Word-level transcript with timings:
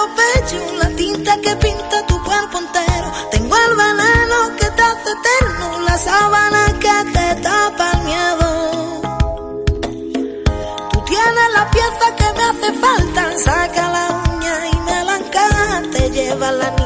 los 0.00 0.10
pechos, 0.20 0.72
la 0.78 0.88
tinta 0.96 1.36
que 1.40 1.56
pinta 1.56 2.06
tu 2.06 2.22
cuerpo 2.24 2.58
entero. 2.58 3.12
Tengo 3.30 3.54
el 3.56 3.74
veneno 3.76 4.56
que 4.58 4.70
te 4.76 4.82
hace 4.82 5.10
eterno, 5.18 5.80
la 5.80 5.98
sábana 5.98 6.78
que 6.84 6.96
te 7.14 7.40
tapa 7.42 7.92
el 7.92 8.00
miedo. 8.04 8.48
Tú 10.92 11.00
tienes 11.04 11.48
la 11.54 11.70
pieza 11.70 12.06
que 12.18 12.28
me 12.36 12.44
hace 12.50 12.72
falta, 12.84 13.38
saca 13.38 13.90
la 13.96 14.04
uña 14.32 14.54
y 14.72 14.76
me 14.86 15.04
la 15.04 15.16
encaja. 15.16 15.82
Te 15.92 16.10
lleva 16.10 16.52
la 16.52 16.79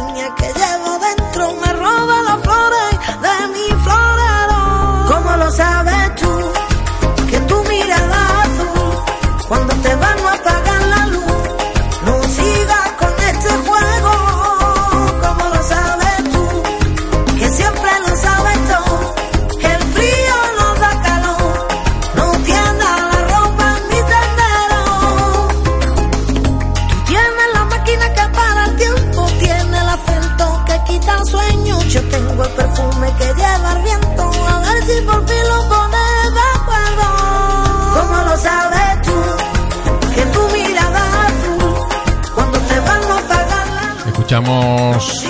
Escuchamos 44.25 45.23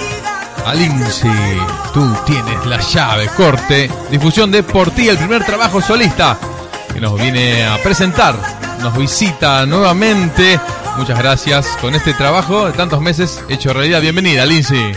a 0.65 0.73
Lindsay. 0.73 1.59
Tú 1.93 2.17
tienes 2.25 2.65
la 2.65 2.79
llave, 2.79 3.27
corte. 3.37 3.91
Difusión 4.09 4.53
de 4.53 4.63
Por 4.63 4.93
ti, 4.93 5.09
el 5.09 5.19
primer 5.19 5.45
trabajo 5.45 5.83
solista 5.83 6.39
que 6.93 7.01
nos 7.01 7.21
viene 7.21 7.67
a 7.67 7.83
presentar. 7.83 8.37
Nos 8.83 8.97
visita 8.97 9.67
nuevamente. 9.67 10.61
Muchas 10.97 11.19
gracias 11.19 11.67
con 11.81 11.97
este 11.97 12.15
trabajo 12.15 12.67
de 12.67 12.73
tantos 12.75 13.01
meses 13.01 13.43
hecho 13.49 13.73
realidad. 13.73 14.01
Bienvenida, 14.01 14.47
Lindsay. 14.47 14.93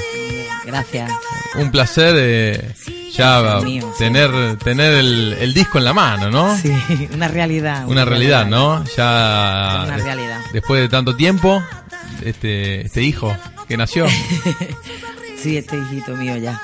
Gracias. 0.64 1.12
Un 1.56 1.72
placer 1.72 2.14
eh, 2.20 2.76
ya 3.16 3.62
sí. 3.64 3.82
tener, 3.98 4.58
tener 4.58 4.94
el, 4.94 5.38
el 5.42 5.56
disco 5.56 5.80
en 5.80 5.86
la 5.86 5.94
mano, 5.94 6.30
¿no? 6.30 6.56
Sí, 6.56 6.72
una 7.16 7.30
realidad. 7.30 7.88
Una 7.88 8.06
realidad, 8.06 8.46
¿no? 8.46 8.84
Ya 8.96 9.86
Una 9.88 9.98
realidad. 9.98 10.40
después 10.54 10.82
de 10.82 10.88
tanto 10.88 11.16
tiempo, 11.16 11.64
este, 12.24 12.86
este 12.86 13.02
hijo 13.02 13.36
que 13.68 13.78
nació. 13.78 14.06
Sí, 15.42 15.56
este 15.56 15.78
hijito 15.78 16.16
mío 16.16 16.36
ya. 16.38 16.60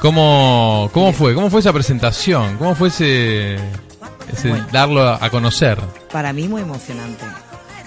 ¿Cómo, 0.00 0.88
cómo 0.94 1.12
fue? 1.12 1.34
¿Cómo 1.34 1.50
fue 1.50 1.60
esa 1.60 1.74
presentación? 1.74 2.56
¿Cómo 2.56 2.74
fue 2.74 2.88
ese, 2.88 3.56
ese 4.32 4.48
Bueno. 4.48 4.66
darlo 4.72 5.06
a 5.06 5.28
conocer? 5.28 5.78
Para 6.10 6.32
mí 6.32 6.48
muy 6.48 6.62
emocionante, 6.62 7.24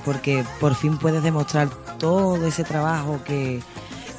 porque 0.05 0.43
por 0.59 0.75
fin 0.75 0.99
puedes 0.99 1.23
demostrar 1.23 1.69
todo 1.97 2.45
ese 2.45 2.63
trabajo 2.63 3.19
que, 3.25 3.61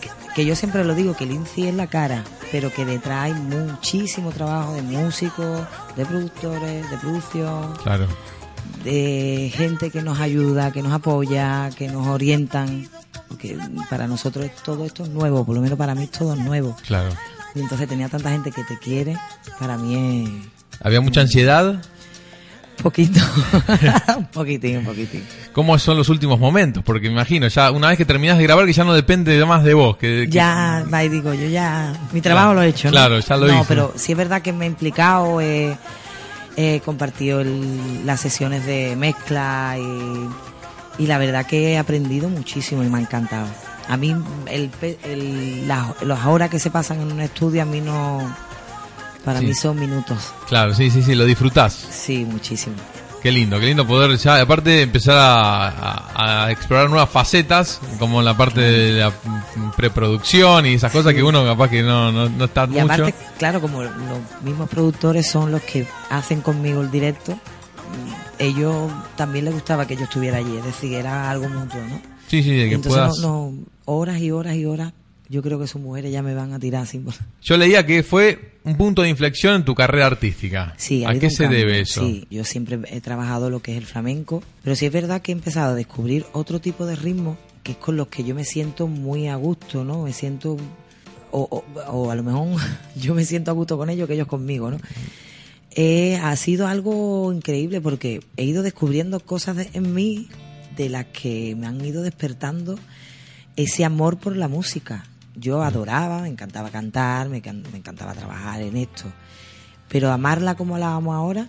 que, 0.01 0.11
que 0.35 0.45
yo 0.45 0.57
siempre 0.57 0.83
lo 0.85 0.97
digo, 0.97 1.15
que 1.17 1.25
Lindsay 1.25 1.69
es 1.69 1.75
la 1.75 1.87
cara, 1.87 2.25
pero 2.51 2.73
que 2.73 2.85
detrás 2.85 3.27
hay 3.27 3.35
muchísimo 3.35 4.33
trabajo 4.33 4.75
de 4.75 4.83
músicos, 4.83 5.61
de 5.97 6.05
productores, 6.05 6.91
de 6.91 6.97
producción, 6.99 7.75
Claro. 7.85 8.09
de 8.83 9.53
gente 9.55 9.91
que 9.91 10.03
nos 10.03 10.19
ayuda, 10.19 10.73
que 10.73 10.83
nos 10.83 10.93
apoya, 10.93 11.71
que 11.79 11.87
nos 11.87 12.09
orientan, 12.09 12.89
porque 13.33 13.57
para 13.91 14.07
nosotros 14.07 14.49
todo 14.65 14.85
esto 14.85 15.03
es 15.05 15.09
nuevo, 15.11 15.45
por 15.45 15.55
lo 15.57 15.61
menos 15.63 15.77
para 15.79 15.95
mí 15.95 16.05
es 16.05 16.11
todo 16.11 16.37
nuevo. 16.37 16.77
Claro. 16.87 17.11
Y 17.55 17.61
entonces 17.61 17.89
tenía 17.89 18.09
tanta 18.09 18.31
gente 18.31 18.51
que 18.53 18.65
te 18.65 18.79
quiere, 18.79 19.17
para 19.59 19.77
mí 19.77 20.25
es 20.25 20.79
¿Había 20.81 21.01
mucha 21.01 21.21
ansiedad? 21.21 21.83
poquito, 22.83 23.21
un 24.17 24.27
poquitín, 24.27 24.79
un 24.79 24.85
poquitín. 24.85 25.23
¿Cómo 25.53 25.79
son 25.79 25.97
los 25.99 26.09
últimos 26.09 26.41
momentos? 26.41 26.83
Porque 26.83 27.07
me 27.09 27.13
imagino, 27.13 27.47
ya 27.47 27.71
una 27.71 27.89
vez 27.89 27.99
que 27.99 28.05
terminás 28.05 28.39
de 28.39 28.45
grabar, 28.45 28.65
que 28.67 28.73
ya 28.73 28.83
no 28.83 28.93
depende 28.95 29.45
más 29.45 29.63
de 29.63 29.75
vos. 29.75 29.97
Que, 29.99 30.25
que- 30.27 30.31
Ya, 30.33 30.85
va 30.93 31.05
y 31.05 31.09
digo, 31.09 31.33
yo 31.35 31.47
ya, 31.49 31.93
mi 32.13 32.21
trabajo 32.21 32.47
Claro, 32.49 32.61
lo 32.61 32.63
he 32.63 32.69
hecho, 32.71 32.89
¿no? 32.89 32.93
claro, 32.93 33.19
ya 33.21 33.37
lo 33.37 33.47
No, 33.47 33.55
hice. 33.59 33.65
pero 33.69 33.93
sí 33.97 34.13
es 34.13 34.19
verdad 34.19 34.43
que 34.43 34.53
me 34.53 34.65
he 34.65 34.69
implicado, 34.69 35.41
he, 35.41 35.77
he 36.57 36.81
compartido 36.81 37.41
el- 37.43 38.05
las 38.05 38.21
sesiones 38.21 38.67
de 38.67 38.97
mezcla 38.97 39.77
y, 39.79 40.29
y 40.99 41.07
la 41.07 41.19
verdad 41.19 41.47
que 41.47 41.73
he 41.73 41.79
aprendido 41.79 42.29
muchísimo 42.29 42.83
y 42.85 42.89
me 42.89 42.99
ha 42.99 43.01
encantado. 43.01 43.47
A 43.89 43.97
mí, 43.97 44.15
el, 44.47 44.71
el- 45.05 45.67
las, 45.69 46.03
las 46.03 46.25
horas 46.27 46.49
que 46.51 46.59
se 46.59 46.71
pasan 46.71 47.01
en 47.01 47.13
un 47.13 47.21
estudio, 47.21 47.63
a 47.63 47.65
mí 47.65 47.81
no, 47.81 48.21
para 49.25 49.41
Sí. 49.41 49.47
mí 49.47 49.55
son 49.55 49.79
minutos. 49.79 50.33
Claro, 50.49 50.75
sí, 50.75 50.91
sí, 50.91 51.03
sí, 51.03 51.15
lo 51.15 51.25
disfrutás. 51.25 51.73
Sí, 51.73 52.25
muchísimo. 52.25 52.77
Qué 53.23 53.31
lindo, 53.31 53.61
qué 53.61 53.67
lindo 53.67 53.87
poder 53.87 54.17
ya, 54.19 54.41
aparte 54.41 54.83
empezar 54.83 55.17
a, 55.17 55.69
a- 55.69 56.45
a 56.47 56.51
explorar 56.51 56.91
nuevas 56.91 57.09
facetas, 57.09 57.81
como 58.01 58.21
la 58.21 58.37
parte 58.37 58.61
de 58.61 58.93
la 59.01 59.13
preproducción 59.77 60.67
y 60.67 60.75
esas 60.75 60.91
cosas 60.93 61.15
que 61.15 61.23
uno 61.23 61.45
capaz 61.45 61.69
que 61.71 61.83
no, 61.83 62.11
no, 62.11 62.29
no 62.29 62.45
está 62.47 62.65
Y 62.65 62.69
mucho. 62.69 62.85
aparte, 62.85 63.15
claro, 63.39 63.61
como 63.61 63.83
los 63.83 63.93
mismos 64.43 64.69
productores 64.69 65.29
son 65.31 65.53
los 65.53 65.63
que 65.63 65.87
hacen 66.11 66.41
conmigo 66.41 66.81
el 66.81 66.91
directo, 66.91 67.39
ellos 68.43 68.91
también 69.17 69.45
les 69.45 69.55
gustaba 69.55 69.87
que 69.87 69.97
yo 69.97 70.05
estuviera 70.05 70.39
allí, 70.39 70.57
es 70.57 70.65
decir, 70.65 70.95
era 70.95 71.31
algo 71.31 71.49
mutuo, 71.49 71.81
¿no? 71.89 72.01
Sí, 72.29 72.43
sí, 72.43 72.51
de 72.51 72.69
que 72.69 72.75
Entonces, 72.75 73.01
puedas... 73.01 73.19
no, 73.19 73.51
no, 73.51 73.65
horas 73.85 74.21
y 74.21 74.31
horas 74.31 74.57
y 74.57 74.65
horas, 74.65 74.93
yo 75.29 75.43
creo 75.43 75.59
que 75.59 75.67
sus 75.67 75.81
mujeres 75.81 76.13
ya 76.13 76.23
me 76.23 76.35
van 76.35 76.53
a 76.53 76.59
tirar 76.59 76.87
sin... 76.87 77.07
Yo 77.43 77.57
leía 77.57 77.87
que 77.87 78.03
fue 78.03 78.59
un 78.65 78.77
punto 78.77 79.03
de 79.03 79.09
inflexión 79.09 79.55
en 79.55 79.65
tu 79.65 79.75
carrera 79.75 80.07
artística. 80.07 80.75
Sí, 80.77 81.05
ha 81.05 81.11
¿A 81.11 81.15
qué 81.19 81.31
se 81.31 81.45
cambio, 81.45 81.59
debe 81.59 81.81
eso? 81.81 82.05
Sí, 82.05 82.27
yo 82.31 82.45
siempre 82.45 82.79
he 82.89 83.01
trabajado 83.01 83.49
lo 83.49 83.61
que 83.61 83.73
es 83.73 83.79
el 83.79 83.87
flamenco, 83.87 84.43
pero 84.63 84.77
sí 84.77 84.87
es 84.87 84.93
verdad 84.93 85.23
que 85.23 85.33
he 85.33 85.35
empezado 85.35 85.73
a 85.73 85.75
descubrir 85.75 86.27
otro 86.33 86.61
tipo 86.61 86.85
de 86.87 86.97
ritmos 86.97 87.39
que 87.63 87.73
es 87.73 87.79
con 87.79 87.97
los 87.97 88.09
que 88.09 88.25
yo 88.25 88.35
me 88.35 88.45
siento 88.45 88.89
muy 88.89 89.29
a 89.29 89.37
gusto, 89.37 89.85
¿no? 89.85 90.03
Me 90.03 90.13
siento, 90.13 90.57
o, 91.31 91.41
o, 91.41 91.65
o 91.91 92.11
a 92.11 92.15
lo 92.15 92.23
mejor 92.23 92.61
yo 92.97 93.15
me 93.15 93.25
siento 93.25 93.51
a 93.51 93.55
gusto 93.55 93.77
con 93.77 93.89
ellos 93.89 94.09
que 94.09 94.15
ellos 94.15 94.27
conmigo, 94.27 94.71
¿no? 94.71 94.79
Eh, 95.75 96.17
ha 96.23 96.37
sido 96.37 96.67
algo 96.67 97.33
increíble 97.33 97.81
porque 97.81 98.21
he 98.37 98.45
ido 98.45 98.63
descubriendo 98.63 99.21
cosas 99.21 99.57
de- 99.57 99.71
en 99.73 99.95
mí 99.95 100.29
de 100.77 100.89
las 100.91 101.07
que 101.07 101.55
me 101.57 101.67
han 101.67 101.83
ido 101.85 102.03
despertando 102.03 102.79
ese 103.57 103.85
amor 103.85 104.19
por 104.19 104.37
la 104.37 104.49
música. 104.49 105.05
Yo 105.35 105.63
adoraba, 105.63 106.23
me 106.23 106.29
encantaba 106.29 106.71
cantar, 106.71 107.29
me, 107.31 107.41
me 107.41 107.79
encantaba 107.79 108.13
trabajar 108.15 108.61
en 108.61 108.77
esto. 108.77 109.05
Pero 109.89 110.11
amarla 110.13 110.55
como 110.57 110.77
la 110.77 110.95
amo 110.95 111.15
ahora, 111.15 111.49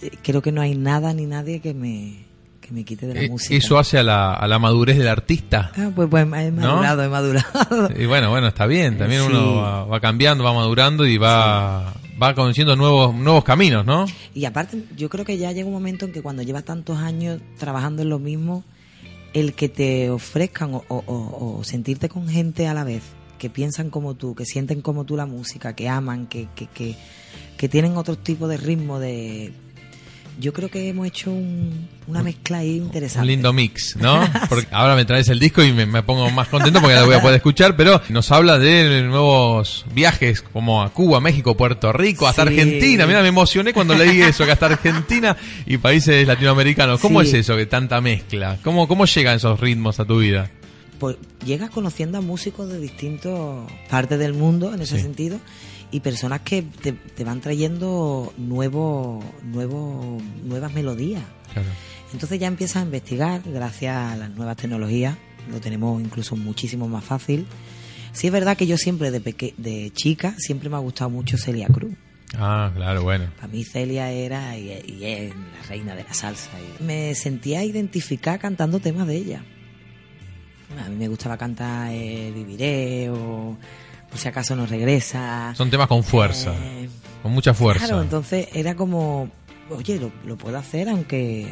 eh, 0.00 0.10
creo 0.22 0.40
que 0.40 0.52
no 0.52 0.62
hay 0.62 0.74
nada 0.74 1.12
ni 1.12 1.26
nadie 1.26 1.60
que 1.60 1.74
me, 1.74 2.24
que 2.70 2.74
me 2.74 2.84
quite 2.84 3.06
de 3.06 3.14
la 3.14 3.20
Eh, 3.22 3.28
música. 3.28 3.54
¿Eso 3.54 3.78
hace 3.78 3.98
a 3.98 4.02
la, 4.02 4.32
a 4.34 4.46
la 4.48 4.58
madurez 4.58 4.96
del 4.96 5.08
artista? 5.08 5.72
Ah, 5.76 5.90
pues, 5.94 6.08
pues 6.08 6.22
he 6.22 6.26
madurado, 6.52 7.02
he 7.02 7.08
madurado. 7.08 7.90
Y 7.98 8.06
bueno, 8.06 8.30
bueno, 8.30 8.46
está 8.48 8.66
bien. 8.66 8.96
También 8.96 9.22
Sí. 9.22 9.26
uno 9.28 9.56
va, 9.56 9.84
va 9.84 10.00
cambiando, 10.00 10.44
va 10.44 10.52
madurando 10.54 11.06
y 11.06 11.18
va, 11.18 11.92
va 12.22 12.34
conociendo 12.34 12.76
nuevos, 12.76 13.14
nuevos 13.14 13.44
caminos, 13.44 13.84
¿no? 13.84 14.06
Y 14.34 14.44
aparte, 14.44 14.84
yo 14.96 15.08
creo 15.08 15.24
que 15.24 15.36
ya 15.36 15.52
llega 15.52 15.66
un 15.66 15.72
momento 15.74 16.06
en 16.06 16.12
que 16.12 16.22
cuando 16.22 16.42
llevas 16.42 16.64
tantos 16.64 16.98
años 16.98 17.40
trabajando 17.58 18.02
en 18.02 18.08
lo 18.08 18.18
mismo, 18.18 18.62
el 19.34 19.54
que 19.54 19.68
te 19.68 20.10
ofrezcan 20.10 20.74
o, 20.74 20.84
o- 20.88 21.04
o- 21.06 21.58
o 21.58 21.64
sentirte 21.64 22.08
con 22.08 22.28
gente 22.28 22.66
a 22.68 22.74
la 22.74 22.84
vez 22.84 23.02
que 23.38 23.48
piensan 23.50 23.88
como 23.90 24.14
tú, 24.14 24.34
que 24.34 24.44
sienten 24.44 24.82
como 24.82 25.04
tú 25.04 25.16
la 25.16 25.24
música, 25.26 25.74
que 25.74 25.88
aman, 25.88 26.26
que, 26.26 26.46
que, 26.54 26.66
que, 26.66 26.94
que 27.56 27.68
tienen 27.68 27.96
otro 27.96 28.16
tipo 28.18 28.48
de 28.48 28.56
ritmo 28.58 28.98
de... 28.98 29.52
Yo 30.40 30.52
creo 30.54 30.70
que 30.70 30.88
hemos 30.88 31.06
hecho 31.06 31.30
un- 31.30 31.86
una 32.06 32.22
mezcla 32.22 32.58
ahí 32.58 32.76
interesante. 32.78 33.20
Un 33.20 33.26
lindo 33.28 33.52
mix, 33.52 33.94
¿no? 33.96 34.20
Porque 34.48 34.66
ahora 34.72 34.96
me 34.96 35.04
traes 35.04 35.28
el 35.28 35.38
disco 35.38 35.62
y 35.62 35.72
me, 35.72 35.84
me 35.86 36.02
pongo 36.02 36.30
más 36.30 36.48
contento 36.48 36.80
porque 36.80 36.94
ya 36.94 37.00
lo 37.00 37.06
voy 37.06 37.16
a 37.16 37.20
poder 37.20 37.36
escuchar, 37.36 37.76
pero 37.76 38.00
nos 38.08 38.30
habla 38.32 38.58
de 38.58 39.02
nuevos 39.02 39.84
viajes 39.94 40.40
como 40.40 40.82
a 40.82 40.92
Cuba, 40.92 41.20
México, 41.20 41.56
Puerto 41.56 41.92
Rico, 41.92 42.26
hasta 42.26 42.42
Sí. 42.42 42.48
Argentina. 42.48 43.06
Mira, 43.06 43.20
me 43.22 43.28
emocioné 43.28 43.72
cuando 43.74 43.94
leí 43.94 44.22
eso, 44.22 44.44
que 44.46 44.52
hasta 44.52 44.66
Argentina 44.66 45.36
y 45.66 45.76
países 45.76 46.26
latinoamericanos. 46.26 47.00
¿Cómo 47.00 47.20
Sí. 47.22 47.28
es 47.28 47.34
eso, 47.34 47.56
que 47.56 47.66
tanta 47.66 48.00
mezcla? 48.00 48.58
¿Cómo, 48.64 48.88
cómo 48.88 49.04
llegan 49.04 49.36
esos 49.36 49.60
ritmos 49.60 50.00
a 50.00 50.04
tu 50.06 50.18
vida? 50.20 50.50
pues 50.98 51.16
llegas 51.46 51.70
conociendo 51.70 52.18
a 52.18 52.20
músicos 52.20 52.68
de 52.68 52.78
distintas 52.78 53.32
partes 53.88 54.18
del 54.18 54.34
mundo 54.34 54.74
en 54.74 54.82
ese 54.82 54.96
Sí. 54.96 55.02
sentido 55.02 55.40
y 55.90 56.00
personas 56.00 56.40
que 56.40 56.62
te, 56.62 56.92
te 56.92 57.24
van 57.24 57.40
trayendo 57.40 58.32
nuevos, 58.36 59.24
nuevos, 59.42 60.22
nuevas 60.44 60.72
melodías. 60.72 61.22
Claro. 61.52 61.68
Entonces 62.12 62.40
ya 62.40 62.48
empiezas 62.48 62.76
a 62.76 62.84
investigar, 62.84 63.42
gracias 63.44 63.96
a 63.96 64.16
las 64.16 64.30
nuevas 64.30 64.56
tecnologías, 64.56 65.16
lo 65.50 65.60
tenemos 65.60 66.00
incluso 66.00 66.36
muchísimo 66.36 66.88
más 66.88 67.04
fácil. 67.04 67.46
Sí 68.12 68.26
es 68.26 68.32
verdad 68.32 68.56
que 68.56 68.66
yo 68.66 68.76
siempre 68.76 69.10
de, 69.10 69.20
peque 69.20 69.54
de 69.56 69.92
chica 69.92 70.34
siempre 70.38 70.68
me 70.68 70.76
ha 70.76 70.80
gustado 70.80 71.10
mucho 71.10 71.38
Celia 71.38 71.68
Cruz. 71.68 71.92
Ah, 72.36 72.70
claro, 72.74 73.02
bueno. 73.02 73.28
Para 73.36 73.48
mí 73.48 73.64
Celia 73.64 74.10
era 74.10 74.56
y, 74.56 74.70
y 74.86 75.04
es 75.04 75.34
la 75.34 75.68
reina 75.68 75.94
de 75.94 76.04
la 76.04 76.14
salsa. 76.14 76.50
Y 76.60 76.82
me 76.82 77.14
sentía 77.14 77.64
identificada 77.64 78.38
cantando 78.38 78.80
temas 78.80 79.06
de 79.06 79.16
ella. 79.16 79.44
A 80.78 80.88
mí 80.88 80.96
me 80.96 81.08
gustaba 81.08 81.36
cantar 81.36 81.90
eh, 81.92 82.30
Viviré 82.32 83.10
o 83.10 83.56
Por 84.10 84.18
si 84.18 84.28
acaso 84.28 84.56
no 84.56 84.66
regresa. 84.66 85.54
Son 85.56 85.70
temas 85.70 85.86
con 85.88 86.02
fuerza, 86.02 86.52
Eh, 86.60 86.88
con 87.22 87.32
mucha 87.32 87.54
fuerza. 87.54 87.86
Claro, 87.86 88.02
entonces 88.02 88.48
era 88.52 88.74
como, 88.74 89.30
oye, 89.70 89.98
lo, 90.00 90.10
lo 90.26 90.36
puedo 90.36 90.58
hacer 90.58 90.88
aunque 90.88 91.46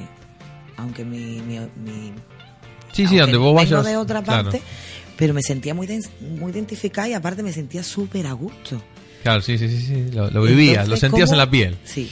aunque 0.77 1.05
mi, 1.05 1.41
mi, 1.43 1.59
mi- 1.59 2.13
sí, 2.93 3.07
sí, 3.07 3.17
donde 3.17 3.37
vos 3.37 3.55
vayas. 3.55 3.85
de 3.85 3.97
otra 3.97 4.23
claro. 4.23 4.45
parte, 4.45 4.63
pero 5.17 5.35
me 5.35 5.43
sentía 5.43 5.75
muy 5.75 5.89
muy 6.39 6.53
identificada 6.53 7.09
y 7.09 7.15
aparte 7.15 7.43
me 7.43 7.53
sentía 7.53 7.83
súper 7.83 8.27
a 8.29 8.33
gusto. 8.33 8.81
Claro, 9.25 9.41
sí, 9.41 9.59
sí, 9.59 9.69
sí, 9.69 9.81
sí, 9.81 10.11
Lo, 10.13 10.31
lo 10.31 10.43
vivías, 10.43 10.87
lo 10.89 10.97
sentías 10.97 11.29
¿cómo? 11.31 11.35
en 11.35 11.39
la 11.39 11.51
piel. 11.51 11.77
Sí. 11.85 12.09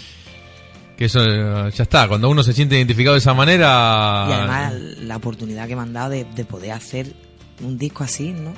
Que 0.97 1.05
eso 1.05 1.69
ya 1.69 1.83
está, 1.83 2.09
cuando 2.09 2.29
uno 2.29 2.43
se 2.43 2.53
siente 2.53 2.75
identificado 2.77 3.15
de 3.15 3.19
esa 3.21 3.35
manera, 3.35 4.27
Y 4.29 4.33
además 4.33 4.73
la 5.01 5.17
oportunidad 5.17 5.69
que 5.69 5.77
me 5.77 5.83
han 5.83 5.93
dado 5.93 6.11
de, 6.11 6.25
de 6.25 6.45
poder 6.45 6.73
hacer 6.73 7.13
un 7.63 7.79
disco 7.79 8.03
así, 8.03 8.33
¿no? 8.33 8.53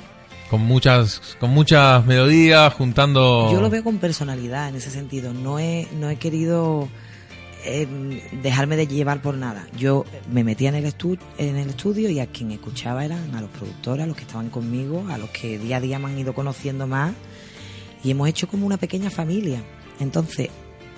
Con 0.49 0.61
muchas 0.61 1.21
con 1.39 1.51
muchas 1.51 2.05
melodías, 2.05 2.73
juntando... 2.73 3.49
Yo 3.51 3.61
lo 3.61 3.69
veo 3.69 3.83
con 3.83 3.97
personalidad 3.99 4.69
en 4.69 4.75
ese 4.75 4.89
sentido. 4.91 5.33
No 5.33 5.59
he, 5.59 5.87
no 5.99 6.09
he 6.09 6.15
querido 6.17 6.89
eh, 7.65 7.87
dejarme 8.41 8.75
de 8.77 8.87
llevar 8.87 9.21
por 9.21 9.35
nada. 9.35 9.67
Yo 9.77 10.05
me 10.31 10.43
metía 10.43 10.69
en 10.69 10.75
el, 10.75 10.85
estu- 10.85 11.19
en 11.37 11.55
el 11.57 11.69
estudio 11.69 12.09
y 12.09 12.19
a 12.19 12.27
quien 12.27 12.51
escuchaba 12.51 13.05
eran 13.05 13.33
a 13.35 13.41
los 13.41 13.49
productores, 13.51 14.03
a 14.03 14.07
los 14.07 14.15
que 14.15 14.23
estaban 14.23 14.49
conmigo, 14.49 15.05
a 15.09 15.17
los 15.17 15.29
que 15.29 15.59
día 15.59 15.77
a 15.77 15.81
día 15.81 15.99
me 15.99 16.07
han 16.07 16.17
ido 16.17 16.33
conociendo 16.33 16.87
más. 16.87 17.13
Y 18.03 18.11
hemos 18.11 18.27
hecho 18.29 18.47
como 18.47 18.65
una 18.65 18.77
pequeña 18.77 19.09
familia. 19.09 19.61
Entonces, 19.99 20.49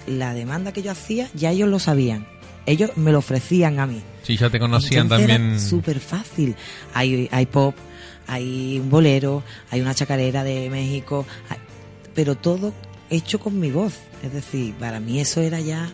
la 0.08 0.34
demanda 0.34 0.72
que 0.72 0.82
yo 0.84 0.92
hacía, 0.92 1.30
ya 1.34 1.52
ellos 1.52 1.68
lo 1.68 1.80
sabían. 1.80 2.28
Ellos 2.68 2.92
me 2.96 3.12
lo 3.12 3.18
ofrecían 3.18 3.80
a 3.80 3.88
mí. 3.88 4.02
Sí, 4.22 4.38
ya 4.38 4.52
te 4.52 4.60
conocían 4.60 5.04
Entonces 5.04 5.28
también. 5.28 5.60
Súper 5.60 6.00
fácil. 6.00 6.56
Hay, 6.94 7.28
hay 7.32 7.48
pop, 7.48 7.74
hay 8.32 8.80
un 8.80 8.90
bolero, 8.90 9.44
hay 9.70 9.82
una 9.82 9.94
chacarera 9.94 10.44
de 10.44 10.70
México, 10.70 11.26
hay- 11.50 11.58
pero 12.16 12.36
todo 12.36 12.74
hecho 13.10 13.40
con 13.40 13.60
mi 13.60 13.72
voz. 13.72 13.94
Es 14.24 14.34
decir, 14.34 14.74
para 14.80 15.00
mí 15.00 15.20
eso 15.20 15.42
era 15.42 15.60
ya. 15.60 15.90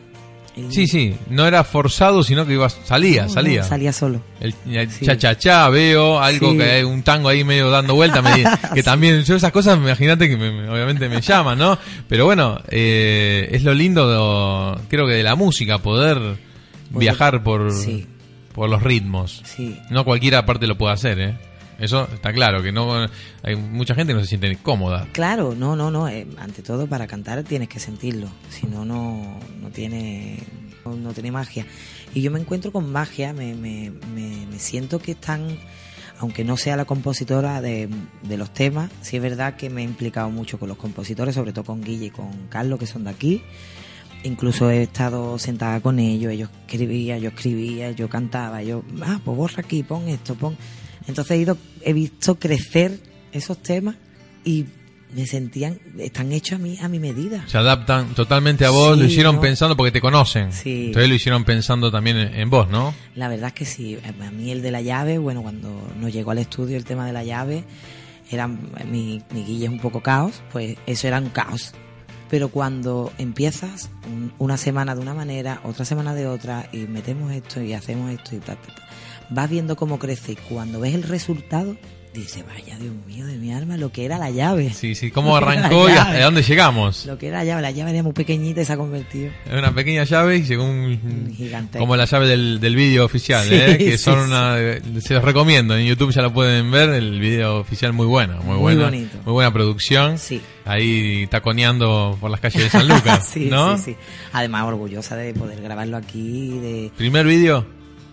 el- 0.56 0.72
Sí, 0.72 0.88
sí, 0.88 1.16
no 1.30 1.46
era 1.46 1.64
forzado, 1.64 2.24
sino 2.24 2.44
que 2.48 2.54
ibas, 2.54 2.76
salía, 2.84 3.22
No, 3.24 3.28
no, 3.28 3.34
salía. 3.36 3.64
salía 3.64 3.94
solo. 3.94 4.22
El, 4.40 4.56
el 4.72 4.90
Sí. 4.90 5.06
cha 5.06 5.16
cha 5.16 5.38
cha, 5.38 5.70
veo 5.70 6.20
algo 6.20 6.52
Sí. 6.54 6.58
que 6.58 6.64
hay 6.64 6.84
un 6.84 7.04
tango 7.04 7.30
ahí 7.30 7.44
medio 7.44 7.70
dando 7.70 7.94
vuelta, 7.94 8.24
me 8.24 8.32
que 8.74 8.82
también 8.82 9.24
yo 9.24 9.36
esas 9.36 9.52
cosas, 9.52 9.78
imagínate 9.78 10.28
que 10.28 10.36
me- 10.36 10.52
me- 10.52 10.68
obviamente 10.70 11.10
me 11.10 11.22
llaman, 11.22 11.60
¿no? 11.60 11.78
Pero 12.10 12.26
bueno, 12.26 12.60
eh, 12.70 13.50
es 13.52 13.64
lo 13.64 13.74
lindo, 13.76 14.74
de- 14.76 14.82
creo 14.90 15.06
que 15.06 15.14
de 15.14 15.22
la 15.24 15.36
música, 15.36 15.78
poder 15.78 16.20
viajar 16.90 17.44
por, 17.44 17.72
por 18.56 18.68
los 18.70 18.82
ritmos. 18.82 19.44
Sí. 19.46 19.78
No 19.92 20.06
cualquiera 20.06 20.40
aparte 20.40 20.66
lo 20.66 20.76
puede 20.76 20.94
hacer, 20.94 21.20
¿eh? 21.20 21.38
Eso 21.80 22.08
está 22.12 22.34
claro, 22.34 22.64
que 22.64 22.72
no 22.72 23.06
hay 23.44 23.56
mucha 23.56 23.94
gente 23.94 24.14
no 24.14 24.20
se 24.22 24.26
siente 24.28 24.56
cómoda. 24.58 25.08
Claro, 25.12 25.54
no, 25.56 25.76
no, 25.76 25.92
no. 25.92 26.08
eh, 26.10 26.26
ante 26.40 26.64
todo, 26.64 26.88
para 26.88 27.06
cantar 27.06 27.44
tienes 27.44 27.70
que 27.70 27.80
sentirlo. 27.80 28.30
Si 28.50 28.66
no, 28.66 28.84
no, 28.84 29.40
no 29.62 29.70
tiene, 29.70 30.40
no, 30.86 31.14
tiene 31.14 31.32
magia. 31.32 31.66
Y 32.16 32.22
yo 32.22 32.32
me 32.32 32.40
encuentro 32.40 32.72
con 32.72 32.92
magia. 32.92 33.32
Me, 33.34 33.54
me, 33.54 33.92
me, 34.16 34.48
me 34.48 34.60
siento 34.60 34.98
que 34.98 35.12
están, 35.12 35.60
aunque 36.18 36.44
no 36.44 36.58
sea 36.58 36.78
la 36.78 36.86
compositora 36.86 37.62
de, 37.62 37.90
de 38.24 38.38
los 38.38 38.52
temas, 38.54 38.90
sí 39.02 39.18
es 39.18 39.22
verdad 39.22 39.56
que 39.56 39.70
me 39.70 39.82
he 39.82 39.86
implicado 39.86 40.32
mucho 40.32 40.58
con 40.58 40.70
los 40.70 40.78
compositores, 40.78 41.36
sobre 41.36 41.54
todo 41.54 41.66
con 41.66 41.82
Guille 41.82 42.08
y 42.08 42.10
con 42.10 42.48
Carlos, 42.50 42.80
que 42.80 42.88
son 42.88 43.04
de 43.04 43.12
aquí. 43.12 43.44
Incluso 44.24 44.72
he 44.72 44.82
estado 44.82 45.38
sentada 45.38 45.80
con 45.80 46.00
ellos, 46.00 46.32
ellos 46.34 46.50
escribían, 46.66 47.20
yo 47.20 47.30
escribía, 47.30 47.92
yo 47.92 48.10
cantaba, 48.10 48.64
yo, 48.64 48.84
ah, 49.04 49.20
pues 49.24 49.38
borra 49.38 49.60
aquí, 49.60 49.84
pon 49.84 50.10
esto, 50.10 50.34
pon. 50.34 50.58
Entonces 51.08 51.32
he 51.32 51.38
ido, 51.38 51.58
he 51.82 51.94
visto 51.94 52.36
crecer 52.40 53.00
esos 53.32 53.62
temas 53.62 53.96
y 54.44 54.66
me 55.16 55.26
sentían, 55.26 55.80
están 56.00 56.34
hechos 56.34 56.60
a 56.60 56.62
mí, 56.62 56.78
a 56.82 56.90
mi 56.90 57.00
medida. 57.00 57.46
Se 57.48 57.58
adaptan 57.58 58.14
totalmente 58.14 58.66
a 58.66 58.72
vos, 58.72 58.96
Sí, 58.98 59.00
lo 59.04 59.08
hicieron 59.08 59.36
¿no? 59.36 59.42
pensando 59.42 59.78
porque 59.78 59.92
te 59.92 60.02
conocen. 60.02 60.52
Sí. 60.52 60.88
Entonces 60.88 61.08
lo 61.10 61.16
hicieron 61.16 61.46
pensando 61.46 61.90
también 61.92 62.18
en, 62.18 62.36
en 62.36 62.50
vos, 62.50 62.70
¿no? 62.70 62.94
La 63.16 63.30
verdad 63.30 63.48
es 63.48 63.54
que 63.54 63.66
sí, 63.66 63.98
a 64.06 64.32
mí 64.32 64.52
el 64.52 64.62
de 64.62 64.72
la 64.72 64.82
llave, 64.82 65.18
bueno, 65.18 65.42
cuando 65.42 65.70
nos 65.98 66.12
llegó 66.12 66.32
al 66.32 66.40
estudio 66.40 66.76
el 66.76 66.84
tema 66.84 67.06
de 67.06 67.14
la 67.14 67.24
llave, 67.24 67.64
era 68.30 68.48
mi, 68.48 69.22
mi 69.34 69.44
guille 69.46 69.66
es 69.68 69.72
un 69.72 69.80
poco 69.80 70.02
caos, 70.02 70.42
pues 70.52 70.78
eso 70.86 71.08
era 71.08 71.20
un 71.20 71.30
caos. 71.30 71.72
Pero 72.30 72.50
cuando 72.50 73.14
empiezas 73.18 73.90
un- 74.06 74.34
una 74.38 74.58
semana 74.58 74.94
de 74.94 75.00
una 75.02 75.14
manera, 75.14 75.62
otra 75.64 75.86
semana 75.86 76.14
de 76.14 76.28
otra, 76.28 76.68
y 76.74 76.80
metemos 76.80 77.32
esto 77.32 77.62
y 77.62 77.72
hacemos 77.72 78.12
esto 78.12 78.36
y 78.36 78.40
tal, 78.40 78.58
tal, 78.58 78.76
tal, 78.76 78.84
vas 79.30 79.50
viendo 79.50 79.76
cómo 79.76 80.00
crece 80.00 80.34
y 80.34 80.36
cuando 80.36 80.80
ves 80.80 80.94
el 80.96 81.04
resultado, 81.04 81.76
dices, 82.14 82.44
vaya 82.48 82.76
Dios 82.80 82.96
mío 83.06 83.28
de 83.28 83.38
mi 83.38 83.54
alma, 83.54 83.78
lo 83.78 83.92
que 83.92 84.04
era 84.04 84.18
la 84.18 84.32
llave. 84.32 84.72
Sí, 84.74 84.96
sí, 84.96 85.12
cómo 85.12 85.38
arrancó 85.38 85.88
y 85.88 85.92
hasta 85.92 86.20
dónde 86.24 86.42
llegamos. 86.42 87.06
Lo 87.06 87.16
que 87.20 87.28
era 87.28 87.40
la 87.40 87.44
llave, 87.46 87.62
la 87.62 87.70
llave 87.72 87.92
era 87.92 88.02
muy 88.02 88.14
pequeñita 88.14 88.62
y 88.62 88.66
se 88.66 88.74
ha 88.74 88.78
convertido 88.78 89.30
Es 89.46 89.54
una 89.54 89.72
pequeña 89.76 90.04
llave 90.04 90.38
y 90.38 90.44
llegó 90.44 90.64
un... 90.64 91.32
gigante. 91.38 91.78
Como 91.78 91.96
la 91.96 92.06
llave 92.06 92.28
del, 92.28 92.60
del 92.60 92.76
vídeo 92.76 93.06
oficial, 93.06 93.48
Sí, 93.48 93.54
¿eh? 93.54 93.78
que 93.78 93.92
sí, 93.92 94.04
son 94.04 94.18
una... 94.20 94.56
Se 95.00 95.14
los 95.14 95.24
recomiendo, 95.24 95.78
en 95.78 95.86
YouTube 95.86 96.12
ya 96.12 96.24
lo 96.24 96.34
pueden 96.34 96.72
ver, 96.72 96.90
el 96.90 97.20
vídeo 97.20 97.58
oficial 97.60 97.94
muy 97.94 98.08
bueno, 98.08 98.38
muy, 98.38 98.54
Muy 98.56 98.58
buena, 98.62 98.86
bonito. 98.86 99.18
muy 99.24 99.34
buena 99.34 99.54
producción. 99.54 100.18
Sí. 100.18 100.42
Ahí 100.66 101.28
taconeando 101.28 102.18
por 102.20 102.32
las 102.32 102.40
calles 102.40 102.64
de 102.64 102.70
San 102.72 102.88
Lucas, 102.88 103.28
sí, 103.32 103.46
¿no? 103.50 103.78
sí, 103.78 103.84
sí. 103.92 103.96
Además, 104.34 104.64
orgullosa 104.66 105.16
de 105.16 105.34
poder 105.36 105.62
grabarlo 105.62 105.98
aquí, 105.98 106.50
de 106.60 106.92
Primer 106.98 107.26
vídeo, 107.28 107.66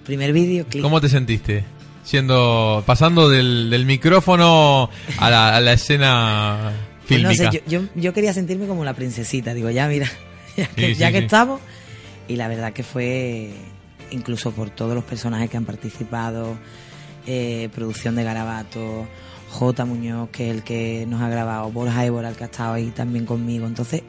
primer 0.05 0.33
vídeo, 0.33 0.67
clip. 0.67 0.83
¿cómo 0.83 1.01
te 1.01 1.09
sentiste? 1.09 1.65
Siendo, 2.05 2.83
pasando 2.87 3.29
del, 3.31 3.71
del 3.71 3.87
micrófono 3.87 4.91
a 5.19 5.31
la, 5.31 5.57
a 5.57 5.61
la 5.61 5.73
escena 5.73 6.73
Pues 7.09 7.23
no 7.23 7.31
fílmica. 7.31 7.51
sé, 7.53 7.63
yo, 7.67 7.81
yo, 7.83 7.89
yo 7.95 8.13
quería 8.13 8.33
sentirme 8.35 8.67
como 8.67 8.85
la 8.85 8.93
princesita, 8.95 9.55
digo, 9.55 9.71
ya 9.71 9.89
mira, 9.89 10.07
ya 10.57 10.67
que, 10.69 10.87
Sí, 10.89 10.95
sí, 10.95 11.01
ya 11.01 11.11
que 11.13 11.19
sí. 11.21 11.25
estamos. 11.25 11.61
Y 12.29 12.37
la 12.37 12.49
verdad 12.49 12.73
que 12.73 12.83
fue, 12.83 13.51
incluso 14.11 14.53
por 14.53 14.71
todos 14.71 14.95
los 14.95 15.05
personajes 15.05 15.49
que 15.51 15.57
han 15.57 15.65
participado, 15.65 16.57
eh, 17.27 17.69
producción 17.75 18.15
de 18.17 18.25
Garabato, 18.25 19.07
J. 19.51 19.85
Muñoz, 19.87 20.29
que 20.31 20.51
es 20.51 20.57
el 20.57 20.63
que 20.63 21.07
nos 21.09 21.23
ha 21.23 21.29
grabado, 21.29 21.71
Borja 21.71 22.05
Évora, 22.05 22.29
el 22.29 22.37
que 22.37 22.45
ha 22.45 22.47
estado 22.47 22.75
ahí 22.75 22.91
también 22.91 23.25
conmigo. 23.25 23.67
Entonces, 23.67 24.03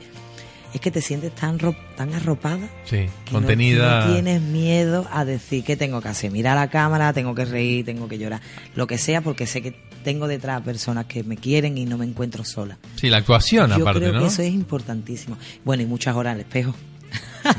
es 0.75 0.81
que 0.81 0.91
te 0.91 1.01
sientes 1.01 1.33
tan, 1.33 1.57
ro- 1.59 1.75
tan 1.95 2.13
arropada 2.13 2.67
Sí, 2.85 3.07
que 3.25 3.31
contenida. 3.31 4.01
No, 4.01 4.05
no 4.07 4.13
tienes 4.13 4.41
miedo 4.41 5.07
a 5.11 5.25
decir 5.25 5.63
qué 5.63 5.75
tengo 5.75 6.01
que 6.01 6.09
hacer. 6.09 6.31
Mirar 6.31 6.57
a 6.57 6.61
la 6.61 6.69
cámara, 6.69 7.11
tengo 7.13 7.33
que 7.33 7.45
reír, 7.45 7.85
tengo 7.85 8.07
que 8.07 8.17
llorar. 8.17 8.41
Lo 8.75 8.85
que 8.87 8.97
sea, 8.97 9.21
porque 9.21 9.47
sé 9.47 9.61
que 9.61 9.73
tengo 10.03 10.27
detrás 10.27 10.61
personas 10.61 11.05
que 11.05 11.23
me 11.23 11.37
quieren 11.37 11.77
y 11.77 11.85
no 11.85 11.97
me 11.97 12.05
encuentro 12.05 12.43
sola. 12.43 12.77
Sí, 12.95 13.09
la 13.09 13.17
actuación 13.17 13.69
Yo 13.69 13.77
aparte, 13.77 14.01
creo 14.01 14.13
¿no? 14.13 14.19
que 14.21 14.27
eso 14.27 14.41
es 14.41 14.53
importantísimo. 14.53 15.37
Bueno, 15.63 15.81
y 15.83 15.85
muchas 15.85 16.15
horas 16.15 16.33
en 16.33 16.39
el 16.41 16.45
espejo. 16.45 16.75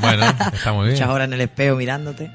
Bueno, 0.00 0.24
está 0.52 0.72
muy 0.72 0.82
bien. 0.88 0.94
Muchas 0.94 1.08
horas 1.08 1.26
en 1.28 1.32
el 1.34 1.40
espejo 1.40 1.76
mirándote, 1.76 2.30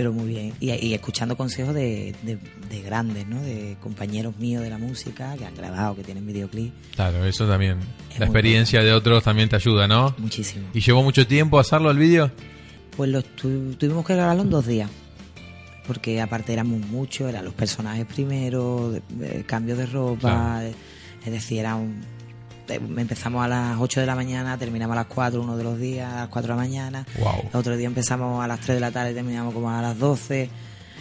pero 0.00 0.14
muy 0.14 0.28
bien. 0.30 0.54
Y, 0.60 0.70
y 0.72 0.94
escuchando 0.94 1.36
consejos 1.36 1.74
de, 1.74 2.14
de- 2.22 2.38
de 2.70 2.80
grandes, 2.80 3.26
¿no? 3.26 3.38
De 3.42 3.76
compañeros 3.82 4.34
míos 4.38 4.62
de 4.62 4.70
la 4.70 4.78
música 4.78 5.36
que 5.36 5.44
han 5.44 5.54
grabado, 5.54 5.94
que 5.94 6.02
tienen 6.02 6.26
videoclip. 6.26 6.72
Claro, 6.94 7.22
eso 7.26 7.46
también. 7.46 7.76
Es 8.10 8.18
La 8.18 8.24
experiencia 8.24 8.82
de 8.82 8.94
otros 8.94 9.22
también 9.22 9.50
te 9.50 9.56
ayuda, 9.56 9.86
¿no? 9.86 10.14
Muchísimo. 10.16 10.66
¿Y 10.72 10.80
llevó 10.80 11.02
mucho 11.02 11.26
tiempo 11.26 11.58
hacerlo 11.58 11.90
el 11.90 11.98
vídeo? 11.98 12.30
Pues 12.96 13.10
lo 13.10 13.20
tu- 13.22 13.74
tuvimos 13.74 14.06
que 14.06 14.14
grabarlo 14.14 14.42
en 14.42 14.48
dos 14.48 14.66
días. 14.66 14.88
Porque 15.86 16.18
aparte 16.22 16.54
éramos 16.54 16.80
muchos, 16.86 17.28
eran 17.28 17.44
los 17.44 17.52
personajes 17.52 18.06
primero, 18.06 18.92
de- 18.92 19.02
de 19.26 19.44
cambio 19.44 19.76
de 19.76 19.84
ropa, 19.84 20.20
Claro. 20.60 20.70
es 21.26 21.30
decir, 21.30 21.58
era 21.58 21.74
un, 21.74 22.00
empezamos 22.74 23.44
a 23.44 23.48
las 23.48 23.76
8 23.78 24.00
de 24.00 24.06
la 24.06 24.14
mañana, 24.14 24.56
terminamos 24.58 24.94
a 24.94 25.00
las 25.00 25.06
4 25.06 25.40
uno 25.42 25.56
de 25.56 25.64
los 25.64 25.78
días, 25.78 26.12
a 26.12 26.16
las 26.20 26.28
4 26.28 26.48
de 26.54 26.56
la 26.56 26.62
mañana. 26.62 27.06
Wow. 27.18 27.48
El 27.52 27.56
otro 27.58 27.76
día 27.76 27.86
empezamos 27.86 28.42
a 28.42 28.46
las 28.46 28.60
3 28.60 28.76
de 28.76 28.80
la 28.80 28.90
tarde 28.90 29.14
terminamos 29.14 29.52
como 29.54 29.70
a 29.70 29.80
las 29.82 29.98
12. 29.98 30.48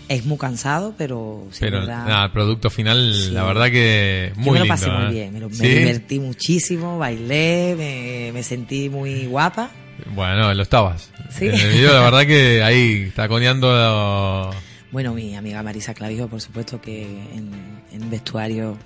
Es 0.07 0.25
muy 0.25 0.39
cansado, 0.39 0.95
pero 0.97 1.45
sí, 1.51 1.59
Pero 1.61 1.81
verdad, 1.81 2.03
nada, 2.07 2.25
el 2.25 2.31
producto 2.31 2.71
final, 2.71 3.13
Sí. 3.13 3.29
la 3.29 3.43
verdad 3.43 3.67
que 3.69 4.31
muy 4.37 4.45
yo 4.45 4.51
me 4.53 4.57
lo 4.59 4.63
lindo. 4.65 4.73
pasé 4.73 4.89
muy 4.89 5.05
¿eh? 5.05 5.09
bien, 5.11 5.33
me, 5.33 5.39
lo- 5.39 5.49
me 5.49 5.55
¿Sí? 5.55 5.67
divertí 5.67 6.19
muchísimo, 6.19 6.97
bailé, 6.97 7.75
me, 7.77 8.31
me 8.33 8.41
sentí 8.41 8.89
muy 8.89 9.27
guapa. 9.27 9.69
Bueno, 10.15 10.51
lo 10.53 10.63
estabas. 10.63 11.11
Sí. 11.29 11.45
En 11.45 11.53
el 11.59 11.69
video, 11.73 11.93
la 11.93 12.01
verdad 12.01 12.25
que 12.25 12.63
ahí 12.63 13.11
taconeando 13.15 14.49
Bueno, 14.91 15.13
mi 15.13 15.35
amiga 15.35 15.61
Marisa 15.61 15.93
Clavijo, 15.93 16.27
por 16.27 16.41
supuesto 16.41 16.81
que 16.81 17.03
en, 17.03 17.51
en 17.91 18.09
vestuario 18.09 18.77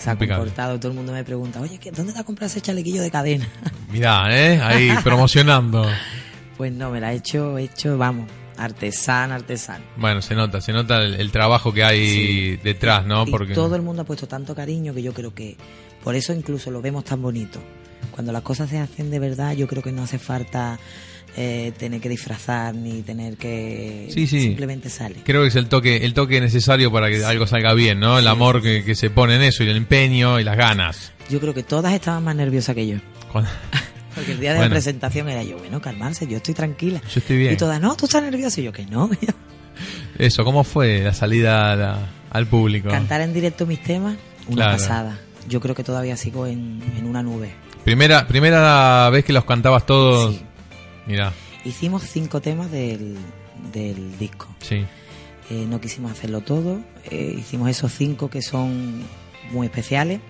se 0.00 0.10
ha 0.10 0.16
comportado. 0.16 0.78
Todo 0.80 0.88
el 0.92 0.96
mundo 0.96 1.12
me 1.12 1.22
pregunta, 1.24 1.60
oye, 1.60 1.78
¿qué- 1.78 1.90
¿dónde 1.92 2.12
te 2.12 2.18
has 2.18 2.24
comprado 2.24 2.46
ese 2.48 2.60
chalequillo 2.60 3.02
de 3.02 3.10
cadena? 3.10 3.46
Mirá, 3.92 4.26
¿eh? 4.36 4.60
Ahí 4.62 4.90
promocionando. 5.04 5.86
Pues 6.56 6.72
no, 6.72 6.90
me 6.90 7.00
la 7.00 7.12
he 7.12 7.16
hecho, 7.16 7.56
hecho, 7.58 7.96
vamos, 7.98 8.28
artesana, 8.58 9.36
artesana. 9.36 9.84
Bueno, 9.96 10.20
se 10.22 10.34
nota, 10.34 10.60
se 10.60 10.72
nota 10.72 10.96
el, 11.02 11.14
el 11.14 11.30
trabajo 11.30 11.72
que 11.72 11.84
hay 11.84 12.06
Sí. 12.08 12.56
detrás, 12.62 13.06
¿no? 13.06 13.24
Y 13.26 13.30
Porque 13.30 13.54
todo 13.54 13.76
el 13.76 13.82
mundo 13.82 14.02
ha 14.02 14.04
puesto 14.04 14.26
tanto 14.28 14.54
cariño 14.54 14.92
que 14.94 15.02
yo 15.02 15.12
creo 15.14 15.34
que 15.34 15.56
por 16.04 16.14
eso 16.14 16.32
incluso 16.32 16.70
lo 16.70 16.80
vemos 16.82 17.04
tan 17.04 17.20
bonito. 17.22 17.60
Cuando 18.10 18.32
las 18.32 18.42
cosas 18.42 18.68
se 18.70 18.78
hacen 18.78 19.10
de 19.10 19.18
verdad, 19.18 19.52
yo 19.54 19.66
creo 19.66 19.82
que 19.82 19.92
no 19.92 20.02
hace 20.02 20.18
falta 20.18 20.78
eh, 21.36 21.72
tener 21.78 22.00
que 22.00 22.08
disfrazar 22.08 22.74
ni 22.74 23.02
tener 23.02 23.36
que 23.36 24.08
Sí, 24.12 24.26
sí. 24.26 24.40
simplemente 24.40 24.90
sale. 24.90 25.16
creo 25.24 25.42
que 25.42 25.48
es 25.48 25.56
el 25.56 25.68
toque, 25.68 25.98
el 26.04 26.12
toque 26.12 26.40
necesario 26.40 26.90
para 26.90 27.08
que 27.08 27.24
algo 27.24 27.46
salga 27.46 27.72
bien, 27.74 28.00
¿no? 28.00 28.18
El 28.18 28.26
amor 28.26 28.60
que, 28.62 28.82
que 28.84 28.94
se 28.94 29.10
pone 29.10 29.36
en 29.36 29.42
eso 29.42 29.62
y 29.64 29.68
el 29.68 29.76
empeño 29.76 30.40
y 30.40 30.44
las 30.44 30.56
ganas. 30.56 31.12
Yo 31.30 31.38
creo 31.40 31.54
que 31.54 31.62
todas 31.62 31.94
estaban 31.94 32.24
más 32.24 32.34
nerviosas 32.34 32.74
que 32.74 32.86
yo. 32.86 32.96
Porque 34.14 34.32
el 34.32 34.40
día 34.40 34.50
de 34.50 34.56
Bueno. 34.58 34.70
la 34.70 34.74
presentación 34.74 35.28
era 35.28 35.44
yo, 35.44 35.56
bueno, 35.58 35.80
calmarse, 35.80 36.26
yo 36.26 36.38
estoy 36.38 36.52
tranquila. 36.52 37.00
Yo 37.02 37.20
estoy 37.20 37.38
bien. 37.38 37.52
Y 37.54 37.56
todas, 37.56 37.80
no, 37.80 37.94
tú 37.96 38.06
estás 38.06 38.22
nerviosa. 38.22 38.60
Y 38.60 38.64
yo, 38.64 38.72
que 38.72 38.84
no. 38.86 39.08
Eso, 40.18 40.44
¿cómo 40.44 40.64
fue 40.64 41.00
la 41.04 41.14
salida 41.14 41.74
la- 41.76 42.08
al 42.30 42.46
público? 42.46 42.88
Cantar 42.88 43.20
en 43.20 43.32
directo 43.32 43.66
mis 43.66 43.82
temas, 43.82 44.16
una 44.48 44.56
Claro. 44.56 44.72
pasada. 44.72 45.18
Yo 45.48 45.60
creo 45.60 45.74
que 45.76 45.84
todavía 45.84 46.16
sigo 46.16 46.46
en, 46.46 46.82
en 46.98 47.06
una 47.06 47.22
nube. 47.22 47.52
Primera, 47.84 48.26
primera 48.26 49.08
vez 49.10 49.24
que 49.24 49.32
los 49.32 49.44
cantabas 49.44 49.86
todos. 49.86 50.34
Sí. 50.36 50.42
Mira, 51.06 51.32
Hicimos 51.64 52.02
cinco 52.04 52.40
temas 52.40 52.70
del, 52.70 53.16
del 53.72 54.18
disco. 54.18 54.48
sí. 54.60 54.84
Eh, 55.50 55.66
no 55.68 55.80
quisimos 55.80 56.12
hacerlo 56.12 56.42
todo. 56.42 56.80
eh, 57.10 57.34
hicimos 57.36 57.68
esos 57.68 57.92
cinco 57.92 58.30
que 58.30 58.40
son 58.40 59.02
muy 59.50 59.66
especiales. 59.66 60.20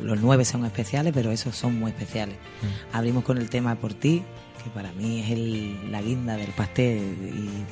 Los 0.00 0.20
nueve 0.20 0.44
son 0.44 0.64
especiales, 0.64 1.12
pero 1.12 1.32
esos 1.32 1.56
son 1.56 1.76
muy 1.80 1.90
especiales. 1.90 2.36
Mm. 2.62 2.96
Abrimos 2.96 3.24
con 3.24 3.36
el 3.38 3.50
tema 3.50 3.74
Por 3.74 3.94
ti, 3.94 4.22
que 4.62 4.70
para 4.70 4.92
mí 4.92 5.22
es 5.22 5.30
el- 5.32 5.90
la 5.90 6.00
guinda 6.00 6.36
del 6.36 6.50
pastel 6.52 7.00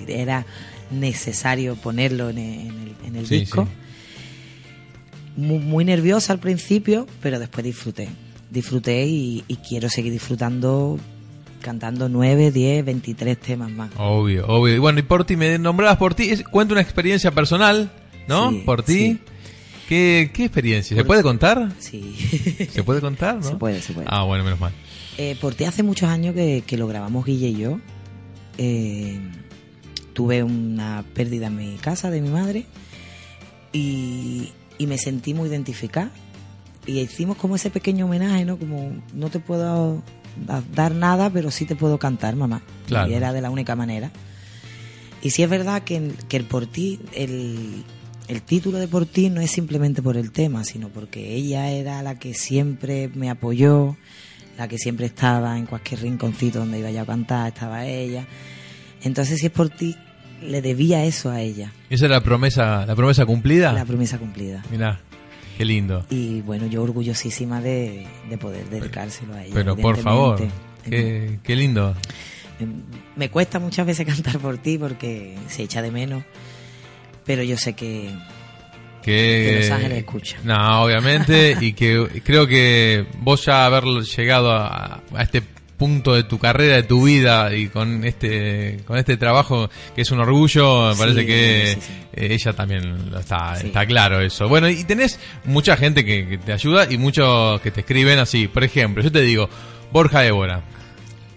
y 0.09 0.11
era 0.13 0.45
necesario 0.91 1.77
ponerlo 1.77 2.31
en 2.31 2.39
el, 2.39 2.61
en 2.61 2.67
el- 2.71 2.97
en 3.07 3.17
el 3.17 3.27
Sí, 3.29 3.39
disco. 3.41 3.65
sí. 3.67 3.71
Muy, 5.41 5.59
muy 5.61 5.85
nerviosa 5.85 6.33
al 6.33 6.41
principio, 6.41 7.07
pero 7.23 7.39
después 7.39 7.65
disfruté. 7.65 8.09
Disfruté 8.51 9.05
y, 9.07 9.45
y 9.49 9.57
quiero 9.57 9.89
seguir 9.91 10.13
disfrutando 10.13 10.99
cantando 11.61 12.09
9, 12.09 12.51
10, 12.53 12.85
23 12.85 13.39
temas 13.39 13.71
más. 13.71 13.91
Obvio, 13.99 14.47
obvio. 14.47 14.77
Y 14.77 14.79
bueno, 14.79 15.01
y 15.01 15.03
por 15.03 15.25
ti, 15.25 15.37
me 15.37 15.59
nombrabas 15.59 15.97
por 15.99 16.15
ti. 16.15 16.31
Cuenta 16.51 16.73
una 16.75 16.81
experiencia 16.81 17.33
personal, 17.33 17.91
¿no? 18.29 18.51
Sí, 18.51 18.63
por 18.65 18.83
ti. 18.83 18.93
sí. 18.93 19.19
¿Qué, 19.89 20.31
¿Qué 20.35 20.45
experiencia? 20.45 20.95
¿Se 20.97 21.01
Por- 21.03 21.07
puede 21.09 21.23
contar? 21.23 21.73
Sí. 21.79 22.15
¿Se 22.73 22.83
puede 22.85 23.01
contar, 23.01 23.37
no? 23.37 23.43
Se 23.43 23.57
puede, 23.57 23.81
se 23.83 23.93
puede. 23.95 24.07
Ah, 24.11 24.23
bueno, 24.25 24.45
menos 24.45 24.61
mal. 24.61 24.73
Eh, 25.17 25.37
por 25.41 25.55
ti 25.55 25.65
hace 25.65 25.83
muchos 25.83 26.09
años 26.11 26.35
que, 26.35 26.63
que 26.67 26.77
lo 26.77 26.87
grabamos 26.87 27.25
Guille 27.25 27.49
y 27.49 27.57
yo. 27.57 27.81
Eh, 28.59 29.19
tuve 30.13 30.43
una 30.43 31.05
pérdida 31.15 31.47
en 31.47 31.57
mi 31.57 31.77
casa 31.79 32.11
de 32.11 32.21
mi 32.21 32.29
madre 32.29 32.67
y, 33.73 34.51
y 34.79 34.87
me 34.87 34.99
sentí 34.99 35.35
muy 35.35 35.49
identificada. 35.49 36.11
Y 36.89 37.01
hicimos 37.01 37.37
como 37.37 37.55
ese 37.57 37.71
pequeño 37.71 38.07
homenaje, 38.07 38.45
¿no? 38.45 38.57
Como 38.59 38.93
no 39.15 39.29
te 39.31 39.39
puedo 39.41 40.03
da- 40.47 40.63
dar 40.75 40.95
nada, 40.95 41.29
pero 41.31 41.51
sí 41.51 41.67
te 41.67 41.77
puedo 41.77 41.99
cantar, 41.99 42.35
mamá. 42.35 42.63
Claro. 42.87 43.11
Y 43.11 43.15
era 43.15 43.33
de 43.33 43.41
la 43.43 43.51
única 43.51 43.77
manera. 43.77 44.11
Y 45.23 45.31
sí 45.31 45.43
es 45.43 45.51
verdad 45.51 45.83
que, 45.83 45.97
el- 45.97 46.15
que 46.29 46.37
el 46.39 46.45
por 46.45 46.67
ti, 46.67 46.99
el, 47.13 47.85
el 48.29 48.43
título 48.43 48.79
de 48.79 48.89
por 48.89 49.05
ti 49.05 49.29
no 49.31 49.41
es 49.41 49.51
simplemente 49.51 50.01
por 50.03 50.17
el 50.17 50.31
tema, 50.33 50.65
sino 50.65 50.89
porque 50.89 51.35
ella 51.35 51.71
era 51.71 52.03
la 52.03 52.19
que 52.19 52.33
siempre 52.35 53.09
me 53.15 53.29
apoyó, 53.29 53.97
la 54.57 54.67
que 54.69 54.79
siempre 54.79 55.07
estaba 55.07 55.59
en 55.59 55.67
cualquier 55.67 56.01
rinconcito 56.03 56.61
donde 56.61 56.79
iba 56.79 56.91
yo 56.91 57.03
a 57.03 57.07
cantar, 57.07 57.49
estaba 57.49 57.85
ella. 57.87 58.27
Entonces 59.03 59.41
si 59.41 59.47
es 59.47 59.53
por 59.53 59.69
ti, 59.71 59.95
le 60.43 60.63
debía 60.63 61.05
eso 61.05 61.31
a 61.31 61.41
ella, 61.41 61.73
¿Esa 61.91 62.05
es 62.07 62.11
la 62.11 62.21
promesa, 62.23 62.87
la 62.87 62.95
promesa 62.97 63.27
cumplida? 63.27 63.73
la 63.73 63.85
promesa 63.85 64.19
cumplida. 64.19 64.63
Mirá, 64.71 65.01
qué 65.59 65.65
lindo. 65.65 66.07
Y 66.09 66.41
bueno, 66.43 66.67
yo 66.67 66.85
orgullosísima 66.85 67.61
de, 67.61 68.07
de 68.31 68.39
poder 68.39 68.71
dedicárselo 68.71 69.35
a 69.35 69.43
ella. 69.45 69.55
Pero 69.55 69.77
por 69.77 69.97
favor, 69.99 70.41
qué, 70.89 71.41
qué 71.43 71.57
lindo. 71.57 71.97
Me 73.17 73.29
cuesta 73.29 73.59
muchas 73.59 73.85
veces 73.85 74.07
cantar 74.15 74.39
por 74.39 74.59
ti 74.59 74.79
porque 74.79 75.35
se 75.49 75.65
echa 75.65 75.83
de 75.83 75.91
menos, 75.91 76.23
pero 77.25 77.43
yo 77.43 77.57
sé 77.57 77.73
que, 77.73 78.09
Que, 79.03 79.51
Que 79.51 79.57
Los 79.63 79.71
Ángeles 79.71 79.99
escucha. 79.99 80.37
No, 80.45 80.85
obviamente, 80.85 81.57
y 81.61 81.73
que 81.73 82.23
creo 82.25 82.47
que 82.47 83.05
vos 83.21 83.45
ya 83.45 83.65
haber 83.65 83.83
llegado 83.85 84.53
a, 84.53 85.03
a 85.13 85.23
este 85.23 85.43
punto 85.79 86.15
de 86.15 86.25
tu 86.25 86.39
carrera, 86.39 86.75
de 86.77 86.83
tu 86.83 87.05
vida 87.05 87.55
y 87.55 87.69
con 87.69 88.05
este 88.05 88.81
con 88.87 88.99
este 88.99 89.17
trabajo 89.17 89.71
que 89.95 90.03
es 90.03 90.11
un 90.11 90.19
orgullo, 90.21 90.89
me 90.89 90.95
Sí, 90.95 90.99
parece 91.01 91.25
que 91.27 91.67
sí, 91.77 91.81
sí. 91.81 91.93
eh, 92.15 92.29
ella 92.33 92.53
también 92.53 93.11
lo 93.11 93.19
está, 93.21 93.55
está 93.61 93.87
claro 93.87 94.21
eso. 94.21 94.49
Bueno, 94.49 94.69
y 94.69 94.85
tenés 94.85 95.19
mucha 95.45 95.77
gente 95.77 96.05
que, 96.05 96.27
que 96.29 96.39
te 96.39 96.53
ayuda 96.53 96.87
y 96.91 96.99
muchos 96.99 97.61
que 97.61 97.71
te 97.71 97.81
escriben 97.81 98.19
así. 98.19 98.49
Por 98.49 98.65
ejemplo, 98.65 99.03
yo 99.03 99.11
te 99.13 99.21
digo, 99.23 99.49
Borja 99.93 100.27
Évora, 100.27 100.63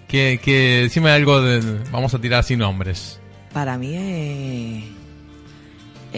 que, 0.08 0.40
que 0.44 0.82
decime 0.84 1.12
algo 1.12 1.40
de, 1.42 1.62
vamos 1.92 2.14
a 2.14 2.20
tirar 2.20 2.40
así 2.40 2.58
nombres. 2.58 3.20
para 3.54 3.78
mí 3.78 3.96
es, 3.96 4.84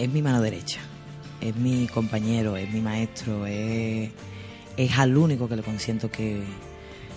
es 0.04 0.08
mi 0.08 0.22
mano 0.22 0.40
derecha, 0.40 0.80
es 1.40 1.54
mi 1.56 1.86
compañero, 1.88 2.56
es 2.56 2.72
mi 2.72 2.80
maestro, 2.80 3.46
es, 3.46 4.10
es 4.76 4.98
al 4.98 5.16
único 5.16 5.48
que 5.48 5.56
le 5.56 5.62
consiento 5.62 6.10
que, 6.10 6.42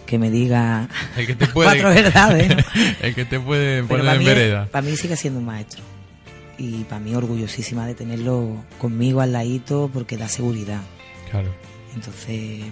que 0.07 0.17
me 0.17 0.31
diga 0.31 0.89
El 1.15 1.27
que 1.27 1.35
te 1.35 1.45
puede, 1.45 1.69
cuatro 1.69 1.89
verdades. 1.89 2.49
¿no? 2.49 2.63
el 3.01 3.13
que 3.13 3.25
te 3.25 3.39
puede 3.39 3.83
poner 3.83 4.03
para 4.05 4.13
en 4.15 4.19
mí, 4.19 4.25
vereda. 4.25 4.67
para 4.71 4.81
mí 4.87 4.97
sigue 4.97 5.15
siendo 5.15 5.39
un 5.39 5.45
maestro. 5.45 5.83
Y 6.57 6.85
para 6.85 6.99
mí 6.99 7.13
orgullosísima 7.13 7.85
de 7.85 7.93
tenerlo 7.93 8.63
conmigo 8.79 9.21
al 9.21 9.31
ladito 9.33 9.91
porque 9.93 10.17
da 10.17 10.27
seguridad. 10.27 10.81
Claro. 11.29 11.53
Entonces, 11.93 12.25
eh, 12.29 12.71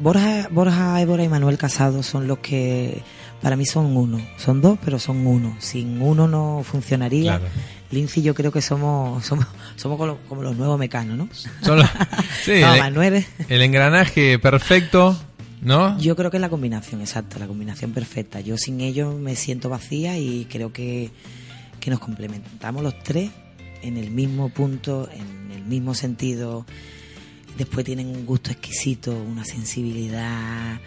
Borja, 0.00 0.48
Borja 0.50 1.00
Évora 1.00 1.24
y 1.24 1.28
Manuel 1.28 1.56
Casado 1.56 2.02
son 2.02 2.26
los 2.28 2.38
que 2.40 3.00
para 3.40 3.56
mí 3.56 3.64
son 3.64 3.96
uno. 3.96 4.20
Son 4.36 4.60
dos, 4.60 4.78
pero 4.84 4.98
son 4.98 5.26
uno. 5.26 5.56
Sin 5.58 6.02
uno 6.02 6.28
no 6.28 6.62
funcionaría. 6.64 7.38
Claro. 7.38 7.52
Lindsay 7.90 8.22
yo 8.22 8.34
creo 8.34 8.50
que 8.52 8.60
somos 8.60 9.24
somos, 9.26 9.46
somos 9.76 9.96
como, 9.96 10.06
los, 10.06 10.16
como 10.28 10.42
los 10.42 10.56
nuevos 10.56 10.78
mecanos, 10.78 11.16
¿no? 11.16 11.28
Son 11.62 11.78
los- 11.78 11.88
sí, 12.44 12.60
No, 12.60 12.74
el, 12.74 12.80
Manuel 12.80 13.24
el 13.48 13.62
engranaje 13.62 14.38
perfecto, 14.38 15.16
¿no? 15.62 15.98
Yo 15.98 16.16
creo 16.16 16.30
que 16.30 16.36
es 16.36 16.40
la 16.40 16.48
combinación, 16.48 17.00
exacta, 17.00 17.38
la 17.38 17.46
combinación 17.46 17.92
perfecta. 17.92 18.40
Yo 18.40 18.56
sin 18.56 18.80
ellos 18.80 19.14
me 19.14 19.36
siento 19.36 19.68
vacía 19.68 20.18
y 20.18 20.46
creo 20.46 20.72
que, 20.72 21.10
que 21.80 21.90
nos 21.90 22.00
complementamos 22.00 22.82
los 22.82 22.98
tres 23.02 23.30
en 23.82 23.96
el 23.96 24.10
mismo 24.10 24.48
punto, 24.48 25.08
en 25.12 25.52
el 25.52 25.64
mismo 25.64 25.94
sentido. 25.94 26.66
Después 27.56 27.86
tienen 27.86 28.08
un 28.08 28.26
gusto 28.26 28.50
exquisito, 28.50 29.12
una 29.12 29.44
sensibilidad. 29.44 30.80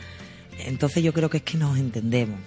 Entonces 0.59 1.03
yo 1.03 1.13
creo 1.13 1.29
que 1.29 1.37
es 1.37 1.43
que 1.43 1.57
nos 1.57 1.77
entendemos. 1.77 2.39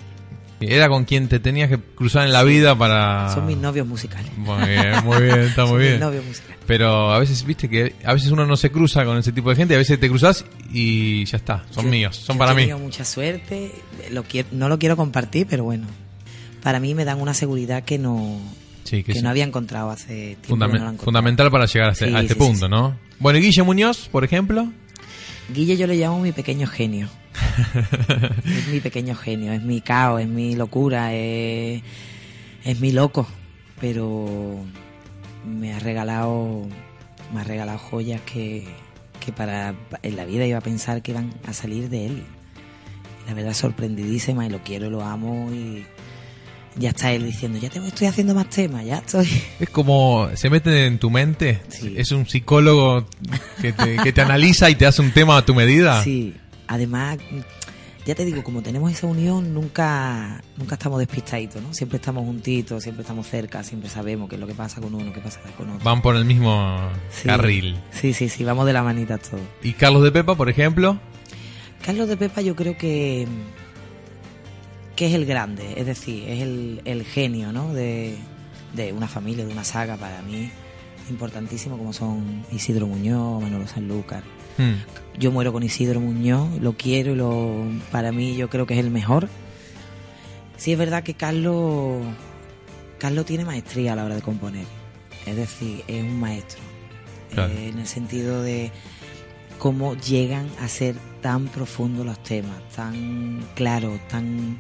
Era 0.69 0.89
con 0.89 1.05
quien 1.05 1.29
te 1.29 1.39
tenías 1.41 1.69
que 1.69 1.79
cruzar 1.79 2.27
en 2.27 2.33
la 2.33 2.43
vida 2.43 2.77
para... 2.77 3.33
Son 3.35 3.47
mis 3.47 3.57
novios 3.57 3.87
musicales. 3.87 4.31
Muy 4.37 4.69
bien, 4.69 5.05
muy 5.05 5.23
bien, 5.23 5.41
está 5.41 5.63
Son 5.67 5.71
muy 5.71 5.79
mis 5.81 5.89
bien. 5.89 6.01
novios 6.01 6.25
musicales. 6.25 6.57
Pero 6.67 7.13
a 7.13 7.19
veces, 7.19 7.45
viste 7.45 7.69
que 7.69 7.95
a 8.05 8.15
veces 8.15 8.31
uno 8.31 8.47
no 8.47 8.57
se 8.57 8.71
cruza 8.71 9.05
con 9.05 9.19
ese 9.19 9.33
tipo 9.33 9.51
de 9.51 9.57
gente, 9.57 9.75
a 9.75 9.79
veces 9.79 9.99
te 9.99 10.09
cruzas 10.09 10.45
y 10.73 11.25
ya 11.25 11.37
está, 11.37 11.65
son 11.71 11.85
Yo- 11.87 11.91
míos, 11.91 12.17
son 12.17 12.37
yo 12.37 12.39
para 12.39 12.53
he 12.53 12.55
mí. 12.55 12.61
tenido 12.63 12.79
mucha 12.79 13.05
suerte. 13.05 13.73
Lo 14.11 14.23
quiero- 14.25 14.49
no 14.53 14.69
lo 14.69 14.79
quiero 14.79 14.97
compartir, 14.97 15.47
pero 15.51 15.65
bueno. 15.65 15.87
Para 16.63 16.79
mí 16.81 16.95
me 16.95 17.05
dan 17.05 17.21
una 17.21 17.35
seguridad 17.35 17.83
que 17.83 17.99
no, 17.99 18.39
Sí, 18.85 18.99
que 18.99 19.13
que 19.13 19.15
sí. 19.15 19.23
no 19.23 19.31
había 19.31 19.45
encontrado 19.45 19.91
hace 19.91 20.37
tiempo. 20.41 20.43
que 20.43 20.53
Fundame- 20.53 20.79
no 20.81 20.95
fundamental 20.99 21.51
para 21.51 21.67
llegar 21.67 21.89
a 21.89 21.93
este, 21.93 22.07
Sí, 22.09 22.15
a 22.15 22.21
este 22.21 22.35
sí, 22.35 22.41
sí, 22.41 22.47
punto. 22.47 22.69
¿no? 22.69 22.97
Bueno, 23.19 23.39
y 23.39 23.43
Guille 23.43 23.63
Muñoz, 23.65 24.09
por 24.11 24.23
ejemplo. 24.25 24.73
Guille 25.53 25.77
yo 25.77 25.87
le 25.89 25.97
llamo 25.97 26.21
mi 26.21 26.31
pequeño 26.33 26.67
genio. 26.69 27.09
es 28.45 28.69
mi 28.69 28.81
pequeño 28.81 29.15
genio, 29.15 29.53
es 29.53 29.63
mi 29.63 29.81
caos, 29.81 30.21
es 30.21 30.29
mi 30.29 30.55
locura, 30.55 31.13
es, 31.15 31.83
es 32.65 32.81
mi 32.81 32.93
loco. 32.93 33.27
Pero 33.81 34.65
me 35.47 35.75
ha 35.75 35.79
regalado, 35.79 36.67
me 37.35 37.41
ha 37.41 37.45
regalado 37.45 37.79
joyas 37.79 38.21
que, 38.23 38.65
que 39.25 39.33
para 39.33 39.75
en 40.03 40.17
la 40.17 40.25
vida 40.25 40.47
iba 40.47 40.59
a 40.59 40.63
pensar 40.63 41.03
que 41.03 41.11
iban 41.13 41.33
a 41.47 41.53
salir 41.53 41.89
de 41.89 42.07
él. 42.07 42.23
La 43.27 43.35
verdad 43.35 43.55
sorprendidísima 43.55 44.47
y 44.47 44.51
lo 44.51 44.63
quiero, 44.63 44.91
lo 44.91 45.03
amo 45.03 45.49
y 45.53 45.85
ya 46.77 46.89
está 46.91 47.13
él 47.13 47.27
diciendo, 47.27 47.59
ya 47.59 47.69
te 47.69 47.79
estoy 47.87 48.07
haciendo 48.07 48.35
más 48.35 48.49
temas, 48.49 48.85
ya 48.85 48.99
estoy. 48.99 49.29
Es 49.61 49.69
como 49.71 50.29
se 50.35 50.49
mete 50.51 50.87
en 50.87 50.99
tu 50.99 51.11
mente, 51.11 51.61
Sí. 51.69 51.95
es 51.97 52.11
un 52.13 52.27
psicólogo 52.27 53.07
que 53.61 53.73
te, 53.73 53.97
que 53.97 54.13
te 54.13 54.21
analiza 54.23 54.71
y 54.71 54.75
te 54.75 54.87
hace 54.87 55.03
un 55.03 55.11
tema 55.13 55.37
a 55.37 55.45
tu 55.45 55.55
medida. 55.55 56.03
Sí, 56.03 56.35
además 56.73 57.19
ya 58.05 58.17
te 58.17 58.25
digo, 58.25 58.43
como 58.43 58.63
tenemos 58.63 58.91
esa 58.91 59.07
unión, 59.07 59.55
nunca, 59.55 60.43
nunca 60.57 60.75
estamos 60.75 60.99
despistaditos, 60.99 61.63
¿no? 61.63 61.73
Siempre 61.73 61.99
estamos 61.99 62.25
juntitos, 62.25 62.83
siempre 62.83 63.03
estamos 63.03 63.29
cerca, 63.29 63.63
siempre 63.63 63.89
sabemos 63.89 64.29
qué 64.29 64.35
es 64.35 64.41
lo 64.41 64.47
que 64.49 64.55
pasa 64.55 64.81
con 64.81 64.93
uno, 64.95 65.13
qué 65.13 65.21
pasa 65.21 65.39
con 65.57 65.71
otro. 65.71 65.85
Van 65.85 66.03
por 66.03 66.17
el 66.17 66.25
mismo 66.25 66.81
Sí. 67.11 67.29
carril. 67.29 67.81
Sí, 67.93 68.13
sí, 68.13 68.29
sí, 68.29 68.43
vamos 68.43 68.67
de 68.67 68.73
la 68.73 68.83
manita 68.83 69.19
todos. 69.19 69.41
¿Y 69.63 69.75
Carlos 69.75 70.03
de 70.03 70.11
Pepa, 70.11 70.35
por 70.35 70.49
ejemplo? 70.49 70.99
Carlos 71.85 72.09
de 72.09 72.17
Pepa 72.17 72.41
yo 72.41 72.57
creo 72.57 72.77
que 72.77 73.29
que 74.97 75.07
es 75.07 75.15
el 75.15 75.25
grande, 75.25 75.75
es 75.77 75.87
decir, 75.87 76.29
es 76.29 76.43
el, 76.43 76.83
el 76.85 77.05
genio, 77.05 77.51
¿no? 77.53 77.73
De, 77.73 78.17
de 78.75 78.93
una 78.93 79.09
familia, 79.09 79.47
de 79.47 79.53
una 79.53 79.65
saga 79.65 79.97
para 79.97 80.21
mí 80.23 80.51
importantísimo 81.09 81.79
como 81.79 81.93
son 81.93 82.45
Isidro 82.53 82.87
Muñoz, 82.87 83.43
Manolo 83.43 83.67
Sanlúcar. 83.67 84.23
Hmm. 84.59 84.75
Yo 85.19 85.31
muero 85.31 85.53
con 85.53 85.63
Isidro 85.63 86.01
Muñoz, 86.01 86.49
lo 86.61 86.73
quiero 86.75 87.13
y 87.13 87.17
lo 87.17 87.65
para 87.91 88.13
mí 88.13 88.37
yo 88.37 88.49
creo 88.49 88.67
que 88.67 88.75
es 88.75 88.81
el 88.81 88.91
mejor. 88.91 89.29
Sí 90.57 90.73
es 90.73 90.79
verdad 90.79 91.03
que 91.03 91.15
Carlos 91.15 92.03
Carlos 92.99 93.27
tiene 93.27 93.45
maestría 93.45 93.93
a 93.93 93.97
la 93.97 94.05
hora 94.05 94.15
de 94.15 94.23
componer. 94.23 94.65
Es 95.27 95.37
decir, 95.37 95.83
es 95.89 96.03
un 96.03 96.19
maestro. 96.19 96.61
Claro. 97.33 97.53
Eh, 97.53 97.69
en 97.69 97.79
el 97.79 97.87
sentido 97.87 98.43
de 98.43 98.71
cómo 99.59 99.95
llegan 99.95 100.49
a 100.61 100.69
ser 100.69 100.97
tan 101.21 101.47
profundos 101.49 102.05
los 102.05 102.23
temas, 102.23 102.61
tan 102.75 103.45
claros, 103.55 103.99
tan 104.09 104.59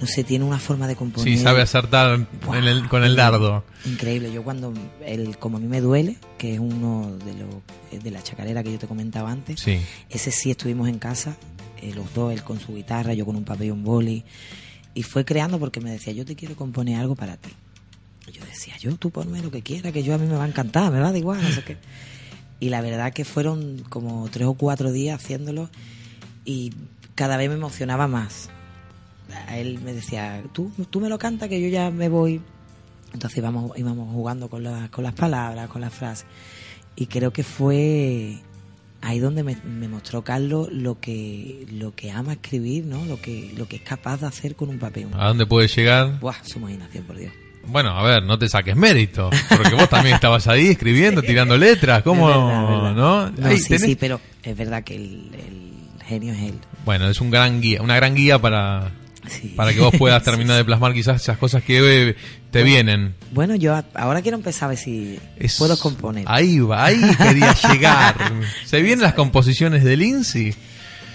no 0.00 0.06
sé, 0.06 0.22
tiene 0.24 0.44
una 0.44 0.58
forma 0.58 0.86
de 0.86 0.94
componer. 0.96 1.24
Sí, 1.36 1.42
sabe 1.42 1.60
acertar 1.62 2.26
en 2.54 2.64
el- 2.64 2.88
con 2.88 3.02
el 3.04 3.16
dardo. 3.16 3.64
Increíble. 3.84 4.32
Yo 4.32 4.42
cuando, 4.44 4.72
el, 5.04 5.36
como 5.38 5.56
a 5.56 5.60
mí 5.60 5.66
me 5.66 5.80
duele, 5.80 6.16
que 6.38 6.54
es 6.54 6.60
uno 6.60 7.16
de 7.24 7.34
los 7.34 8.02
de 8.04 8.10
la 8.10 8.22
chacarera 8.22 8.62
que 8.62 8.70
yo 8.72 8.78
te 8.78 8.86
comentaba 8.86 9.30
antes, 9.30 9.60
Sí. 9.60 9.80
ese 10.10 10.30
sí 10.30 10.50
estuvimos 10.50 10.88
en 10.88 10.98
casa, 10.98 11.36
eh, 11.80 11.92
los 11.94 12.12
dos, 12.14 12.32
él 12.32 12.42
con 12.44 12.60
su 12.60 12.74
guitarra, 12.74 13.14
yo 13.14 13.24
con 13.26 13.34
un 13.36 13.44
papel 13.44 13.68
y 13.68 13.70
un 13.70 13.82
boli, 13.82 14.24
y 14.94 15.02
fue 15.02 15.24
creando 15.24 15.58
porque 15.58 15.80
me 15.80 15.90
decía, 15.90 16.12
yo 16.12 16.24
te 16.24 16.36
quiero 16.36 16.54
componer 16.54 16.98
algo 17.00 17.14
para 17.16 17.36
ti. 17.36 17.50
Y 18.28 18.32
yo 18.32 18.44
decía, 18.44 18.76
yo, 18.78 18.94
tú 18.96 19.10
ponme 19.10 19.40
lo 19.40 19.50
que 19.50 19.62
quieras, 19.62 19.92
que 19.92 20.02
yo 20.02 20.14
a 20.14 20.18
mí 20.18 20.26
me 20.26 20.34
va 20.36 20.44
a 20.44 20.48
encantar, 20.48 20.92
me 20.92 21.00
va 21.00 21.12
da 21.12 21.18
igual, 21.18 21.42
no 21.42 21.50
sé 21.50 21.62
qué. 21.64 21.76
Y 22.60 22.68
la 22.68 22.80
verdad 22.82 23.12
que 23.12 23.24
fueron 23.24 23.84
como 23.88 24.28
tres 24.30 24.46
o 24.48 24.54
cuatro 24.54 24.92
días 24.92 25.22
haciéndolo 25.22 25.70
y 26.44 26.72
cada 27.14 27.36
vez 27.36 27.48
me 27.48 27.54
emocionaba 27.54 28.06
más. 28.08 28.50
A 29.46 29.58
él 29.58 29.78
me 29.84 29.92
decía, 29.92 30.42
tú, 30.52 30.70
tú 30.90 31.00
me 31.00 31.08
lo 31.08 31.18
cantas 31.18 31.48
que 31.48 31.60
yo 31.60 31.68
ya 31.68 31.90
me 31.90 32.08
voy. 32.08 32.40
Entonces 33.12 33.38
íbamos, 33.38 33.76
íbamos 33.78 34.12
jugando 34.12 34.48
con 34.48 34.62
las, 34.62 34.88
con 34.90 35.04
las 35.04 35.14
palabras, 35.14 35.68
con 35.68 35.80
las 35.80 35.92
frases. 35.92 36.26
Y 36.96 37.06
creo 37.06 37.32
que 37.32 37.42
fue 37.42 38.38
ahí 39.00 39.18
donde 39.18 39.42
me, 39.44 39.56
me 39.64 39.86
mostró 39.88 40.22
Carlos 40.22 40.68
lo 40.72 40.98
que, 41.00 41.66
lo 41.72 41.94
que 41.94 42.10
ama 42.10 42.32
escribir, 42.34 42.84
¿no? 42.84 43.04
Lo 43.06 43.20
que, 43.20 43.52
lo 43.56 43.66
que 43.68 43.76
es 43.76 43.82
capaz 43.82 44.20
de 44.20 44.26
hacer 44.26 44.56
con 44.56 44.68
un 44.68 44.78
papel. 44.78 45.08
¿A 45.14 45.28
dónde 45.28 45.46
puede 45.46 45.68
llegar? 45.68 46.18
Buah, 46.20 46.34
su 46.42 46.58
imaginación, 46.58 47.04
por 47.04 47.16
Dios. 47.16 47.32
Bueno, 47.66 47.90
a 47.90 48.02
ver, 48.02 48.22
no 48.22 48.38
te 48.38 48.48
saques 48.48 48.74
mérito, 48.76 49.28
porque 49.50 49.74
vos 49.74 49.88
también 49.90 50.14
estabas 50.14 50.48
ahí 50.48 50.68
escribiendo, 50.68 51.22
tirando 51.22 51.56
letras, 51.56 52.02
¿cómo? 52.02 52.28
Es 52.30 52.36
verdad, 52.36 52.62
es 52.62 52.68
verdad. 52.70 52.94
¿No? 52.94 53.30
No, 53.30 53.46
Ahí 53.46 53.58
sí, 53.58 53.74
tenés- 53.74 53.84
sí, 53.84 53.96
pero 53.96 54.20
es 54.42 54.56
verdad 54.56 54.82
que 54.84 54.96
el, 54.96 55.30
el 55.34 56.04
genio 56.06 56.32
es 56.32 56.40
él. 56.42 56.54
Bueno, 56.84 57.08
es 57.08 57.20
un 57.20 57.30
gran 57.30 57.60
guía, 57.60 57.82
una 57.82 57.94
gran 57.96 58.14
guía 58.14 58.38
para, 58.40 58.90
Sí. 59.28 59.54
para 59.56 59.72
que 59.72 59.80
vos 59.80 59.94
puedas 59.98 60.22
terminar 60.22 60.56
de 60.56 60.64
plasmar 60.64 60.92
quizás 60.94 61.20
esas 61.22 61.38
cosas 61.38 61.62
que 61.62 62.08
eh, 62.10 62.16
te 62.50 62.62
vienen. 62.62 63.14
Bueno, 63.32 63.54
yo 63.54 63.80
ahora 63.94 64.22
quiero 64.22 64.36
empezar 64.36 64.64
a 64.64 64.68
ver 64.70 64.78
si 64.78 65.18
Es- 65.36 65.56
puedo 65.58 65.78
componer. 65.78 66.24
Ahí 66.26 66.58
va, 66.60 66.84
ahí 66.86 67.00
quería 67.16 67.54
llegar. 67.54 68.16
¿Se 68.64 68.80
vienen 68.82 69.02
las 69.02 69.14
composiciones 69.14 69.84
de 69.84 69.96
Lindsay? 69.96 70.54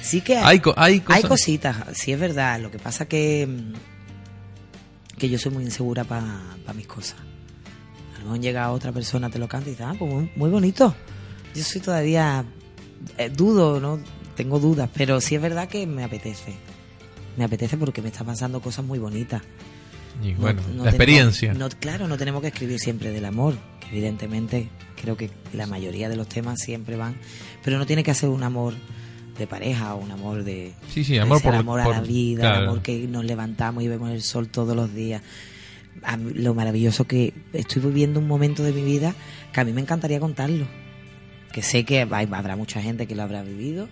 Sí 0.02 0.22
que 0.22 0.38
Hay 0.38 0.60
co- 0.60 0.74
hay 0.78 1.00
cosas- 1.00 1.26
cositas, 1.26 1.78
sí 1.94 2.12
es 2.12 2.20
verdad. 2.20 2.60
Lo 2.60 2.70
que 2.72 2.78
pasa 2.80 3.06
que 3.08 3.48
mm, 3.48 3.74
que 5.18 5.30
yo 5.30 5.38
soy 5.40 5.52
muy 5.54 5.64
insegura 5.64 6.04
para 6.04 6.24
mis 6.76 6.88
cosas. 6.88 7.16
A 8.16 8.20
lo 8.20 8.26
mejor 8.26 8.40
llega 8.42 8.72
otra 8.72 8.92
persona, 8.92 9.30
te 9.30 9.40
lo 9.40 9.48
canta 9.48 9.70
y 9.70 9.72
dice, 9.72 9.84
ah, 9.84 9.96
pues 9.98 10.12
muy, 10.12 10.30
muy 10.36 10.50
bonito. 10.50 10.96
Yo 11.56 11.64
soy 11.64 11.82
todavía 11.82 12.44
eh, 13.18 13.30
dudo, 13.30 13.80
¿no? 13.80 14.00
Tengo 14.36 14.60
dudas, 14.60 14.90
pero 14.96 15.22
sí 15.22 15.36
es 15.36 15.42
verdad 15.42 15.68
que 15.68 15.86
me 15.86 16.04
apetece. 16.04 16.54
Me 17.38 17.44
apetece 17.46 17.78
porque 17.78 18.02
me 18.02 18.10
están 18.10 18.28
pasando 18.28 18.62
cosas 18.62 18.86
muy 18.86 19.00
bonitas. 19.00 19.42
Y 20.24 20.34
No- 20.34 20.40
bueno, 20.42 20.62
no 20.62 20.68
la 20.68 20.74
tenemos- 20.74 20.88
experiencia. 20.90 21.54
no- 21.54 21.70
claro, 21.70 22.08
no 22.08 22.18
tenemos 22.18 22.42
que 22.42 22.48
escribir 22.50 22.80
siempre 22.80 23.12
del 23.12 23.26
amor, 23.26 23.56
que 23.80 23.88
evidentemente 23.90 24.70
creo 25.02 25.18
que 25.18 25.32
la 25.54 25.66
mayoría 25.66 26.08
de 26.10 26.16
los 26.16 26.28
temas 26.28 26.60
siempre 26.60 26.96
van, 26.96 27.16
pero 27.64 27.78
no 27.80 27.86
tiene 27.86 28.04
que 28.04 28.14
ser 28.14 28.30
un 28.30 28.44
amor 28.44 28.76
de 29.38 29.48
pareja 29.48 29.96
o 29.96 29.98
un 29.98 30.12
amor 30.12 30.44
de 30.44 30.74
Sí, 30.90 31.04
sí, 31.04 31.18
amor 31.18 31.42
por- 31.42 31.56
amor 31.56 31.80
a 31.80 31.88
la 31.88 32.02
vida, 32.02 32.42
claro. 32.42 32.70
amor 32.70 32.82
que 32.84 33.08
nos 33.08 33.26
levantamos 33.26 33.84
y 33.84 33.88
vemos 33.88 34.12
el 34.12 34.22
sol 34.22 34.48
todos 34.50 34.76
los 34.76 34.94
días. 34.94 35.24
A 36.04 36.18
mí- 36.18 36.34
lo 36.36 36.54
maravilloso 36.54 37.06
que 37.06 37.34
estoy 37.52 37.82
viviendo 37.82 38.20
un 38.20 38.28
momento 38.28 38.62
de 38.62 38.72
mi 38.72 38.84
vida 38.84 39.16
que 39.52 39.60
a 39.62 39.64
mí 39.66 39.74
me 39.74 39.82
encantaría 39.82 40.20
contarlo. 40.20 40.68
Que 41.52 41.64
sé 41.64 41.84
que 41.86 42.02
hay- 42.02 42.28
habrá 42.32 42.56
mucha 42.56 42.82
gente 42.82 43.08
que 43.08 43.16
lo 43.16 43.24
habrá 43.24 43.42
vivido, 43.44 43.90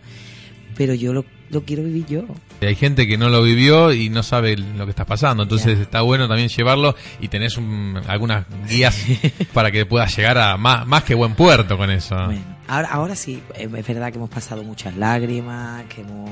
pero 0.76 0.94
yo 0.94 1.14
lo, 1.14 1.26
lo 1.50 1.64
quiero 1.64 1.84
vivir 1.84 2.06
yo. 2.08 2.24
Hay 2.62 2.76
gente 2.76 3.08
que 3.08 3.18
no 3.18 3.30
lo 3.30 3.42
vivió 3.44 3.92
y 3.94 4.10
no 4.10 4.24
sabe 4.24 4.56
lo 4.58 4.86
que 4.86 4.92
está 4.92 5.06
pasando, 5.06 5.44
entonces 5.44 5.80
está 5.80 6.02
bueno 6.02 6.28
también 6.28 6.50
llevarlo 6.50 6.96
y 7.20 7.28
tenés 7.28 7.58
un- 7.58 8.00
algunas 8.08 8.46
guías 8.70 9.04
para 9.54 9.72
que 9.72 9.86
puedas 9.86 10.16
llegar 10.16 10.38
a 10.38 10.58
más, 10.58 10.86
más 10.88 11.04
que 11.04 11.16
buen 11.16 11.34
puerto 11.36 11.78
con 11.78 11.90
eso. 11.90 12.16
Bueno, 12.26 12.42
ahora, 12.68 12.88
ahora 12.90 13.16
sí, 13.16 13.42
es 13.56 13.72
es 13.74 13.88
verdad 13.88 14.12
que 14.12 14.18
hemos 14.18 14.30
pasado 14.30 14.64
muchas 14.64 14.96
lágrimas, 14.96 15.84
que 15.86 16.02
hemos 16.02 16.30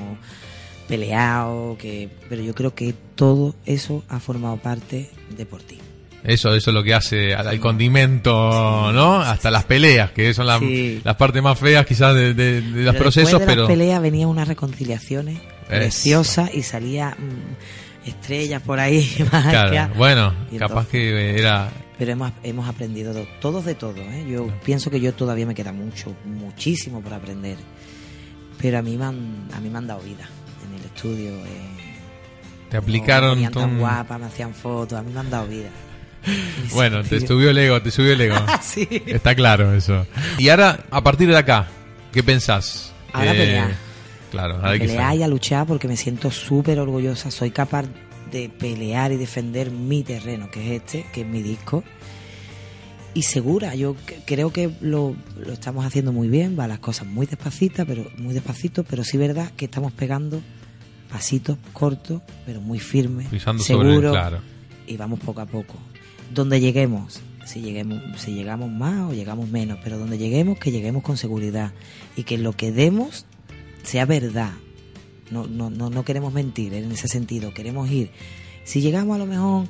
peleado, 0.88 1.78
que 1.78 2.10
pero 2.30 2.42
yo 2.42 2.54
creo 2.56 2.74
que 2.74 2.94
todo 3.16 3.56
eso 3.66 4.04
ha 4.10 4.20
formado 4.20 4.58
parte 4.58 5.10
de 5.36 5.46
por 5.46 5.62
ti. 5.62 5.78
Eso, 6.24 6.54
eso 6.54 6.70
es 6.72 6.74
lo 6.74 6.84
que 6.84 6.94
hace 6.94 7.34
al, 7.34 7.48
al 7.48 7.60
condimento, 7.60 8.92
¿no? 8.92 9.22
Hasta 9.22 9.50
las 9.52 9.64
peleas, 9.64 10.12
que 10.12 10.34
son 10.34 10.48
las, 10.48 10.60
Sí. 10.60 11.02
las 11.04 11.16
partes 11.16 11.42
más 11.42 11.58
feas 11.58 11.86
quizás 11.86 12.14
de, 12.14 12.34
de- 12.34 12.62
de 12.62 12.84
los 12.84 12.94
Pero 12.94 13.04
procesos, 13.04 13.40
de 13.40 13.46
pero... 13.46 13.62
las 13.64 13.70
peleas 13.70 14.02
venían 14.02 14.28
unas 14.30 14.48
reconciliaciones 14.48 15.40
preciosas 15.68 16.54
y 16.54 16.64
salía 16.64 17.12
mm, 17.18 18.08
estrellas 18.10 18.62
por 18.62 18.80
ahí. 18.80 19.08
Claro, 19.30 19.72
que- 19.94 19.98
bueno, 19.98 20.34
capaz 20.58 20.82
entonces- 20.82 20.88
que 20.92 21.40
era... 21.40 21.70
Pero 21.98 22.12
hemos, 22.14 22.32
hemos 22.44 22.68
aprendido 22.70 23.14
to- 23.14 23.28
todos 23.42 23.66
de 23.66 23.76
todo. 23.76 23.98
¿eh? 24.02 24.26
Yo 24.30 24.48
pienso 24.66 24.90
que 24.90 25.00
yo 25.02 25.14
todavía 25.14 25.46
me 25.46 25.54
queda 25.54 25.74
mucho, 25.74 26.16
muchísimo 26.26 27.02
por 27.02 27.14
aprender. 27.14 27.58
Pero 28.62 28.78
a 28.80 28.82
mí 28.82 28.98
me 28.98 29.06
han, 29.06 29.48
a 29.54 29.60
mí 29.60 29.70
me 29.70 29.78
han 29.78 29.88
dado 29.88 30.02
vida 30.02 30.26
en 30.66 30.80
el 30.80 30.86
estudio. 30.86 31.30
eh, 31.46 31.90
Te 32.70 32.78
aplicaron... 32.78 33.42
Me 33.42 33.50
tan 33.50 33.80
guapa, 33.80 34.18
me 34.18 34.26
hacían 34.28 34.54
fotos, 34.54 34.98
a 34.98 35.02
mí 35.02 35.12
me 35.14 35.20
han 35.20 35.30
dado 35.30 35.48
vida. 35.48 35.70
Bueno, 36.74 37.04
te 37.04 37.26
subió 37.26 37.50
el 37.50 37.58
ego, 37.58 37.82
te 37.82 37.92
subió 37.92 38.14
el 38.14 38.22
ego. 38.22 38.36
sí. 38.62 38.88
Está 39.08 39.36
claro 39.36 39.74
eso. 39.74 40.06
Y 40.38 40.50
ahora, 40.50 40.86
a 40.92 41.02
partir 41.02 41.30
de 41.30 41.38
acá, 41.38 41.68
¿qué 42.12 42.22
pensás? 42.24 42.92
Ahora 43.14 43.32
pelear. 43.32 43.72
Claro, 44.32 44.54
A 44.56 44.58
ahora 44.58 44.72
hay 44.72 44.80
que 44.80 44.86
pelear 44.88 45.16
y 45.16 45.24
a 45.24 45.28
luchar 45.28 45.66
porque 45.66 45.88
me 45.88 45.98
siento 45.98 46.30
súper 46.30 46.80
orgullosa. 46.80 47.32
Soy 47.32 47.50
capaz 47.52 47.86
de 48.32 48.48
pelear 48.50 49.12
y 49.12 49.18
defender 49.18 49.72
mi 49.72 50.04
terreno, 50.04 50.52
que 50.52 50.76
es 50.76 50.82
este, 50.84 51.06
que 51.12 51.22
es 51.22 51.28
mi 51.28 51.42
disco. 51.42 51.84
Y 53.16 53.24
segura, 53.24 53.74
yo 53.74 53.96
creo 54.28 54.54
que 54.54 54.70
lo, 54.82 55.16
lo 55.36 55.54
estamos 55.54 55.84
haciendo 55.84 56.14
muy 56.14 56.28
bien, 56.28 56.56
va 56.60 56.68
las 56.68 56.78
cosas 56.78 57.08
muy 57.08 57.26
despacitas, 57.26 57.88
pero 57.88 58.06
muy 58.18 58.36
despacito, 58.36 58.84
pero 58.84 59.04
sí 59.04 59.18
verdad 59.18 59.52
que 59.58 59.66
estamos 59.66 59.92
pegando 59.94 60.42
pasitos 61.12 61.58
cortos, 61.74 62.22
pero 62.46 62.62
muy 62.62 62.80
firmes, 62.80 63.28
Pisando 63.30 63.64
sobre 63.64 63.96
el- 63.96 64.12
claro. 64.12 64.40
y 64.86 64.96
vamos 64.96 65.20
poco 65.20 65.42
a 65.42 65.48
poco. 65.48 65.76
Donde 66.32 66.60
lleguemos, 66.60 67.22
si 67.46 67.62
lleguemos, 67.62 68.00
si 68.22 68.34
llegamos 68.34 68.72
más 68.72 69.10
o 69.10 69.14
llegamos 69.14 69.50
menos, 69.50 69.80
pero 69.84 69.98
donde 69.98 70.18
lleguemos, 70.18 70.60
que 70.60 70.72
lleguemos 70.72 71.04
con 71.04 71.18
seguridad 71.18 71.74
y 72.16 72.24
que 72.24 72.38
lo 72.38 72.54
que 72.54 72.72
demos 72.72 73.26
sea 73.84 74.06
verdad. 74.06 74.54
No, 75.32 75.48
no, 75.48 75.70
no, 75.70 75.90
no 75.90 76.06
queremos 76.06 76.34
mentir 76.34 76.74
en 76.74 76.92
ese 76.92 77.08
sentido, 77.08 77.54
queremos 77.54 77.90
ir. 77.90 78.12
Si 78.64 78.82
llegamos 78.82 79.16
a 79.16 79.20
lo 79.20 79.26
mejor 79.26 79.68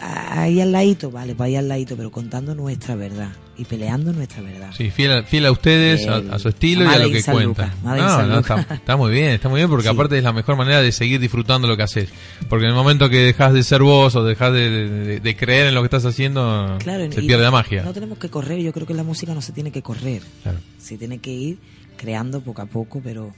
ahí 0.00 0.60
al 0.60 0.72
ladito, 0.72 1.10
vale, 1.10 1.34
pues 1.34 1.48
ahí 1.48 1.56
al 1.56 1.68
ladito, 1.68 1.96
pero 1.96 2.10
contando 2.10 2.54
nuestra 2.54 2.94
verdad 2.96 3.30
y 3.56 3.64
peleando 3.64 4.12
nuestra 4.12 4.42
verdad. 4.42 4.70
Sí, 4.76 4.90
fiel 4.90 5.12
a, 5.12 5.22
fiel 5.22 5.46
a 5.46 5.52
ustedes, 5.52 6.06
a, 6.08 6.38
su 6.38 6.48
estilo 6.48 6.84
y 6.84 6.86
a 6.88 6.98
lo 6.98 7.10
que 7.10 7.20
San 7.22 7.36
in 7.42 7.54
No, 7.84 8.26
no, 8.26 8.38
está, 8.40 8.66
está 8.70 8.96
muy 8.96 9.12
bien, 9.12 9.30
está 9.30 9.48
muy 9.48 9.58
bien 9.60 9.68
porque 9.68 9.84
Sí. 9.84 9.88
aparte 9.88 10.16
es 10.18 10.24
la 10.24 10.32
mejor 10.32 10.56
manera 10.56 10.80
de 10.80 10.90
seguir 10.92 11.20
disfrutando 11.20 11.68
lo 11.68 11.76
que 11.76 11.82
haces. 11.82 12.08
Porque 12.48 12.64
en 12.64 12.70
el 12.70 12.76
momento 12.76 13.08
que 13.10 13.18
dejas 13.18 13.52
de 13.52 13.62
ser 13.62 13.82
vos 13.82 14.16
o 14.16 14.24
dejas 14.24 14.52
de, 14.52 14.70
de- 14.88 15.20
de 15.20 15.36
creer 15.36 15.66
en 15.68 15.74
lo 15.74 15.82
que 15.82 15.86
estás 15.86 16.04
haciendo, 16.06 16.76
Claro, 16.80 17.10
se 17.12 17.20
pierde 17.22 17.42
la 17.44 17.50
magia. 17.50 17.82
No 17.82 17.92
tenemos 17.92 18.18
que 18.18 18.30
correr, 18.30 18.60
yo 18.60 18.72
creo 18.72 18.86
que 18.86 18.94
la 18.94 19.04
música 19.04 19.34
no 19.34 19.42
se 19.42 19.52
tiene 19.52 19.70
que 19.70 19.82
correr. 19.82 20.22
Claro. 20.42 20.58
Se 20.78 20.96
tiene 20.96 21.18
que 21.18 21.30
ir 21.32 21.58
creando 21.96 22.40
poco 22.40 22.62
a 22.62 22.66
poco, 22.66 23.00
pero 23.04 23.34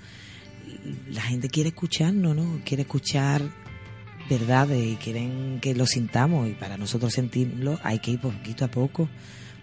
la 1.10 1.22
gente 1.22 1.48
quiere 1.48 1.70
escucharnos, 1.70 2.34
¿no? 2.36 2.60
Quiere 2.64 2.82
escuchar 2.82 3.42
verdades 4.38 4.84
y 4.84 4.96
quieren 4.96 5.58
que 5.60 5.74
lo 5.74 5.86
sintamos 5.86 6.48
y 6.48 6.52
para 6.52 6.76
nosotros 6.76 7.12
sentirlo 7.12 7.78
hay 7.82 7.98
que 7.98 8.12
ir 8.12 8.20
poquito 8.20 8.64
a 8.64 8.68
poco. 8.68 9.08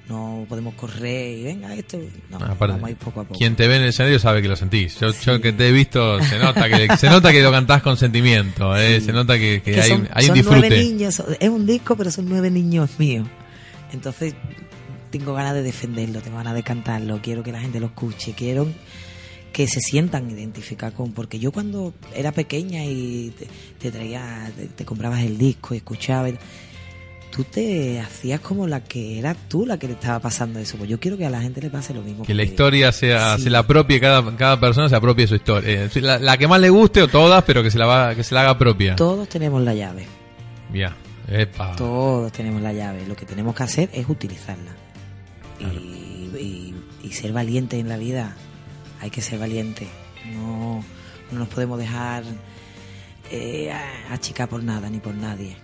no 0.08 0.46
podemos 0.50 0.74
correr 0.74 1.38
y 1.38 1.44
venga 1.44 1.74
esto. 1.76 2.00
No, 2.30 2.38
Aparte, 2.38 2.74
vamos 2.74 2.88
a 2.88 2.92
ir 2.92 2.98
poco 2.98 3.22
a 3.22 3.24
poco. 3.26 3.38
Quien 3.38 3.56
te 3.56 3.68
ve 3.68 3.76
en 3.76 3.84
el 3.84 3.90
escenario 3.90 4.18
sabe 4.20 4.42
que 4.42 4.48
lo 4.48 4.56
sentís. 4.56 5.00
Yo, 5.00 5.12
yo 5.24 5.40
que 5.40 5.54
te 5.54 5.68
he 5.68 5.72
visto, 5.72 6.20
se 6.24 6.40
nota 6.40 6.68
que, 6.70 6.98
se 6.98 7.10
nota 7.10 7.32
que 7.32 7.42
lo 7.44 7.52
cantás 7.52 7.82
con 7.84 7.96
sentimiento, 7.98 8.76
eh, 8.76 9.02
se 9.02 9.12
nota 9.14 9.38
que, 9.38 9.62
que 9.64 9.74
Que 9.74 9.82
hay, 9.82 9.90
son, 9.90 10.08
hay 10.14 10.24
un 10.24 10.28
son 10.28 10.36
disfrute. 10.36 10.60
nueve 10.60 10.80
niños, 10.84 11.24
es 11.40 11.50
un 11.50 11.66
disco, 11.66 11.96
pero 11.96 12.10
son 12.12 12.26
nueve 12.28 12.50
niños 12.50 12.90
míos. 12.98 13.28
Entonces, 13.94 14.34
tengo 15.12 15.34
ganas 15.34 15.54
de 15.54 15.64
defenderlo, 15.64 16.22
tengo 16.22 16.38
ganas 16.38 16.54
de 16.56 16.64
cantarlo, 16.64 17.20
quiero 17.22 17.44
que 17.44 17.52
la 17.52 17.60
gente 17.60 17.80
lo 17.80 17.88
escuche, 17.88 18.34
quiero 18.34 18.68
que 19.52 19.68
se 19.68 19.80
sientan 19.80 20.30
identificados 20.30 20.96
con. 20.96 21.12
Porque 21.14 21.40
yo 21.40 21.52
cuando 21.52 21.94
era 22.16 22.32
pequeña 22.32 22.84
y 22.86 23.34
te, 23.38 23.48
te 23.80 23.92
traía, 23.92 24.52
te, 24.56 24.68
te 24.68 24.86
comprabas 24.86 25.22
el 25.24 25.38
disco 25.38 25.74
y 25.74 25.78
escuchabas, 25.78 26.34
tú 27.32 27.44
te 27.44 28.00
hacías 28.00 28.40
como 28.40 28.68
la 28.68 28.84
que 28.84 29.20
eras 29.20 29.38
tú 29.48 29.66
la 29.66 29.78
que 29.78 29.88
le 29.88 29.94
estaba 29.94 30.20
pasando 30.20 30.60
eso. 30.60 30.78
Pues 30.78 30.90
yo 30.90 31.00
quiero 31.00 31.18
que 31.18 31.26
a 31.26 31.30
la 31.30 31.42
gente 31.42 31.62
le 31.62 31.70
pase 31.70 31.94
lo 31.94 32.02
mismo. 32.02 32.26
Que 32.26 32.34
la 32.34 32.44
historia 32.44 32.92
sea, 32.92 33.38
Sí. 33.38 33.44
se 33.44 33.50
la 33.50 33.60
apropie, 33.60 34.00
cada, 34.00 34.36
cada 34.36 34.60
persona 34.60 34.90
se 34.90 34.96
apropie 34.96 35.28
su 35.28 35.36
historia. 35.36 35.86
Eh, 35.86 36.02
la, 36.02 36.20
la 36.20 36.38
que 36.38 36.48
más 36.48 36.60
le 36.60 36.70
guste 36.70 37.02
o 37.04 37.08
todas, 37.08 37.44
pero 37.44 37.62
que 37.64 37.72
se 37.72 37.78
la, 37.78 37.86
va, 37.86 38.16
que 38.16 38.24
se 38.24 38.34
la 38.36 38.42
haga 38.42 38.58
propia. 38.58 38.96
Todos 38.96 39.30
tenemos 39.30 39.62
la 39.62 39.74
llave. 39.74 40.06
Ya. 40.74 40.96
Epa. 41.32 41.76
Todos 41.76 42.32
tenemos 42.32 42.62
la 42.62 42.74
llave. 42.74 43.06
Lo 43.08 43.16
que 43.16 43.26
tenemos 43.26 43.54
que 43.56 43.62
hacer 43.64 43.90
es 43.94 44.10
utilizarla. 44.10 44.72
Y, 45.60 45.64
y- 46.38 46.76
y 47.04 47.12
ser 47.12 47.32
valiente 47.32 47.80
en 47.80 47.88
la 47.90 47.98
vida. 47.98 48.36
Hay 49.02 49.10
que 49.10 49.22
ser 49.22 49.40
valiente. 49.40 49.88
No, 50.34 50.84
no 51.32 51.40
nos 51.40 51.48
podemos 51.48 51.80
dejar 51.80 52.24
eh, 53.32 53.72
achicar 54.12 54.48
por 54.50 54.64
nada 54.64 54.90
ni 54.90 55.00
por 55.00 55.14
nadie. 55.16 55.56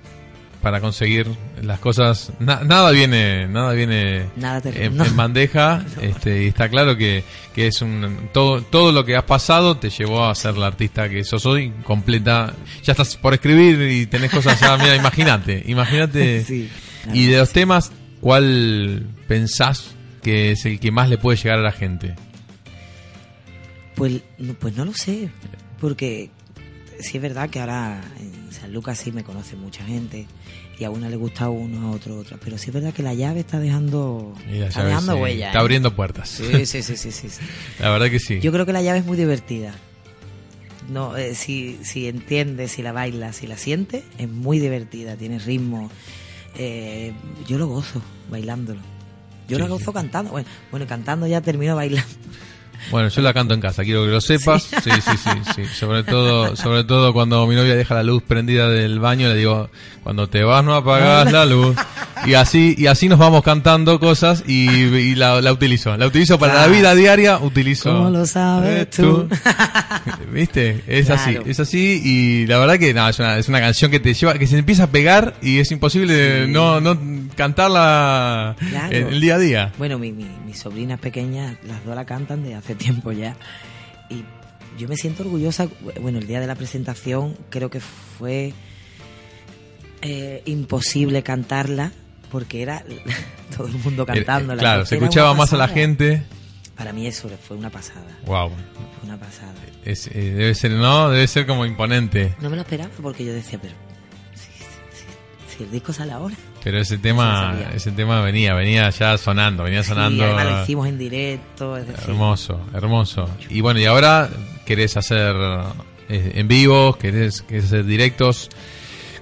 Para 0.62 0.82
conseguir 0.82 1.28
las 1.62 1.80
cosas, 1.80 2.32
na- 2.39 2.63
nada 2.63 2.89
viene, 2.89 3.48
nada 3.48 3.74
viene 3.74 4.26
Nada 4.36 4.62
te- 4.62 4.86
en, 4.86 4.98
no. 4.98 5.06
en 5.06 5.15
bandeja. 5.15 5.86
Este, 6.02 6.43
y 6.43 6.48
está 6.48 6.69
claro 6.69 6.98
que, 6.98 7.24
que 7.54 7.67
es 7.67 7.82
un 7.84 8.30
todo, 8.34 8.62
todo 8.63 8.91
lo 8.91 9.06
que 9.06 9.15
has 9.15 9.26
pasado 9.26 9.78
te 9.78 9.89
llevó 9.91 10.26
a 10.26 10.34
ser 10.34 10.58
la 10.58 10.67
artista 10.67 11.08
que 11.10 11.24
sos 11.24 11.45
hoy, 11.45 11.71
completa. 11.84 12.54
Ya 12.84 12.93
estás 12.93 13.15
por 13.17 13.34
escribir 13.36 13.80
y 13.91 14.08
tenés 14.08 14.32
cosas 14.32 14.60
ya, 14.60 14.76
mira, 14.78 14.95
imagínate, 14.95 15.63
imagínate. 15.67 16.43
Sí, 16.45 16.69
y 17.13 17.28
de 17.28 17.38
los 17.38 17.52
temas, 17.52 17.91
¿cuál 18.19 19.06
pensás 19.28 19.93
que 20.24 20.52
es 20.54 20.65
el 20.65 20.80
que 20.80 20.89
más 20.91 21.08
le 21.10 21.19
puede 21.19 21.38
llegar 21.38 21.60
a 21.60 21.62
la 21.62 21.71
gente? 21.71 22.15
Pues, 23.95 24.21
no- 24.38 24.53
pues 24.53 24.75
no 24.75 24.86
lo 24.86 24.93
sé. 24.93 25.29
Porque 25.79 26.29
sí 26.99 27.17
es 27.17 27.21
verdad 27.21 27.49
que 27.49 27.60
ahora 27.60 28.01
en 28.19 28.51
San 28.53 28.73
Lucas 28.73 28.97
sí 28.97 29.12
me 29.12 29.23
conoce 29.23 29.55
mucha 29.55 29.84
gente. 29.86 30.27
Y 30.77 30.84
a 30.84 30.89
una 30.89 31.08
le 31.10 31.15
gusta 31.15 31.49
uno, 31.49 31.88
a 31.88 31.91
otro, 31.91 32.17
otra. 32.17 32.38
Pero 32.43 32.58
sí 32.58 32.67
es 32.69 32.73
verdad 32.73 32.93
que 32.93 33.01
la 33.03 33.13
llave 33.13 33.39
está 33.41 33.60
dejando, 33.60 34.34
está 34.51 34.84
dejando 34.84 35.13
sí, 35.15 35.21
huella. 35.21 35.47
Está 35.47 35.60
¿eh? 35.60 35.62
abriendo 35.62 35.95
puertas. 35.95 36.29
Sí, 36.29 36.43
sí, 36.65 36.84
sí, 36.84 36.97
sí, 36.97 37.12
sí, 37.12 37.29
sí. 37.29 37.41
La 37.79 37.89
verdad 37.91 38.10
que 38.10 38.19
sí. 38.19 38.39
Yo 38.41 38.51
creo 38.51 38.65
que 38.65 38.73
la 38.73 38.81
llave 38.81 38.99
es 38.99 39.05
muy 39.05 39.15
divertida. 39.17 39.73
No, 40.89 41.15
eh, 41.17 41.34
si, 41.34 41.79
si 41.84 42.08
entiendes, 42.08 42.73
si 42.73 42.84
la 42.84 42.91
bailas, 42.91 43.38
si 43.38 43.47
la 43.47 43.58
sientes, 43.58 44.03
es 44.17 44.29
muy 44.29 44.60
divertida, 44.60 45.15
tiene 45.15 45.39
ritmo. 45.39 45.89
Eh, 46.58 47.13
yo 47.47 47.58
lo 47.58 47.67
gozo 47.67 48.01
bailándolo. 48.29 48.81
Yo 49.47 49.58
Sí, 49.58 49.63
lo 49.63 49.69
gozo 49.69 49.93
cantando. 49.93 50.31
Bueno, 50.31 50.47
bueno, 50.71 50.86
cantando 50.88 51.25
ya 51.25 51.41
termino 51.41 51.75
bailando. 51.75 52.10
Bueno, 52.92 53.10
yo 53.10 53.22
la 53.22 53.34
canto 53.34 53.54
en 53.54 53.62
casa, 53.62 53.84
quiero 53.84 54.04
que 54.06 54.12
lo 54.12 54.22
sepas. 54.22 54.64
Sí, 54.64 54.90
sí, 55.02 55.12
sí, 55.18 55.30
sí. 55.56 55.66
Sobre 55.66 56.04
todo, 56.04 56.56
sobre 56.56 56.84
todo 56.84 57.14
cuando 57.14 57.46
mi 57.48 57.56
novia 57.56 57.76
deja 57.76 57.96
la 57.96 58.04
luz 58.04 58.24
prendida 58.24 58.70
del 58.70 59.00
baño, 59.00 59.28
le 59.30 59.36
digo, 59.36 59.70
cuando 60.04 60.28
te 60.30 60.44
vas 60.44 60.64
no 60.64 60.76
apagas 60.76 61.32
la 61.32 61.46
luz. 61.46 61.76
Y 62.26 62.34
así, 62.34 62.76
y 62.78 62.88
así 62.88 63.08
nos 63.10 63.20
vamos 63.20 63.44
cantando 63.44 64.00
cosas 64.00 64.44
y, 64.48 64.70
y 64.70 65.16
la, 65.16 65.42
la 65.42 65.52
utilizo. 65.52 65.96
La 65.98 66.08
utilizo 66.08 66.40
para 66.40 66.54
la 66.54 66.60
Claro. 66.62 66.74
vida 66.74 66.96
diaria, 66.96 67.38
utilizo. 67.40 67.92
¿Cómo 67.94 68.10
lo 68.10 68.26
sabes 68.26 68.82
Eh, 68.82 68.86
tú? 68.86 69.28
¿Viste? 70.32 70.82
Es 70.88 71.10
así, 71.10 71.32
Claro. 71.32 71.46
es 71.50 71.60
así 71.60 72.02
y 72.04 72.48
la 72.48 72.58
verdad 72.60 72.78
que 72.80 72.94
no, 72.94 73.08
es 73.08 73.20
una, 73.20 73.38
es 73.38 73.48
una 73.50 73.60
canción 73.60 73.92
que 73.92 74.00
te 74.00 74.14
lleva, 74.14 74.36
que 74.36 74.48
se 74.48 74.58
empieza 74.58 74.84
a 74.84 74.88
pegar 74.88 75.36
y 75.42 75.60
es 75.60 75.72
imposible 75.72 76.48
no, 76.48 76.80
no 76.82 76.98
cantarla 77.36 78.56
Claro. 78.70 78.96
en 78.96 79.08
el 79.08 79.22
día 79.22 79.36
a 79.36 79.40
día. 79.40 79.72
Bueno, 79.78 79.98
mi, 80.00 80.12
mi- 80.12 80.26
mis 80.46 80.58
sobrinas 80.60 81.00
pequeñas, 81.00 81.56
las 81.68 81.84
dos 81.86 81.96
la 81.96 82.06
cantan 82.06 82.44
de 82.44 82.56
hace 82.65 82.75
tiempo 82.75 83.12
ya. 83.13 83.36
Y 84.10 84.23
yo 84.78 84.88
me 84.89 84.97
siento 84.97 85.23
orgullosa. 85.23 85.67
Bueno, 86.01 86.19
el 86.19 86.28
día 86.28 86.39
de 86.41 86.47
la 86.47 86.56
presentación 86.56 87.38
creo 87.49 87.69
que 87.69 87.80
fue 87.80 88.54
eh, 90.01 90.41
imposible 90.45 91.23
cantarla 91.23 91.91
porque 92.32 92.62
era 92.62 92.84
todo 93.58 93.67
el 93.67 93.73
mundo 93.73 94.06
cantando. 94.06 94.54
Eh, 94.54 94.58
claro, 94.58 94.86
se 94.86 94.95
escuchaba 94.95 95.34
más 95.34 95.54
a 95.54 95.58
la 95.58 95.67
gente. 95.67 96.23
Para 96.75 96.91
mí 96.91 97.08
eso 97.08 97.30
fue 97.47 97.56
una 97.56 97.69
pasada. 97.69 98.17
Wow. 98.25 98.49
Fue 98.49 99.08
una 99.10 99.17
pasada. 99.17 99.54
Es, 99.86 100.08
eh, 100.08 100.34
debe 100.36 100.54
ser, 100.56 100.71
¿no? 100.71 101.10
Debe 101.10 101.25
ser 101.28 101.47
como 101.47 101.65
imponente. 101.65 102.36
No 102.41 102.49
me 102.49 102.58
lo 102.58 102.63
esperaba 102.63 102.89
porque 103.01 103.23
yo 103.23 103.32
decía, 103.34 103.60
pero 103.62 103.73
si, 104.34 104.41
si- 104.51 105.58
si 105.58 105.63
el 105.63 105.71
disco 105.71 105.93
sale 105.93 106.12
ahora. 106.12 106.36
Pero 106.65 106.80
ese 106.80 106.97
tema, 106.97 107.56
ese 107.75 107.91
tema 107.91 108.21
venía, 108.21 108.56
venía 108.56 108.89
ya 108.89 109.19
sonando, 109.19 109.62
venía 109.62 109.84
sonando. 109.84 110.23
Además 110.25 110.45
lo 110.45 110.63
hicimos 110.63 110.88
en 110.88 110.97
directo. 110.97 111.78
Es 111.78 111.86
decir, 111.86 112.10
hermoso, 112.10 112.60
hermoso. 112.73 113.30
Y 113.51 113.62
bueno, 113.62 113.80
y 113.80 113.86
ahora 113.86 114.28
querés 114.65 114.97
hacer 114.97 115.36
eh, 116.10 116.32
en 116.34 116.47
vivo, 116.47 116.97
querés, 116.97 117.43
querés 117.43 117.65
hacer 117.65 117.86
directos. 117.86 118.49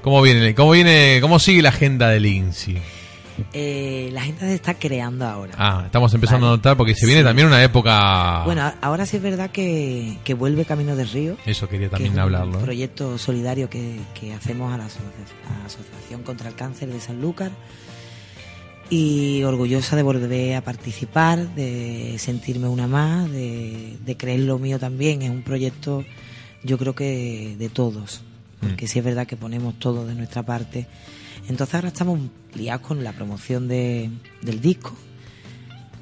¿Cómo 0.01 0.21
viene, 0.21 0.55
cómo 0.55 0.71
viene, 0.71 1.17
cómo 1.19 1.37
sigue 1.37 1.61
la 1.61 1.67
agenda 1.67 2.07
del 2.11 2.27
INSI? 2.27 2.77
Eh, 3.53 4.09
la 4.13 4.21
gente 4.21 4.41
se 4.45 4.53
está 4.55 4.73
creando 4.75 5.25
ahora. 5.25 5.53
Ah, 5.57 5.83
estamos 5.85 6.13
empezando 6.13 6.45
Vale. 6.47 6.53
a 6.53 6.57
notar 6.57 6.77
porque 6.77 6.95
se 6.95 7.05
viene 7.05 7.21
Sí. 7.21 7.25
también 7.25 7.47
una 7.47 7.63
época. 7.63 8.43
Bueno, 8.45 8.71
ahora 8.81 9.05
sí 9.05 9.17
es 9.17 9.23
verdad 9.23 9.49
que, 9.51 10.17
que 10.23 10.33
vuelve 10.33 10.65
Camino 10.65 10.95
del 10.95 11.09
Río. 11.09 11.37
eso 11.45 11.67
quería 11.69 11.87
que 11.87 11.91
también 11.91 12.11
es 12.13 12.17
un 12.17 12.21
hablarlo. 12.23 12.59
¿eh? 12.59 12.63
proyecto 12.63 13.17
solidario 13.17 13.69
que, 13.69 13.99
que 14.19 14.33
hacemos 14.33 14.73
a 14.73 14.77
la, 14.77 14.85
asocia- 14.85 15.09
a 15.55 15.59
la 15.59 15.65
Asociación 15.65 16.23
contra 16.23 16.49
el 16.49 16.55
Cáncer 16.55 16.89
de 16.89 16.99
Sanlúcar. 16.99 17.51
Y 18.89 19.41
orgullosa 19.43 19.95
de 19.95 20.03
volver 20.03 20.55
a 20.55 20.61
participar, 20.61 21.39
de 21.55 22.15
sentirme 22.19 22.67
una 22.67 22.85
más, 22.87 23.31
de, 23.31 23.97
de 24.05 24.17
creer 24.17 24.41
lo 24.41 24.59
mío 24.59 24.77
también. 24.77 25.21
Es 25.23 25.31
un 25.31 25.41
proyecto, 25.41 26.03
yo 26.63 26.77
creo 26.77 26.93
que 26.93 27.55
de 27.57 27.69
todos. 27.69 28.21
Porque 28.59 28.85
Mm. 28.85 28.87
sí 28.87 28.99
es 28.99 29.05
verdad 29.05 29.25
que 29.25 29.35
ponemos 29.35 29.79
todo 29.79 30.05
de 30.05 30.13
nuestra 30.13 30.43
parte. 30.43 30.85
Entonces 31.49 31.75
ahora 31.75 31.89
estamos 31.89 32.19
liados 32.55 32.85
con 32.87 33.03
la 33.03 33.11
promoción 33.13 33.67
de, 33.67 34.09
del 34.41 34.61
disco. 34.61 34.95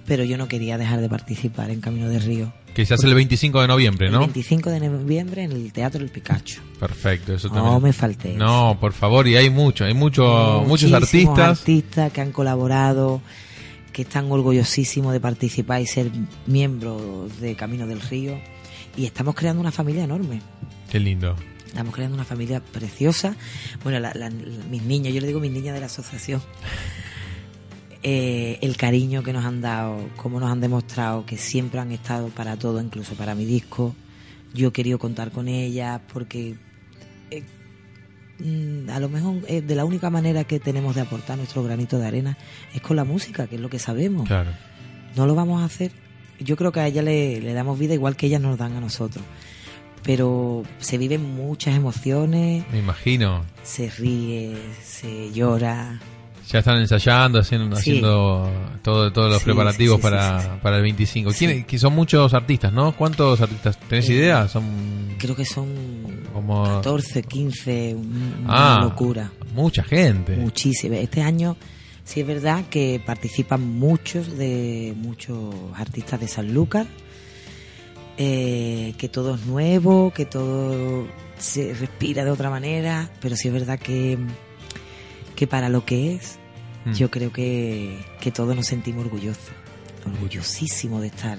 Pero 0.06 0.24
yo 0.24 0.38
no 0.38 0.48
quería 0.48 0.78
dejar 0.78 1.00
de 1.02 1.10
participar 1.10 1.70
en 1.70 1.80
Camino 1.82 2.10
del 2.10 2.22
Río. 2.22 2.54
Que 2.74 2.86
se 2.86 2.94
hace 2.94 3.06
el 3.08 3.14
25 3.16 3.62
de 3.62 3.68
noviembre, 3.68 4.08
El 4.08 4.14
¿no? 4.14 4.20
25 4.20 4.70
de 4.70 4.80
noviembre 4.90 5.44
en 5.44 5.52
el 5.52 5.74
Teatro 5.74 6.02
El 6.02 6.10
Picacho. 6.10 6.62
Perfecto, 6.80 7.34
eso 7.34 7.50
No 7.50 7.56
también. 7.56 7.84
me 7.84 7.94
falté. 7.94 8.34
No, 8.36 8.78
por 8.80 8.94
favor, 8.94 9.28
y 9.28 9.36
hay 9.36 9.50
mucho, 9.50 9.84
hay 9.86 9.94
mucho, 9.94 10.64
muchos 10.66 10.92
artistas. 10.94 11.60
artistas 11.60 12.12
que 12.14 12.22
han 12.22 12.32
colaborado, 12.32 13.22
que 13.92 14.04
están 14.04 14.32
orgullosísimos 14.32 15.12
de 15.12 15.20
participar 15.20 15.82
y 15.82 15.86
ser 15.86 16.12
miembros 16.48 17.40
de 17.42 17.56
Camino 17.56 17.88
del 17.88 18.00
Río. 18.02 18.40
Y 18.96 19.06
estamos 19.06 19.36
creando 19.36 19.60
una 19.62 19.72
familia 19.72 20.04
enorme. 20.06 20.42
Qué 20.90 21.00
lindo. 21.00 21.36
Estamos 21.72 21.96
creando 21.96 22.16
una 22.16 22.26
familia 22.26 22.60
preciosa. 22.60 23.36
Bueno, 23.84 24.00
la- 24.00 24.14
la- 24.14 24.30
mis 24.30 24.84
niños, 24.84 25.14
yo 25.14 25.22
le 25.22 25.28
digo 25.28 25.40
mis 25.40 25.52
niñas 25.52 25.74
de 25.74 25.80
la 25.80 25.86
asociación, 25.88 26.42
eh, 28.04 28.58
el 28.62 28.78
cariño 28.78 29.24
que 29.24 29.32
nos 29.32 29.46
han 29.46 29.62
dado, 29.62 30.10
cómo 30.18 30.40
nos 30.40 30.52
han 30.52 30.60
demostrado 30.60 31.26
que 31.26 31.38
siempre 31.38 31.80
han 31.80 31.92
estado 31.92 32.30
para 32.30 32.58
todo, 32.58 32.82
incluso 32.82 33.14
para 33.16 33.36
mi 33.36 33.46
disco. 33.46 33.96
Yo 34.54 34.70
he 34.70 34.72
querido 34.72 35.00
contar 35.00 35.32
con 35.32 35.48
ellas 35.48 36.02
porque 36.12 36.56
eh, 37.30 37.44
mm, 38.40 38.90
a 38.90 39.00
lo 39.00 39.08
mejor 39.08 39.38
eh, 39.48 39.62
de 39.62 39.76
la 39.76 39.86
única 39.86 40.10
manera 40.10 40.44
que 40.44 40.60
tenemos 40.60 40.96
de 40.96 41.02
aportar 41.02 41.38
nuestro 41.38 41.64
granito 41.64 42.00
de 42.00 42.08
arena 42.08 42.38
es 42.74 42.82
con 42.82 42.96
la 42.98 43.04
música, 43.06 43.48
que 43.48 43.56
es 43.56 43.62
lo 43.62 43.70
que 43.70 43.80
sabemos. 43.80 44.28
Claro. 44.28 44.52
No 45.16 45.26
lo 45.26 45.36
vamos 45.36 45.62
a 45.62 45.66
hacer. 45.66 45.92
Yo 46.40 46.58
creo 46.58 46.72
que 46.72 46.80
a 46.80 46.88
ella 46.88 47.04
le, 47.04 47.40
le 47.40 47.54
damos 47.54 47.78
vida 47.78 47.94
igual 47.94 48.16
que 48.16 48.26
ellas 48.26 48.42
nos 48.42 48.58
dan 48.58 48.74
a 48.74 48.82
nosotros. 48.82 49.24
Pero 50.04 50.64
se 50.80 50.98
viven 50.98 51.24
muchas 51.36 51.76
emociones, 51.76 52.66
Me 52.72 52.80
imagino. 52.80 53.46
se 53.64 53.90
ríe, 53.90 54.58
se 54.84 55.32
llora. 55.32 56.00
Ya 56.50 56.60
están 56.60 56.80
ensayando, 56.80 57.40
haciendo, 57.40 57.76
Sí. 57.78 57.82
haciendo 57.82 58.50
todo, 58.82 59.14
todos 59.14 59.30
los 59.30 59.40
Sí, 59.40 59.46
preparativos 59.46 59.98
sí, 59.98 60.02
para, 60.02 60.60
para 60.62 60.78
el 60.78 60.82
25. 60.82 61.32
Sí. 61.32 61.46
¿Quién- 61.46 61.64
que 61.66 61.78
son 61.80 61.94
muchos 61.94 62.34
artistas, 62.34 62.74
¿no? 62.74 62.94
¿Cuántos 62.94 63.40
artistas? 63.40 63.80
¿Tenés 63.88 64.10
Eh, 64.10 64.14
idea? 64.14 64.48
Son 64.48 64.64
Creo 65.18 65.36
que 65.36 65.46
son 65.46 65.70
como 66.34 66.64
14, 66.64 67.22
15, 67.24 67.94
un- 67.96 68.44
Ah, 68.48 68.80
locura. 68.82 69.32
mucha 69.56 69.84
gente. 69.84 70.36
Muchísimo. 70.36 70.96
Este 70.96 71.22
año 71.22 71.56
sí 72.04 72.22
es 72.22 72.28
verdad 72.28 72.66
que 72.70 73.00
participan 73.06 73.62
muchos 73.78 74.36
de 74.38 74.94
muchos 74.98 75.54
artistas 75.78 76.20
de 76.20 76.28
Sanlúcar, 76.28 76.88
eh, 78.24 78.94
que 79.00 79.10
todo 79.10 79.34
es 79.36 79.46
nuevo, 79.48 80.12
que 80.14 80.26
todo 80.26 81.08
se 81.40 81.74
respira 81.74 82.24
de 82.24 82.30
otra 82.30 82.52
manera, 82.52 83.10
pero 83.20 83.36
sí 83.36 83.48
es 83.48 83.54
verdad 83.56 83.80
que, 83.80 84.20
que 85.36 85.48
para 85.48 85.70
lo 85.70 85.86
que 85.86 86.14
es, 86.16 86.38
Mm. 86.86 86.94
yo 86.94 87.12
creo 87.12 87.32
que, 87.32 87.96
que 88.20 88.32
todos 88.32 88.56
nos 88.56 88.66
sentimos 88.66 89.06
orgullosos, 89.06 89.44
orgullosísimos 90.06 91.02
de 91.02 91.08
estar 91.08 91.38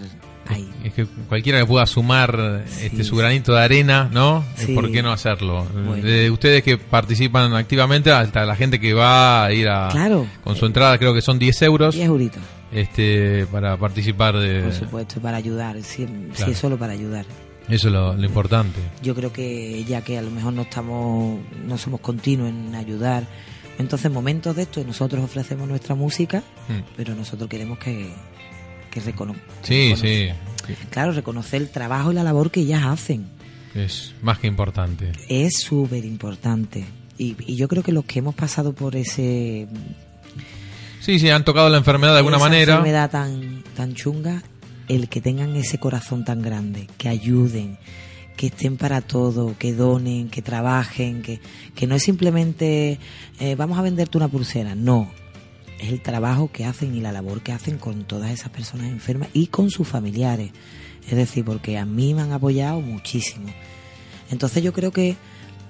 ahí. 0.48 0.70
Es 0.84 0.92
que 0.92 1.04
cualquiera 1.28 1.58
que 1.58 1.66
pueda 1.66 1.84
sumar 1.86 2.62
este 2.80 2.98
Sí. 2.98 3.04
su 3.04 3.16
granito 3.16 3.52
de 3.52 3.60
arena, 3.60 4.08
¿no? 4.12 4.44
Eh, 4.58 4.66
Sí. 4.66 4.72
¿Por 4.74 4.90
qué 4.92 5.02
no 5.02 5.10
hacerlo? 5.12 5.64
Bueno. 5.64 5.96
De 5.96 6.30
ustedes 6.30 6.62
que 6.62 6.78
participan 6.78 7.52
activamente 7.54 8.10
hasta 8.12 8.44
la 8.46 8.54
gente 8.54 8.78
que 8.78 8.94
va 8.94 9.44
a 9.46 9.52
ir 9.52 9.68
a 9.68 9.88
Claro. 9.90 10.26
con 10.44 10.54
su 10.56 10.66
entrada, 10.66 10.96
creo 10.98 11.12
que 11.14 11.22
son 11.22 11.38
10 11.40 11.60
euros 11.62 11.94
10 11.94 12.06
euritos, 12.06 12.42
este 12.72 13.46
para 13.50 13.76
participar 13.76 14.37
de 14.38 14.62
por 14.62 14.72
supuesto, 14.72 15.20
para 15.20 15.37
ayudar, 15.37 15.76
si, 15.82 16.06
si 16.06 16.06
Claro. 16.35 16.52
es 16.52 16.58
solo 16.58 16.78
para 16.78 16.92
ayudar. 16.92 17.26
eso 17.68 17.88
es 17.88 17.92
lo, 17.92 18.14
lo 18.14 18.24
importante. 18.24 18.80
Yo 19.02 19.14
creo 19.14 19.32
que 19.32 19.85
ya 19.85 20.02
que 20.02 20.18
a 20.18 20.22
lo 20.22 20.30
mejor 20.30 20.52
no 20.54 20.62
estamos, 20.62 21.40
no 21.66 21.78
somos 21.78 22.00
continuos 22.00 22.48
en 22.50 22.74
ayudar, 22.74 23.24
entonces 23.78 24.06
en 24.06 24.12
momentos 24.12 24.56
de 24.56 24.62
esto 24.62 24.82
nosotros 24.85 25.22
ofrecemos 25.24 25.68
nuestra 25.68 25.94
música, 25.94 26.42
Mm. 26.68 26.80
pero 26.96 27.14
nosotros 27.14 27.48
queremos 27.48 27.78
que, 27.78 28.11
que 28.90 29.00
recono- 29.00 29.35
Sí, 29.62 29.94
sí, 29.96 30.28
Claro, 30.90 31.11
reconocer 31.12 31.61
el 31.61 31.70
trabajo 31.70 32.12
y 32.12 32.14
la 32.14 32.22
labor 32.22 32.50
que 32.50 32.61
ellas 32.61 32.85
hacen. 32.85 33.26
es 33.74 34.14
más 34.22 34.38
que 34.38 34.46
importante. 34.46 35.11
Es 35.28 35.61
súper 35.61 36.04
importante. 36.04 36.85
Y, 37.18 37.35
y 37.46 37.56
yo 37.56 37.66
creo 37.68 37.82
que 37.82 37.90
los 37.92 38.04
que 38.04 38.20
hemos 38.20 38.35
pasado 38.35 38.72
por 38.72 38.94
ese 38.96 39.66
Sí, 41.02 41.18
sí, 41.18 41.30
han 41.30 41.44
tocado 41.44 41.68
la 41.68 41.78
enfermedad 41.78 42.12
de 42.12 42.18
alguna 42.18 42.36
esa 42.36 42.44
manera. 42.44 42.72
enfermedad 42.74 43.10
tan, 43.10 43.64
tan 43.74 43.92
chunga, 43.92 44.40
el 44.86 45.08
que 45.08 45.20
tengan 45.20 45.56
ese 45.56 45.78
corazón 45.78 46.24
tan 46.24 46.42
grande, 46.42 46.86
que 46.96 47.08
ayuden, 47.08 47.76
que 48.36 48.46
estén 48.46 48.76
para 48.76 49.00
todo, 49.00 49.56
que 49.58 49.72
donen, 49.72 50.28
que 50.28 50.42
trabajen, 50.42 51.22
que, 51.22 51.40
que 51.74 51.88
no 51.88 51.96
es 51.96 52.04
simplemente 52.04 53.00
eh, 53.40 53.56
vamos 53.56 53.80
a 53.80 53.82
venderte 53.82 54.16
una 54.16 54.28
pulsera, 54.28 54.76
no. 54.76 55.10
Es 55.80 55.88
el 55.88 56.00
trabajo 56.00 56.52
que 56.52 56.66
hacen 56.66 56.94
y 56.94 57.00
la 57.00 57.10
labor 57.10 57.42
que 57.42 57.50
hacen 57.50 57.78
con 57.78 58.04
todas 58.04 58.30
esas 58.30 58.50
personas 58.50 58.86
enfermas 58.86 59.28
y 59.32 59.48
con 59.48 59.70
sus 59.70 59.88
familiares. 59.88 60.52
Es 61.08 61.16
decir, 61.16 61.44
porque 61.44 61.78
a 61.78 61.84
mí 61.84 62.14
me 62.14 62.22
han 62.22 62.30
apoyado 62.30 62.80
muchísimo. 62.80 63.48
Entonces 64.30 64.62
yo 64.62 64.72
creo 64.72 64.92
que 64.92 65.16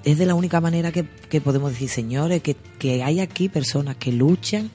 es 0.04 0.18
de 0.18 0.26
la 0.26 0.34
única 0.34 0.60
manera 0.60 0.92
que, 0.92 1.06
que 1.30 1.40
podemos 1.40 1.70
decir, 1.70 1.88
señores, 1.88 2.42
que, 2.42 2.54
que 2.78 3.02
hay 3.02 3.20
aquí 3.20 3.48
personas 3.48 3.96
que 3.96 4.12
luchan 4.12 4.70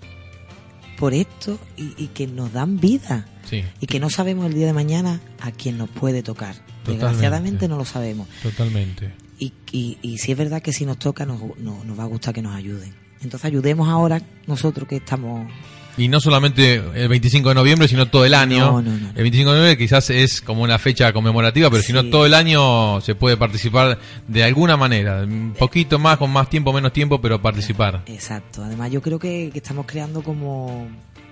por 0.98 1.14
esto 1.14 1.60
y, 1.78 1.94
y 1.98 2.08
que 2.08 2.28
nos 2.28 2.52
dan 2.54 2.80
vida 2.80 3.26
Sí, 3.50 3.64
y 3.80 3.88
que 3.88 4.00
no 4.02 4.10
sabemos 4.10 4.46
el 4.48 4.54
día 4.54 4.68
de 4.68 4.74
mañana 4.74 5.22
a 5.40 5.52
quién 5.52 5.78
nos 5.78 5.90
puede 5.90 6.22
tocar. 6.22 6.56
Totalmente. 6.56 6.92
Desgraciadamente 6.92 7.68
no 7.70 7.78
lo 7.78 7.86
sabemos. 7.86 8.28
totalmente. 8.44 9.14
Y, 9.40 9.54
y, 9.72 9.98
y 10.02 10.18
si 10.18 10.32
es 10.34 10.38
verdad 10.38 10.62
que 10.62 10.74
si 10.74 10.86
nos 10.86 10.98
toca 11.00 11.26
nos, 11.26 11.40
nos, 11.58 11.86
nos 11.86 11.98
va 11.98 12.04
a 12.04 12.08
gustar 12.08 12.34
que 12.34 12.42
nos 12.42 12.56
ayuden. 12.56 12.94
Entonces 13.22 13.46
ayudemos 13.46 13.88
ahora 13.88 14.22
nosotros 14.48 14.88
que 14.88 14.98
estamos... 14.98 15.50
Y 15.98 16.08
no 16.10 16.20
solamente 16.22 16.76
el 16.96 17.08
25 17.08 17.50
de 17.50 17.56
noviembre, 17.56 17.88
sino 17.88 18.06
todo 18.06 18.24
el 18.26 18.34
año. 18.36 18.60
No, 18.72 18.82
no, 18.84 18.92
no. 18.92 19.08
El 19.10 19.24
25 19.24 19.52
de 19.52 19.58
noviembre 19.58 19.78
quizás 19.84 20.10
es 20.12 20.42
como 20.42 20.62
una 20.62 20.78
fecha 20.78 21.12
conmemorativa, 21.12 21.70
pero 21.72 21.82
si 21.82 21.92
no 21.92 22.02
Sí. 22.04 22.12
todo 22.12 22.26
el 22.28 22.34
año 22.36 23.02
se 23.02 23.16
puede 23.16 23.36
participar 23.38 23.98
de 24.28 24.44
alguna 24.44 24.78
manera. 24.78 25.24
Un 25.24 25.56
poquito 25.58 25.98
más, 25.98 26.18
con 26.18 26.30
más 26.32 26.50
tiempo, 26.50 26.72
menos 26.72 26.94
tiempo, 26.94 27.20
pero 27.20 27.42
participar. 27.42 28.04
Exacto. 28.06 28.64
Además 28.64 28.92
yo 28.92 29.02
creo 29.02 29.18
que, 29.20 29.50
que 29.52 29.58
estamos 29.60 29.86
creando 29.88 30.22
como... 30.22 30.88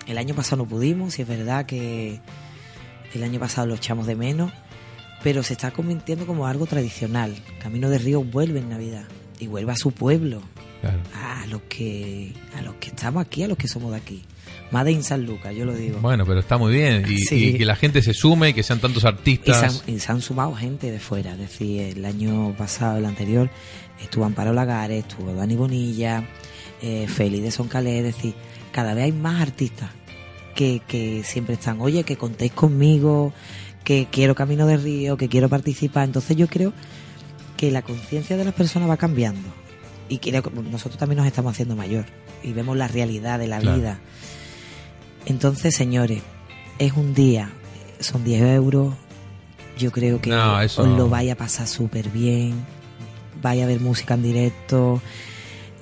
El 0.08 0.18
año 0.20 0.36
pasado 0.36 0.58
no 0.64 0.66
pudimos, 0.70 1.18
y 1.18 1.24
es 1.24 1.28
verdad 1.28 1.66
que 1.66 2.20
el 3.14 3.24
año 3.24 3.40
pasado 3.40 3.66
lo 3.68 3.76
echamos 3.76 4.06
de 4.08 4.16
menos, 4.16 4.52
pero 5.24 5.42
se 5.42 5.54
está 5.54 5.72
convirtiendo 5.72 6.26
como 6.28 6.46
algo 6.48 6.66
tradicional. 6.68 7.36
Camino 7.60 7.90
de 7.90 7.98
Río 7.98 8.24
vuelve 8.24 8.60
en 8.60 8.70
Navidad 8.70 9.06
y 9.40 9.48
vuelve 9.48 9.72
a 9.72 9.76
su 9.76 9.92
pueblo, 9.92 10.42
Claro. 10.82 11.00
a 11.16 11.48
los 11.48 11.62
que 11.64 12.34
a 12.56 12.62
los 12.62 12.76
que 12.76 12.90
estamos 12.90 13.26
aquí, 13.26 13.42
a 13.44 13.48
los 13.48 13.58
que 13.58 13.68
somos 13.68 13.92
de 13.92 13.98
aquí. 13.98 14.24
Made 14.72 14.92
in 14.92 15.04
San 15.04 15.26
Lucas, 15.26 15.54
yo 15.56 15.64
lo 15.66 15.74
digo. 15.74 16.00
Bueno, 16.02 16.26
pero 16.26 16.40
está 16.40 16.58
muy 16.58 16.74
bien. 16.74 17.06
Y, 17.08 17.18
Sí. 17.20 17.50
y 17.50 17.58
que 17.58 17.66
la 17.66 17.76
gente 17.76 18.02
se 18.02 18.14
sume, 18.14 18.50
y 18.50 18.54
que 18.54 18.64
sean 18.64 18.80
tantos 18.80 18.98
y, 18.98 19.02
se 19.02 19.08
han, 19.08 19.14
artistas. 19.16 19.84
y 19.88 20.00
se 20.00 20.12
han 20.12 20.22
sumado 20.22 20.54
gente 20.56 20.92
de 20.92 21.00
fuera. 21.00 21.34
Es 21.34 21.40
decir, 21.40 21.82
el 21.98 22.04
año 22.06 22.54
pasado, 22.58 22.98
el 22.98 23.06
anterior, 23.06 23.50
estuvo 24.02 24.26
Amparo 24.26 24.54
Lagares, 24.54 25.06
estuvo 25.08 25.34
Dani 25.34 25.56
Bonilla, 25.56 26.28
eh, 26.82 27.08
Félix 27.08 27.44
de 27.44 27.52
Soncalé. 27.52 28.00
Es 28.00 28.04
decir, 28.16 28.34
cada 28.72 28.94
vez 28.94 29.06
hay 29.06 29.12
más 29.12 29.42
artistas 29.42 29.92
que, 30.56 30.82
que 30.88 31.24
siempre 31.24 31.54
están, 31.56 31.80
oye, 31.80 32.04
que 32.04 32.18
contéis 32.18 32.52
conmigo, 32.54 33.34
que 33.84 34.08
quiero 34.12 34.34
Camino 34.36 34.66
de 34.68 34.78
Río, 34.78 35.16
que 35.16 35.30
quiero 35.30 35.48
participar. 35.48 36.06
Entonces 36.06 36.36
yo 36.36 36.48
creo 36.48 36.74
que 37.56 37.72
la 37.72 37.82
conciencia 37.84 38.36
de 38.36 38.44
las 38.46 38.54
personas 38.54 38.90
va 38.90 38.98
cambiando. 38.98 39.48
Y 40.10 40.18
creo 40.18 40.44
que 40.44 40.50
nosotros 40.50 40.98
también 40.98 41.18
nos 41.18 41.28
estamos 41.28 41.52
haciendo 41.54 41.76
mayor. 41.76 42.06
Y 42.44 42.52
vemos 42.54 42.76
la 42.78 42.88
realidad 42.88 43.40
de 43.40 43.48
la 43.48 43.60
Claro. 43.60 43.78
vida. 43.78 44.00
Entonces, 45.26 45.76
señores, 45.76 46.22
es 46.80 46.94
un 46.94 47.14
día, 47.14 47.50
son 48.00 48.24
10 48.24 48.42
euros. 48.44 48.94
Yo 49.78 49.92
creo 49.92 50.22
que 50.22 50.30
No, 50.30 50.58
os 50.60 50.78
lo 50.78 51.10
vaya 51.10 51.34
a 51.34 51.36
pasar 51.36 51.68
súper 51.68 52.10
bien. 52.10 52.54
Vaya 53.42 53.66
a 53.66 53.68
ver 53.68 53.80
música 53.82 54.14
en 54.14 54.24
directo. 54.24 55.02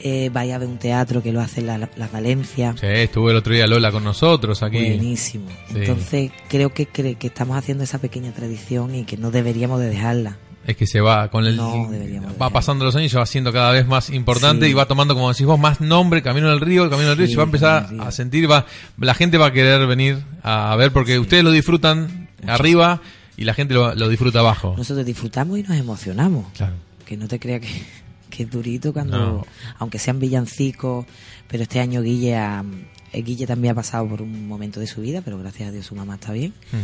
eh, 0.06 0.29
vaya 0.34 0.56
a 0.56 0.58
ver 0.58 0.67
un 0.67 0.79
teatro 0.79 1.23
que 1.23 1.32
lo 1.32 1.39
hace 1.39 1.62
la, 1.62 1.77
la, 1.77 1.89
la 1.95 2.08
Valencia. 2.10 2.75
Sí, 2.77 2.88
estuvo 2.88 3.29
el 3.29 3.38
otro 3.38 3.53
día 3.53 3.67
Lola 3.67 3.89
con 3.91 4.03
nosotros 4.03 4.62
aquí. 4.63 4.77
Buenísimo. 4.77 5.45
Sí. 5.69 5.75
Entonces, 5.77 6.32
creo 6.49 6.73
que, 6.73 6.89
cre- 6.91 7.17
que 7.17 7.27
estamos 7.27 7.56
haciendo 7.58 7.84
esa 7.86 7.99
pequeña 7.99 8.32
tradición 8.34 8.95
y 8.95 9.06
que 9.06 9.15
no 9.15 9.32
deberíamos 9.32 9.79
de 9.79 9.88
dejarla. 9.89 10.38
Es 10.65 10.78
que 10.78 10.88
se 10.88 11.02
va 11.02 11.30
con 11.30 11.45
el 11.45 11.58
No, 11.58 11.88
deberíamos 11.91 12.34
va 12.41 12.49
pasando 12.49 12.86
los 12.86 12.95
años, 12.95 13.12
se 13.12 13.17
va 13.17 13.23
haciendo 13.23 13.52
cada 13.52 13.71
vez 13.71 13.86
más 13.86 14.10
importante 14.10 14.65
Sí. 14.65 14.71
y 14.71 14.73
va 14.73 14.86
tomando 14.88 15.13
como 15.13 15.30
decís 15.30 15.45
vos 15.45 15.60
más 15.60 15.82
nombre, 15.82 16.21
Camino 16.21 16.49
del 16.49 16.62
Río, 16.62 16.89
Camino 16.89 17.10
del 17.10 17.17
Río, 17.17 17.26
y 17.26 17.28
Sí, 17.28 17.34
se 17.34 17.38
va 17.38 17.43
a 17.43 17.45
empezar 17.45 17.89
a 17.99 18.12
sentir, 18.12 18.49
va 18.49 18.65
la 18.97 19.13
gente 19.13 19.38
va 19.38 19.47
a 19.47 19.52
querer 19.52 19.86
venir 19.88 20.23
a 20.41 20.76
ver 20.78 20.91
porque 20.93 21.19
ustedes 21.19 21.43
lo 21.43 21.52
disfrutan 21.52 22.30
arriba 22.47 23.02
y 23.36 23.43
la 23.43 23.54
gente 23.54 23.73
lo, 23.73 23.93
lo 23.95 24.08
disfruta 24.08 24.39
abajo. 24.39 24.73
Nosotros 24.78 25.06
disfrutamos 25.06 25.60
y 25.60 25.63
nos 25.63 25.76
emocionamos. 25.78 26.45
Claro. 26.56 26.73
Que 27.06 27.17
no 27.17 27.28
te 27.28 27.39
creas 27.39 27.60
que, 27.62 27.67
que 28.30 28.43
es 28.43 28.49
durito 28.49 28.93
cuando, 28.93 29.17
No. 29.17 29.45
aunque 29.80 29.99
sean 29.99 30.19
villancicos, 30.19 31.06
pero 31.49 31.63
este 31.63 31.80
año 31.82 32.02
Guille, 32.02 32.38
ha- 32.38 32.63
eh, 33.12 33.21
Guille 33.21 33.45
también 33.45 33.73
ha 33.73 33.76
pasado 33.76 34.08
por 34.08 34.21
un 34.21 34.47
momento 34.47 34.80
de 34.80 34.88
su 34.88 35.02
vida, 35.02 35.21
pero 35.26 35.38
gracias 35.38 35.69
a 35.69 35.71
Dios 35.73 35.86
su 35.86 35.93
mamá 35.95 36.15
está 36.15 36.32
bien. 36.32 36.54
Mm. 36.71 36.78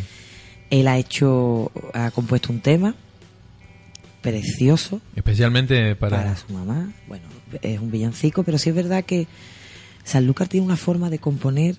Él 0.71 0.87
ha 0.87 0.97
hecho, 0.97 1.71
ha 1.93 2.11
compuesto 2.11 2.51
un 2.51 2.59
tema 2.59 2.93
precioso 4.21 5.01
Especialmente 5.15 5.95
para, 5.95 6.17
para, 6.17 6.35
su 6.35 6.51
mamá. 6.53 6.91
Bueno, 7.07 7.25
es 7.61 7.79
un 7.79 7.91
villancico, 7.91 8.43
pero 8.43 8.57
sí 8.57 8.69
es 8.69 8.75
verdad 8.75 9.03
que 9.05 9.27
Sanlúcar 10.03 10.47
tiene 10.47 10.65
una 10.65 10.77
forma 10.77 11.09
de 11.09 11.19
componer 11.19 11.77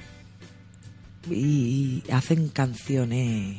y, 1.28 2.02
hacen 2.12 2.48
canciones, 2.48 3.56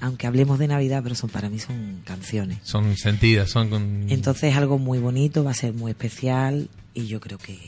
aunque 0.00 0.26
hablemos 0.26 0.58
de 0.58 0.68
Navidad, 0.68 1.02
pero 1.02 1.14
son 1.14 1.30
para 1.30 1.48
mí 1.48 1.58
son 1.58 2.02
canciones. 2.04 2.58
son 2.62 2.96
sentidas, 2.96 3.50
son 3.50 3.70
con 3.70 4.06
Entonces 4.08 4.52
es 4.52 4.56
algo 4.56 4.78
muy 4.78 4.98
bonito, 4.98 5.44
va 5.44 5.52
a 5.52 5.54
ser 5.54 5.72
muy 5.72 5.92
especial 5.92 6.68
y 6.92 7.06
yo 7.06 7.20
creo 7.20 7.38
que, 7.38 7.58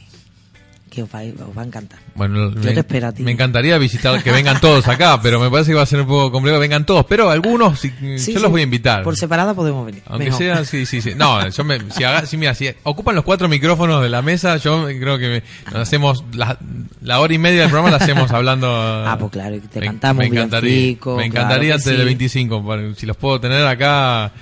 que 0.98 1.02
os, 1.04 1.14
va, 1.14 1.20
os 1.48 1.56
va 1.56 1.62
a 1.62 1.64
encantar. 1.64 1.98
Bueno, 2.14 2.50
Yo 2.52 2.60
me, 2.60 2.72
te 2.72 2.80
espero 2.80 3.06
a 3.08 3.12
ti. 3.12 3.22
me 3.22 3.30
encantaría 3.32 3.78
visitar 3.78 4.22
que 4.22 4.32
vengan 4.32 4.60
todos 4.60 4.86
acá, 4.88 5.18
pero 5.22 5.38
me 5.40 5.50
parece 5.50 5.70
que 5.70 5.76
va 5.76 5.82
a 5.82 5.86
ser 5.86 6.00
un 6.00 6.06
poco 6.08 6.32
complejo 6.32 6.56
que 6.56 6.60
vengan 6.62 6.84
todos, 6.84 7.04
pero 7.06 7.30
algunos 7.30 7.78
Sí, 7.80 7.92
yo 8.00 8.18
sí, 8.18 8.32
los 8.34 8.50
voy 8.50 8.62
a 8.62 8.64
invitar. 8.64 9.02
Por 9.04 9.16
separada 9.16 9.54
podemos 9.54 9.86
venir. 9.86 10.02
Aunque 10.06 10.26
mejor. 10.26 10.38
sea, 10.38 10.64
sí, 10.64 10.84
sí, 10.86 11.00
sí. 11.00 11.12
No, 11.16 11.48
yo 11.48 11.64
me, 11.64 11.78
si, 11.90 12.04
haga, 12.04 12.26
si, 12.26 12.36
mira, 12.36 12.54
si 12.54 12.68
ocupan 12.82 13.14
los 13.14 13.24
cuatro 13.24 13.48
micrófonos 13.48 14.02
de 14.02 14.08
la 14.08 14.22
mesa, 14.22 14.56
yo 14.56 14.86
creo 14.86 15.18
que 15.18 15.42
me- 15.72 15.78
hacemos 15.78 16.24
la, 16.32 16.58
la 17.02 17.20
hora 17.20 17.32
y 17.34 17.38
media 17.38 17.60
del 17.62 17.70
programa 17.70 17.96
la 17.96 18.02
hacemos 18.04 18.30
hablando. 18.32 18.68
Ah, 18.70 19.16
pues 19.18 19.30
claro, 19.32 19.56
te 19.72 19.80
me- 19.80 19.86
cantamos 19.86 20.20
me 20.22 20.26
encantaría, 20.26 20.90
me 20.92 20.96
claro 20.96 21.20
encantaría 21.22 21.76
del 21.78 21.98
sí. 21.98 22.04
25, 22.04 22.66
para- 22.66 22.94
si 22.94 23.06
los 23.06 23.16
puedo 23.16 23.40
tener 23.40 23.64
acá, 23.66 24.32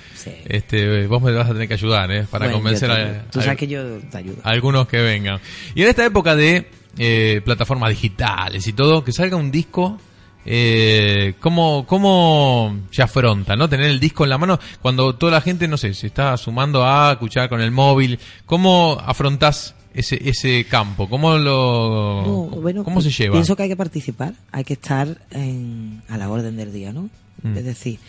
este, 0.45 1.07
vos 1.07 1.21
me 1.21 1.31
vas 1.31 1.49
a 1.49 1.53
tener 1.53 1.67
que 1.67 1.73
ayudar, 1.75 2.11
¿eh? 2.11 2.25
para 2.29 2.45
Bueno, 2.45 2.57
convencer 2.59 2.89
te 2.89 2.95
a. 3.01 3.21
Tú 3.31 3.39
a- 3.39 3.43
sabes 3.43 3.57
que 3.57 3.67
yo 3.67 3.83
te 4.11 4.17
ayudo. 4.17 4.37
a 4.43 4.49
algunos 4.49 4.87
que 4.87 4.97
vengan. 5.01 5.39
Y 5.75 5.83
en 5.83 5.89
esta 5.89 6.05
época 6.05 6.35
de 6.35 6.46
eh, 6.97 7.41
plataformas 7.45 7.89
digitales 7.91 8.65
y 8.67 8.73
todo, 8.73 9.03
que 9.03 9.11
salga 9.11 9.35
un 9.37 9.51
disco. 9.51 9.99
Eh, 10.49 11.33
¿cómo, 11.41 11.85
¿Cómo 11.85 12.77
se 12.91 13.01
afronta, 13.01 13.57
no? 13.57 13.67
Tener 13.67 13.87
el 13.87 13.99
disco 13.99 14.23
en 14.23 14.29
la 14.29 14.37
mano 14.37 14.57
cuando 14.81 15.13
toda 15.15 15.33
la 15.33 15.41
gente, 15.41 15.67
no 15.67 15.75
sé, 15.75 15.93
se 15.93 16.07
está 16.07 16.37
sumando 16.37 16.85
a 16.85 17.11
escuchar 17.11 17.49
con 17.49 17.59
el 17.59 17.71
móvil. 17.71 18.17
¿Cómo 18.45 18.97
afrontás 19.05 19.75
ese, 19.93 20.17
ese 20.29 20.65
campo? 20.69 21.09
¿Cómo 21.09 21.37
lo, 21.37 22.23
No, 22.25 22.61
bueno, 22.61 22.85
cómo 22.85 23.01
se 23.01 23.11
lleva? 23.11 23.33
Pienso 23.33 23.57
que 23.57 23.63
hay 23.63 23.69
que 23.69 23.75
participar, 23.75 24.35
hay 24.53 24.63
que 24.63 24.73
estar 24.73 25.17
en- 25.31 26.01
a 26.07 26.17
la 26.17 26.29
orden 26.29 26.55
del 26.55 26.71
día, 26.71 26.93
¿no? 26.93 27.09
Mm. 27.43 27.57
Es 27.57 27.65
decir, 27.65 27.99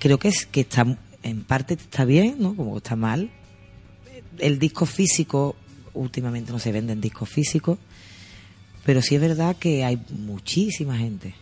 creo 0.00 0.18
que 0.18 0.28
es 0.28 0.46
que 0.46 0.62
está 0.62 0.84
en 1.22 1.44
parte 1.44 1.74
está 1.74 2.04
bien, 2.04 2.36
¿no? 2.40 2.56
Como 2.56 2.76
está 2.78 2.96
mal. 2.96 3.30
El 4.38 4.58
disco 4.58 4.84
físico 4.84 5.54
últimamente 5.96 6.52
no 6.52 6.58
se 6.58 6.72
venden 6.72 7.00
discos 7.00 7.28
físicos, 7.28 7.78
pero 8.84 9.02
sí 9.02 9.16
es 9.16 9.20
verdad 9.20 9.56
que 9.56 9.84
hay 9.84 10.00
muchísima 10.10 10.96
gente 10.96 11.34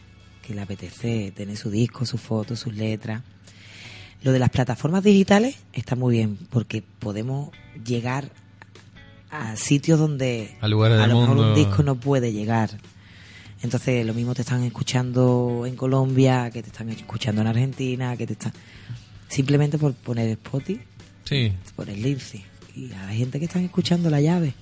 que 0.46 0.54
le 0.54 0.60
apetece 0.62 1.32
tener 1.32 1.56
su 1.56 1.70
disco, 1.70 2.06
sus 2.06 2.20
fotos, 2.20 2.60
sus 2.60 2.74
letras. 2.74 3.22
Lo 4.22 4.32
de 4.32 4.38
las 4.38 4.50
plataformas 4.50 5.02
digitales 5.04 5.56
está 5.72 5.96
muy 5.96 6.14
bien 6.16 6.38
porque 6.50 6.82
podemos 6.82 7.50
llegar 7.84 8.30
a 9.30 9.56
sitios 9.56 9.98
donde 9.98 10.56
A 10.60 10.68
lugares 10.68 10.98
lo 11.08 11.20
mejor 11.20 11.36
mundo. 11.36 11.48
un 11.48 11.54
disco 11.54 11.82
no 11.82 11.96
puede 11.96 12.32
llegar. 12.32 12.70
Entonces, 13.62 14.04
lo 14.06 14.14
mismo 14.14 14.34
te 14.34 14.42
están 14.42 14.62
escuchando 14.62 15.64
en 15.66 15.74
Colombia, 15.76 16.50
que 16.50 16.62
te 16.62 16.68
están 16.68 16.90
escuchando 16.90 17.40
en 17.40 17.46
Argentina, 17.48 18.16
que 18.16 18.26
te 18.26 18.34
están... 18.34 18.52
Simplemente 19.28 19.78
por 19.78 19.94
poner 19.94 20.28
Spotify, 20.28 20.80
Sí, 21.24 21.52
por 21.74 21.88
el 21.88 22.02
Lindsay. 22.02 22.44
Y 22.74 22.90
hay 22.92 23.18
gente 23.18 23.38
que 23.38 23.44
están 23.46 23.64
escuchando 23.64 24.10
la 24.10 24.20
llave. 24.20 24.54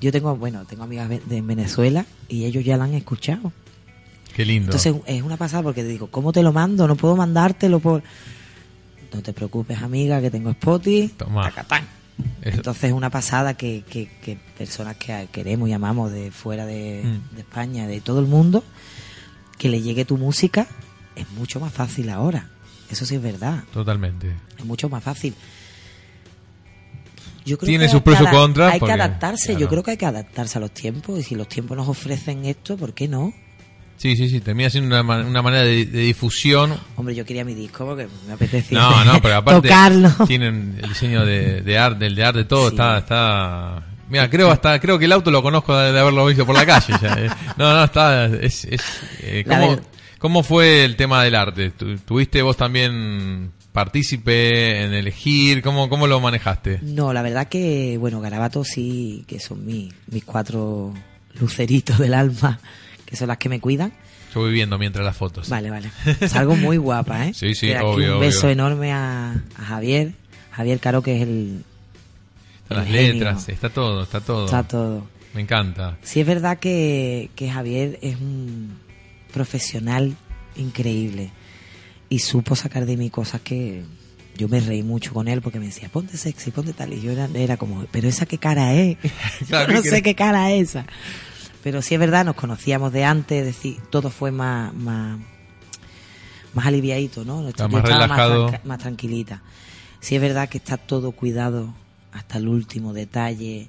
Yo 0.00 0.12
tengo, 0.12 0.36
bueno, 0.36 0.64
tengo 0.66 0.84
amigas 0.84 1.08
de 1.08 1.42
Venezuela 1.42 2.04
y 2.28 2.44
ellos 2.44 2.64
ya 2.64 2.76
la 2.76 2.84
han 2.84 2.94
escuchado. 2.94 3.52
qué 4.34 4.44
lindo. 4.44 4.66
Entonces 4.66 4.94
es 5.06 5.22
una 5.22 5.36
pasada 5.36 5.62
porque 5.62 5.82
te 5.82 5.88
digo, 5.88 6.08
¿cómo 6.10 6.32
te 6.32 6.42
lo 6.42 6.52
mando? 6.52 6.86
No 6.86 6.96
puedo 6.96 7.16
mandártelo 7.16 7.80
por... 7.80 8.02
No 9.14 9.22
te 9.22 9.32
preocupes, 9.32 9.80
amiga, 9.80 10.20
que 10.20 10.30
tengo 10.30 10.50
Spotify. 10.50 11.08
Toma. 11.16 11.44
Tacatán. 11.44 11.84
Es- 12.42 12.54
Entonces 12.56 12.84
es 12.84 12.92
una 12.92 13.08
pasada 13.10 13.54
que, 13.54 13.82
que, 13.88 14.08
que 14.22 14.36
personas 14.58 14.96
que 14.96 15.28
queremos 15.32 15.68
y 15.68 15.72
amamos 15.72 16.12
de 16.12 16.30
fuera 16.30 16.66
de, 16.66 17.02
Mm. 17.04 17.34
de 17.36 17.40
España, 17.40 17.86
de 17.86 18.00
todo 18.02 18.20
el 18.20 18.26
mundo, 18.26 18.62
que 19.58 19.68
le 19.70 19.80
llegue 19.80 20.04
tu 20.04 20.18
música, 20.18 20.66
es 21.14 21.28
mucho 21.30 21.58
más 21.60 21.72
fácil 21.72 22.10
ahora. 22.10 22.50
Eso 22.90 23.06
sí 23.06 23.14
es 23.16 23.22
verdad, 23.22 23.64
Totalmente. 23.72 24.32
es 24.58 24.64
mucho 24.66 24.88
más 24.90 25.02
fácil. 25.02 25.34
Yo 27.46 27.56
creo 27.56 27.68
Tiene 27.68 27.88
sus 27.88 28.02
pros 28.02 28.20
y 28.20 28.26
contras, 28.26 28.74
Hay 28.74 28.80
porque, 28.80 28.94
que 28.94 29.00
adaptarse, 29.00 29.46
claro. 29.46 29.60
yo 29.60 29.68
creo 29.68 29.82
que 29.84 29.90
hay 29.92 29.96
que 29.96 30.06
adaptarse 30.06 30.58
a 30.58 30.60
los 30.60 30.72
tiempos 30.72 31.18
y 31.18 31.22
si 31.22 31.34
los 31.36 31.48
tiempos 31.48 31.76
nos 31.76 31.88
ofrecen 31.88 32.44
esto, 32.44 32.76
¿por 32.76 32.92
qué 32.92 33.06
no? 33.08 33.32
Sí, 33.98 34.14
sí, 34.16 34.28
sí, 34.28 34.40
termina 34.40 34.68
siendo 34.68 34.94
una, 34.94 35.02
ma- 35.02 35.24
una 35.24 35.40
manera 35.40 35.62
de, 35.62 35.86
de 35.86 36.00
difusión. 36.00 36.76
Hombre, 36.96 37.14
yo 37.14 37.24
quería 37.24 37.44
mi 37.46 37.54
disco 37.54 37.86
porque 37.86 38.08
me 38.26 38.34
apetecía 38.34 38.78
No, 38.78 39.04
no, 39.06 39.18
pero 39.22 39.36
aparte 39.36 39.68
tocarlo. 39.68 40.10
tienen 40.26 40.76
el 40.82 40.88
diseño 40.90 41.24
de, 41.24 41.62
de 41.62 41.78
arte, 41.78 42.04
del 42.04 42.14
de 42.14 42.24
arte, 42.24 42.44
todo 42.44 42.68
está, 42.68 42.98
está. 42.98 43.86
Mira, 44.10 44.28
creo 44.28 44.50
hasta, 44.50 44.78
creo 44.80 44.98
que 44.98 45.06
el 45.06 45.12
auto 45.12 45.30
lo 45.30 45.42
conozco 45.42 45.74
de, 45.76 45.98
haberlo 45.98 46.26
visto 46.26 46.44
por 46.44 46.54
la 46.56 46.66
calle. 46.66 46.92
ya, 47.00 47.14
eh. 47.14 47.28
No, 47.56 47.72
no, 47.72 47.84
está, 47.84 48.26
es, 48.26 48.64
es 48.66 48.82
eh, 49.22 49.44
¿cómo, 49.48 49.78
¿Cómo 50.18 50.42
fue 50.42 50.84
el 50.84 50.96
tema 50.96 51.22
del 51.24 51.34
arte? 51.34 51.70
Tu- 51.70 51.96
¿Tuviste 51.98 52.42
vos 52.42 52.56
también 52.56 53.50
partícipe 53.76 54.84
en 54.84 54.94
elegir? 54.94 55.60
¿Cómo, 55.60 55.90
cómo 55.90 56.06
lo 56.06 56.18
manejaste? 56.18 56.78
No, 56.80 57.12
la 57.12 57.20
verdad 57.20 57.46
que, 57.48 57.98
bueno, 57.98 58.22
Garabato 58.22 58.64
sí, 58.64 59.22
que 59.26 59.38
son 59.38 59.66
mis, 59.66 59.92
mis 60.10 60.24
cuatro 60.24 60.94
luceritos 61.38 61.98
del 61.98 62.14
alma, 62.14 62.58
que 63.04 63.16
son 63.16 63.28
las 63.28 63.36
que 63.36 63.50
me 63.50 63.60
cuidan. 63.60 63.92
Yo 64.34 64.40
voy 64.40 64.52
viendo 64.52 64.78
mientras 64.78 65.04
las 65.04 65.14
fotos. 65.14 65.50
Vale, 65.50 65.68
vale. 65.68 65.90
Salgo 66.26 66.56
muy 66.56 66.78
guapa, 66.78 67.26
¿eh? 67.26 67.34
Sí, 67.34 67.54
sí, 67.54 67.70
aquí 67.74 67.84
obvio, 67.84 68.14
Un 68.14 68.20
beso 68.20 68.46
obvio. 68.46 68.50
enorme 68.52 68.92
a, 68.92 69.32
a 69.58 69.62
Javier. 69.62 70.12
Javier 70.52 70.80
Caro, 70.80 71.02
que 71.02 71.16
es 71.16 71.22
el... 71.22 71.62
Están 72.62 72.78
las 72.78 72.86
el 72.86 72.92
genio. 72.94 73.12
letras, 73.12 73.48
está 73.50 73.68
todo, 73.68 74.04
está 74.04 74.20
todo. 74.22 74.46
Está 74.46 74.62
todo. 74.66 75.06
Me 75.34 75.42
encanta. 75.42 75.98
Sí 76.02 76.20
es 76.20 76.26
verdad 76.26 76.58
que, 76.58 77.28
que 77.36 77.50
Javier 77.50 77.98
es 78.00 78.16
un 78.16 78.78
profesional 79.34 80.16
increíble 80.56 81.30
y 82.08 82.18
supo 82.20 82.54
sacar 82.56 82.86
de 82.86 82.96
mí 82.96 83.10
cosas 83.10 83.40
que 83.40 83.82
yo 84.36 84.48
me 84.48 84.60
reí 84.60 84.82
mucho 84.82 85.12
con 85.14 85.28
él 85.28 85.40
porque 85.42 85.58
me 85.58 85.66
decía, 85.66 85.88
ponte 85.88 86.16
sexy, 86.16 86.50
ponte 86.50 86.72
tal, 86.72 86.92
y 86.92 87.00
yo 87.00 87.10
era, 87.12 87.28
era 87.34 87.56
como, 87.56 87.84
pero 87.90 88.08
esa 88.08 88.26
qué 88.26 88.38
cara 88.38 88.74
es, 88.74 88.96
Claro, 89.48 89.68
Yo 89.68 89.74
no 89.78 89.82
¿qué 89.82 89.90
sé 89.90 90.02
qué 90.02 90.14
cara 90.14 90.52
es 90.52 90.70
esa. 90.70 90.86
Pero 91.62 91.82
sí 91.82 91.94
es 91.94 92.00
verdad, 92.00 92.24
nos 92.24 92.36
conocíamos 92.36 92.92
de 92.92 93.04
antes, 93.04 93.40
es 93.40 93.46
decir, 93.46 93.78
todo 93.90 94.10
fue 94.10 94.30
más, 94.30 94.72
más, 94.74 95.18
más 96.54 96.66
aliviadito, 96.66 97.24
¿no? 97.24 97.38
Yo 97.38 97.42
más 97.42 97.48
estaba 97.50 97.82
relajado. 97.82 98.46
tranca- 98.50 98.60
más 98.64 98.78
tranquilita. 98.78 99.42
Sí 100.00 100.14
es 100.14 100.20
verdad 100.20 100.48
que 100.48 100.58
está 100.58 100.76
todo 100.76 101.12
cuidado 101.12 101.74
hasta 102.12 102.38
el 102.38 102.48
último 102.48 102.92
detalle, 102.92 103.68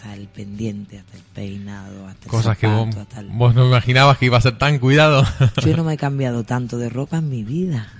hasta 0.00 0.14
el 0.14 0.28
pendiente, 0.28 0.98
hasta 0.98 1.16
el 1.16 1.22
peinado, 1.34 2.06
hasta 2.06 2.24
el 2.26 2.30
Cosas 2.30 2.56
que 2.56 2.66
vos, 2.68 2.94
hasta 2.96 3.20
el- 3.20 3.28
vos 3.30 3.54
no 3.54 3.66
imaginabas 3.66 4.16
que 4.18 4.26
iba 4.26 4.38
a 4.38 4.40
ser 4.40 4.56
tan 4.56 4.78
cuidado. 4.78 5.24
Yo 5.64 5.76
no 5.76 5.82
me 5.84 5.94
he 5.94 5.96
cambiado 5.96 6.44
tanto 6.44 6.78
de 6.78 6.88
ropa 6.88 7.18
en 7.18 7.28
mi 7.28 7.42
vida, 7.42 7.92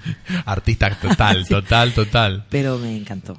Artista 0.45 0.91
total, 1.01 1.45
total, 1.49 1.93
total. 1.93 2.45
pero 2.51 2.79
me 2.79 2.97
encantó. 2.97 3.37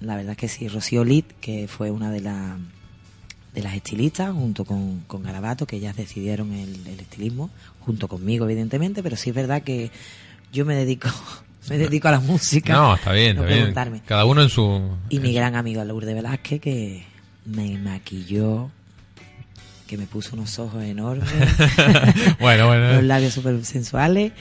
La 0.00 0.16
verdad 0.16 0.34
que 0.34 0.48
sí, 0.48 0.66
Rocío 0.68 1.04
Lit, 1.04 1.26
que 1.42 1.68
fue 1.68 1.90
una 1.90 2.10
de, 2.10 2.22
las 2.22 2.56
de 3.54 3.62
las 3.62 3.74
estilistas, 3.74 4.32
junto 4.32 4.64
con, 4.64 5.00
con 5.06 5.22
Garabato, 5.22 5.66
que 5.66 5.76
ellas 5.76 5.94
decidieron 5.94 6.52
el, 6.54 6.86
el 6.86 7.00
estilismo, 7.00 7.50
junto 7.80 8.08
conmigo, 8.08 8.46
evidentemente, 8.46 9.02
pero 9.02 9.16
sí 9.16 9.28
es 9.30 9.36
verdad 9.36 9.62
que 9.62 9.90
yo 10.52 10.64
me 10.64 10.74
dedico, 10.74 11.10
me 11.68 11.76
dedico 11.76 12.08
a 12.08 12.12
la 12.12 12.20
música. 12.20 12.72
No, 12.72 12.94
está 12.94 13.12
bien, 13.12 13.36
no 13.36 13.46
está 13.46 13.84
bien. 13.84 14.02
Cada 14.06 14.24
uno 14.24 14.40
en 14.42 14.48
su... 14.48 14.88
Y 15.10 15.18
mi 15.20 15.34
gran 15.34 15.54
amigo 15.54 15.84
Lourdes 15.84 16.14
Velázquez, 16.14 16.62
que 16.62 17.09
me 17.44 17.78
maquilló, 17.78 18.70
que 19.86 19.96
me 19.96 20.06
puso 20.06 20.36
unos 20.36 20.58
ojos 20.58 20.82
enormes. 20.84 21.28
bueno, 22.40 22.68
bueno. 22.68 22.94
los 22.94 23.04
labios 23.04 23.34
súper 23.34 23.64
sensuales. 23.64 24.32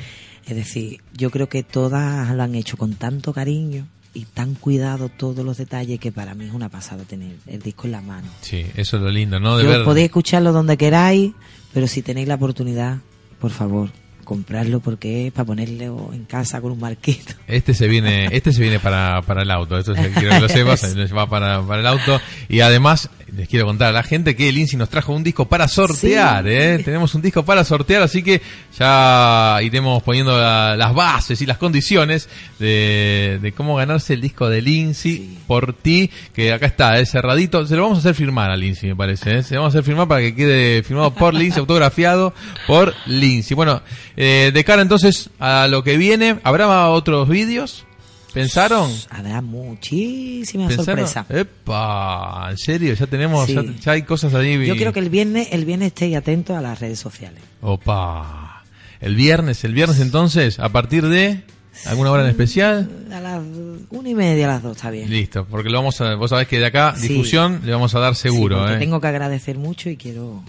Es 0.45 0.55
decir, 0.55 1.01
yo 1.13 1.29
creo 1.29 1.49
que 1.49 1.63
todas 1.63 2.35
lo 2.35 2.43
han 2.43 2.55
hecho 2.55 2.77
con 2.77 2.95
tanto 2.95 3.33
cariño 3.33 3.87
y 4.13 4.25
tan 4.25 4.55
cuidado 4.55 5.09
todos 5.09 5.45
los 5.45 5.57
detalles 5.57 5.99
que 5.99 6.11
para 6.11 6.33
mí 6.33 6.45
es 6.45 6.53
una 6.53 6.69
pasada 6.69 7.03
tener 7.03 7.35
el 7.47 7.61
disco 7.61 7.85
en 7.85 7.91
la 7.91 8.01
mano. 8.01 8.27
Sí, 8.41 8.65
eso 8.75 8.97
es 8.97 9.03
lo 9.03 9.09
lindo, 9.11 9.39
¿no? 9.39 9.57
De 9.57 9.63
Yo 9.63 9.69
ver... 9.69 9.83
podéis 9.83 10.05
escucharlo 10.05 10.51
donde 10.51 10.77
queráis, 10.77 11.33
pero 11.73 11.87
si 11.87 12.01
tenéis 12.01 12.27
la 12.27 12.35
oportunidad, 12.35 12.97
por 13.39 13.51
favor, 13.51 13.91
comprarlo 14.29 14.79
porque 14.79 15.25
es 15.27 15.33
para 15.33 15.45
ponerlo 15.45 16.11
en 16.13 16.25
casa 16.25 16.61
con 16.61 16.71
un 16.71 16.79
marquito. 16.79 17.33
Este 17.47 17.73
se 17.73 17.87
viene, 17.87 18.25
este 18.31 18.53
se 18.53 18.61
viene 18.61 18.79
para, 18.79 19.23
para 19.23 19.41
el 19.41 19.49
auto, 19.49 19.75
esto 19.77 19.95
se- 19.95 20.11
quiero 20.11 20.29
que 20.35 20.39
lo 20.39 20.47
sepas, 20.49 20.79
se 20.81 21.05
va 21.07 21.27
para, 21.27 21.61
para 21.63 21.81
el 21.81 21.87
auto. 21.87 22.21
Y 22.47 22.59
además, 22.59 23.09
les 23.35 23.47
quiero 23.47 23.65
contar 23.65 23.89
a 23.89 23.91
la 23.91 24.03
gente 24.03 24.35
que 24.35 24.51
Lindsay 24.51 24.77
nos 24.77 24.89
trajo 24.89 25.13
un 25.13 25.23
disco 25.23 25.45
para 25.47 25.67
sortear, 25.67 26.43
Sí. 26.43 26.49
¿eh? 26.51 26.81
Tenemos 26.83 27.13
un 27.15 27.21
disco 27.21 27.43
para 27.43 27.63
sortear, 27.63 28.01
así 28.03 28.23
que 28.23 28.41
ya 28.77 29.59
iremos 29.61 30.01
poniendo 30.03 30.37
la- 30.39 30.75
las 30.77 30.93
bases 30.93 31.41
y 31.41 31.45
las 31.45 31.57
condiciones 31.57 32.29
de, 32.59 33.39
de 33.41 33.51
cómo 33.51 33.75
ganarse 33.75 34.13
el 34.13 34.21
disco 34.21 34.49
de 34.49 34.61
Lindsay 34.61 35.11
Sí. 35.17 35.37
por 35.47 35.73
ti, 35.73 36.09
que 36.33 36.53
acá 36.53 36.65
está, 36.67 36.99
es 36.99 37.11
cerradito. 37.11 37.65
Se 37.65 37.75
lo 37.75 37.83
vamos 37.83 37.97
a 37.97 38.01
hacer 38.01 38.15
firmar 38.15 38.51
a 38.51 38.55
Lindsay, 38.57 38.89
me 38.89 38.95
parece, 38.95 39.37
¿eh? 39.39 39.43
Se 39.43 39.55
lo 39.55 39.61
vamos 39.61 39.75
a 39.75 39.79
hacer 39.79 39.85
firmar 39.85 40.07
para 40.07 40.21
que 40.21 40.35
quede 40.35 40.83
firmado 40.83 41.13
por 41.13 41.33
Lindsay, 41.33 41.59
autografiado 41.59 42.33
por 42.67 42.93
Lindsay. 43.05 43.55
Bueno, 43.55 43.81
eh, 44.17 44.51
de 44.53 44.63
cara 44.63 44.81
entonces 44.81 45.29
a 45.39 45.67
lo 45.67 45.83
que 45.83 45.97
viene, 45.97 46.37
¿habrá 46.43 46.89
otros 46.89 47.27
vídeos? 47.29 47.85
¿Pensaron? 48.33 48.91
Habrá 49.09 49.41
muchísimas 49.41 50.67
¿Pensaron? 50.75 51.07
sorpresas. 51.07 51.25
Epa, 51.29 52.47
¿en 52.51 52.57
serio? 52.57 52.93
Ya 52.93 53.07
tenemos, 53.07 53.47
Sí. 53.47 53.55
ya, 53.55 53.63
ya 53.63 53.91
hay 53.93 54.03
cosas 54.03 54.33
ahí. 54.33 54.65
Yo 54.65 54.75
quiero 54.75 54.93
que 54.93 54.99
el 54.99 55.09
viernes, 55.09 55.47
el 55.51 55.65
viernes 55.65 55.87
estéis 55.87 56.15
atentos 56.15 56.55
a 56.55 56.61
las 56.61 56.79
redes 56.79 56.99
sociales. 56.99 57.41
Opa. 57.61 58.63
El 59.01 59.15
viernes, 59.15 59.63
el 59.63 59.73
viernes 59.73 59.99
entonces, 59.99 60.59
a 60.59 60.69
partir 60.69 61.07
de 61.07 61.41
alguna 61.85 62.11
hora 62.11 62.23
en 62.23 62.29
especial. 62.29 62.89
A 63.11 63.19
las 63.19 63.41
una 63.89 64.09
y 64.09 64.13
media, 64.15 64.45
a 64.45 64.53
las 64.55 64.63
dos, 64.63 64.75
está 64.75 64.91
bien. 64.91 65.09
Listo, 65.09 65.45
porque 65.49 65.69
lo 65.69 65.77
vamos 65.79 65.99
a, 66.01 66.15
vos 66.15 66.29
sabés 66.29 66.47
que 66.47 66.59
de 66.59 66.65
acá, 66.67 66.95
Sí. 66.97 67.07
difusión, 67.07 67.61
le 67.63 67.71
vamos 67.71 67.95
a 67.95 67.99
dar 67.99 68.15
seguro, 68.15 68.67
Sí, 68.67 68.73
¿eh? 68.73 68.77
tengo 68.77 68.99
que 69.01 69.07
agradecer 69.07 69.57
mucho 69.57 69.89
y 69.89 69.95
quiero 69.97 70.43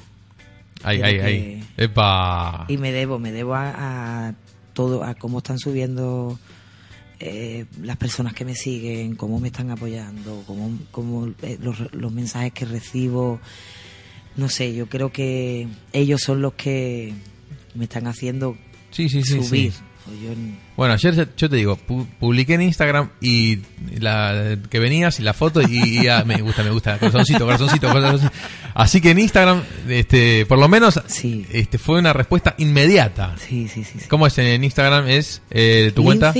ahí, 0.83 0.99
que- 1.01 1.23
ahí. 1.23 1.65
Epa. 1.77 2.65
y 2.69 2.77
me 2.77 2.91
debo, 2.93 3.19
me 3.19 3.31
debo 3.33 3.55
a, 3.55 4.29
a 4.29 4.35
todo, 4.75 5.05
a 5.05 5.15
cómo 5.15 5.39
están 5.39 5.59
subiendo 5.59 6.39
eh, 7.21 7.67
las 7.83 7.97
personas 7.99 8.33
que 8.35 8.45
me 8.45 8.55
siguen, 8.55 9.15
cómo 9.15 9.39
me 9.39 9.49
están 9.49 9.71
apoyando, 9.71 10.43
cómo, 10.47 10.79
cómo 10.91 11.29
eh, 11.43 11.59
los, 11.63 11.93
los 11.93 12.13
mensajes 12.13 12.53
que 12.53 12.65
recibo. 12.65 13.41
No 14.37 14.49
sé, 14.49 14.75
yo 14.75 14.87
creo 14.89 15.13
que 15.13 15.69
ellos 15.93 16.23
son 16.23 16.41
los 16.41 16.55
que 16.55 17.13
me 17.75 17.85
están 17.85 18.07
haciendo 18.07 18.57
Sí, 18.91 19.09
sí, 19.09 19.23
sí. 19.23 19.43
subir. 19.43 19.73
yo 20.23 20.33
n- 20.33 20.57
Bueno, 20.77 20.95
ayer 20.95 21.29
yo 21.37 21.51
te 21.51 21.57
digo, 21.57 21.79
pu- 21.87 22.07
publiqué 22.19 22.55
en 22.55 22.63
Instagram 22.63 23.11
y 23.21 23.59
la 23.99 24.57
que 24.71 24.79
venías 24.79 25.21
y 25.21 25.23
la 25.23 25.35
foto 25.35 25.61
y, 25.61 25.67
y 26.01 26.05
ya 26.05 26.25
me 26.25 26.41
gusta, 26.43 26.63
me 26.65 26.71
gusta, 26.71 26.99
corazoncito, 26.99 27.45
corazoncito, 27.45 27.89
corazoncito. 27.93 28.33
Así 28.75 29.01
que 29.01 29.11
en 29.11 29.19
Instagram, 29.19 29.63
este, 29.89 30.47
por 30.47 30.59
lo 30.59 30.69
menos, 30.69 31.01
Sí. 31.07 31.45
este, 31.53 31.77
fue 31.79 31.99
una 31.99 32.13
respuesta 32.13 32.55
inmediata. 32.59 33.37
sí, 33.37 33.69
sí, 33.69 33.85
sí. 33.85 33.99
sí. 34.01 34.09
¿Cómo 34.09 34.27
es 34.27 34.39
en 34.39 34.65
Instagram? 34.65 35.07
¿Es 35.09 35.43
eh, 35.51 35.93
tu 35.95 36.03
cuenta? 36.05 36.33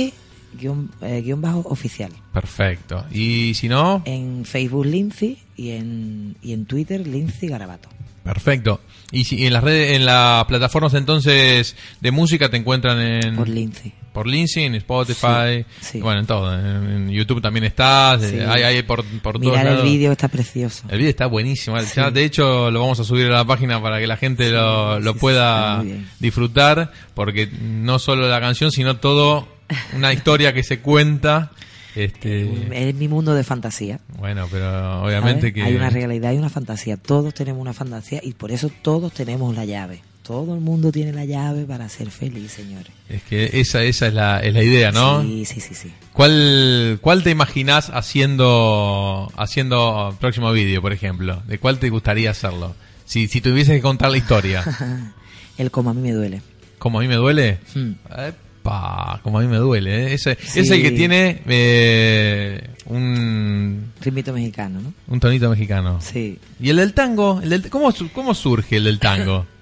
Guión, 0.59 0.91
eh, 1.01 1.21
guion 1.23 1.41
bajo 1.41 1.59
oficial. 1.69 2.11
Perfecto. 2.33 3.05
Y 3.11 3.53
si 3.55 3.67
no, 3.69 4.01
En 4.05 4.45
Facebook 4.45 4.85
Lindsay 4.85 5.37
y 5.55 5.71
en, 5.71 6.35
y 6.41 6.53
en 6.53 6.65
Twitter 6.65 7.05
Lindsay 7.05 7.49
Garabato. 7.49 7.89
perfecto. 8.23 8.81
Y 9.11 9.25
si 9.25 9.45
en 9.45 9.53
las 9.53 9.63
redes, 9.63 9.91
en 9.93 10.05
las 10.05 10.45
plataformas 10.45 10.93
entonces 10.93 11.75
de 11.99 12.11
música 12.11 12.49
te 12.49 12.57
encuentran 12.57 12.99
en 13.01 13.35
Por 13.35 13.49
Lindsay. 13.49 13.91
por 14.13 14.25
Lindsay, 14.27 14.63
en 14.63 14.75
Spotify, 14.75 15.65
Sí, 15.81 15.87
sí. 15.93 16.01
bueno, 16.01 16.21
en 16.21 16.25
todo. 16.27 16.53
En, 16.57 17.09
YouTube 17.09 17.41
también 17.41 17.65
estás, 17.65 18.21
Sí. 18.21 18.37
eh, 18.37 18.45
hay, 18.47 18.63
hay 18.63 18.81
por, 18.83 19.03
por 19.21 19.37
Mirar 19.39 19.67
el 19.67 19.81
vídeo 19.83 20.13
está 20.13 20.29
precioso. 20.29 20.83
El 20.89 20.99
vídeo 20.99 21.09
está 21.09 21.25
buenísimo. 21.25 21.77
Ya, 21.95 22.09
de 22.09 22.23
hecho, 22.23 22.71
lo 22.71 22.79
vamos 22.79 22.99
a 23.01 23.03
subir 23.03 23.25
a 23.27 23.31
la 23.31 23.43
página 23.45 23.81
para 23.81 23.99
que 23.99 24.07
la 24.07 24.15
gente 24.15 24.49
lo, 24.49 24.99
lo 25.01 25.13
pueda 25.15 25.83
disfrutar, 26.19 26.91
porque 27.13 27.47
no 27.61 27.99
solo 27.99 28.29
la 28.29 28.39
canción, 28.39 28.71
sino 28.71 28.95
todo 28.97 29.47
una 29.95 30.13
historia 30.13 30.53
que 30.53 30.63
se 30.63 30.79
cuenta. 30.79 31.51
Este, 31.95 32.49
Es 32.89 32.95
mi 32.95 33.07
mundo 33.09 33.33
de 33.35 33.43
fantasía. 33.43 33.99
bueno, 34.17 34.47
pero 34.49 35.03
obviamente 35.03 35.41
¿sabes? 35.41 35.53
que 35.53 35.63
Hay 35.63 35.75
una 35.75 35.89
realidad 35.89 36.31
y 36.31 36.37
una 36.37 36.49
fantasía. 36.49 36.95
Todos 36.97 37.33
tenemos 37.33 37.61
una 37.61 37.73
fantasía 37.73 38.21
y 38.23 38.31
por 38.33 38.51
eso 38.51 38.69
todos 38.81 39.11
tenemos 39.13 39.53
la 39.55 39.65
llave. 39.65 40.01
Todo 40.23 40.53
el 40.53 40.61
mundo 40.61 40.91
tiene 40.91 41.11
la 41.11 41.25
llave 41.25 41.65
para 41.65 41.89
ser 41.89 42.09
feliz, 42.11 42.51
señores. 42.51 42.91
es 43.09 43.23
que 43.23 43.49
esa 43.59 43.83
esa 43.83 44.07
es 44.07 44.13
la, 44.13 44.39
es 44.39 44.53
la 44.53 44.63
idea, 44.63 44.91
¿no? 44.91 45.21
Sí, 45.23 45.43
sí, 45.45 45.59
sí, 45.59 45.73
sí. 45.75 45.91
¿Cuál 46.13 46.99
cuál 47.01 47.23
te 47.23 47.31
imaginás 47.31 47.89
haciendo 47.89 49.29
haciendo 49.35 50.15
próximo 50.19 50.51
vídeo, 50.53 50.81
por 50.81 50.93
ejemplo? 50.93 51.41
¿De 51.47 51.57
cuál 51.57 51.79
te 51.79 51.89
gustaría 51.89 52.31
hacerlo? 52.31 52.75
Si 53.03 53.27
si 53.27 53.41
tuvieses 53.41 53.75
que 53.75 53.81
contar 53.81 54.11
la 54.11 54.17
historia. 54.17 54.63
El 55.57 55.71
como 55.71 55.89
a 55.89 55.93
mí 55.93 56.01
me 56.01 56.11
duele. 56.13 56.41
Como 56.77 56.99
a 56.99 57.01
mí 57.01 57.07
me 57.07 57.15
duele. 57.15 57.59
Hmm. 57.75 57.91
Epa, 58.61 59.19
como 59.23 59.39
a 59.39 59.41
mí 59.41 59.47
me 59.47 59.57
duele. 59.57 60.07
¿eh? 60.07 60.13
Ese 60.13 60.37
Sí. 60.41 60.59
es 60.59 60.69
el 60.69 60.81
que 60.83 60.91
tiene 60.91 61.41
eh, 61.47 62.69
un 62.85 63.91
Ritmito 63.99 64.33
mexicano, 64.33 64.79
¿no? 64.81 64.93
un 65.07 65.19
tonito 65.19 65.49
mexicano. 65.49 65.99
Sí. 65.99 66.37
¿Y 66.59 66.69
el 66.69 66.77
del 66.77 66.93
tango? 66.93 67.39
El 67.41 67.49
del, 67.49 67.69
¿cómo, 67.69 67.91
¿Cómo 68.13 68.33
surge 68.35 68.77
el 68.77 68.83
del 68.85 68.99
tango? 68.99 69.45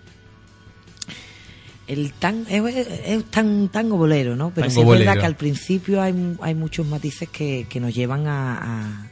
El 1.87 2.13
tan, 2.13 2.45
es, 2.47 2.61
es 2.85 3.25
tan 3.31 3.69
tango 3.69 3.97
bolero, 3.97 4.35
¿no? 4.35 4.51
Pero 4.53 4.67
Tango 4.67 4.81
sí 4.83 4.87
es 4.91 4.99
verdad 4.99 5.19
que 5.19 5.25
al 5.25 5.35
principio 5.35 5.99
hay, 6.03 6.13
hay 6.39 6.53
muchos 6.53 6.85
matices 6.85 7.27
que, 7.29 7.65
que 7.67 7.79
nos 7.79 7.95
llevan 7.95 8.27
a, 8.27 8.57
a, 8.59 9.07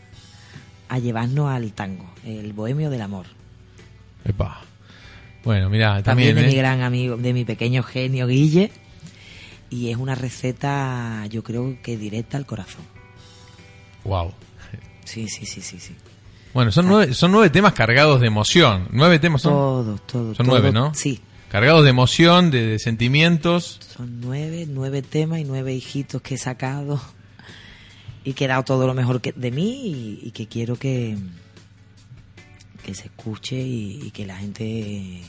a 0.89 0.99
llevarnos 0.99 1.49
al 1.49 1.71
tango, 1.73 2.07
el 2.23 2.53
bohemio 2.53 2.91
del 2.91 3.01
amor. 3.01 3.25
Epa. 4.25 4.61
Bueno, 5.43 5.71
mira, 5.71 6.03
También, 6.03 6.35
también, 6.35 6.35
de 6.35 6.41
¿eh? 6.43 6.47
mi 6.49 6.55
gran 6.55 6.81
amigo, 6.83 7.17
de 7.17 7.33
mi 7.33 7.45
pequeño 7.45 7.81
genio 7.81 8.27
Guille. 8.27 8.69
Y 9.69 9.89
es 9.91 9.97
una 9.97 10.15
receta, 10.15 11.25
yo 11.29 11.43
creo 11.43 11.77
que 11.81 11.97
directa 11.97 12.37
al 12.37 12.45
corazón. 12.45 12.83
Wow. 14.05 14.33
Sí, 15.03 15.27
sí, 15.27 15.45
sí, 15.45 15.61
sí, 15.61 15.79
sí. 15.79 15.93
Bueno, 16.53 16.71
son 16.71 16.87
nueve, 16.87 17.13
son 17.13 17.31
nueve 17.31 17.49
temas 17.49 17.73
cargados 17.73 18.19
de 18.21 18.27
emoción. 18.27 18.87
Nueve 18.91 19.19
temas 19.19 19.41
son 19.41 19.53
Todo, 19.53 19.97
todo. 19.99 20.35
son 20.35 20.45
todo. 20.45 20.47
nueve, 20.47 20.71
¿no? 20.71 20.93
Sí. 20.93 21.19
cargados 21.51 21.83
de 21.83 21.89
emoción, 21.89 22.49
de, 22.51 22.65
de 22.65 22.79
sentimientos. 22.79 23.79
Son 23.95 24.19
nueve, 24.21 24.65
nueve 24.69 25.01
temas 25.01 25.39
y 25.39 25.43
nueve 25.43 25.73
hijitos 25.73 26.21
que 26.21 26.35
he 26.35 26.37
sacado 26.37 27.01
y 28.23 28.33
que 28.33 28.45
he 28.45 28.47
dado 28.47 28.63
todo 28.63 28.87
lo 28.87 28.93
mejor 28.93 29.21
que, 29.21 29.31
de 29.33 29.51
mí 29.51 29.87
y, 29.87 30.27
y 30.27 30.31
que 30.31 30.47
quiero 30.47 30.77
que, 30.77 31.17
que 32.83 32.95
se 32.95 33.05
escuche 33.05 33.55
y, 33.61 34.01
y 34.07 34.11
que 34.11 34.25
la 34.25 34.37
gente 34.37 35.21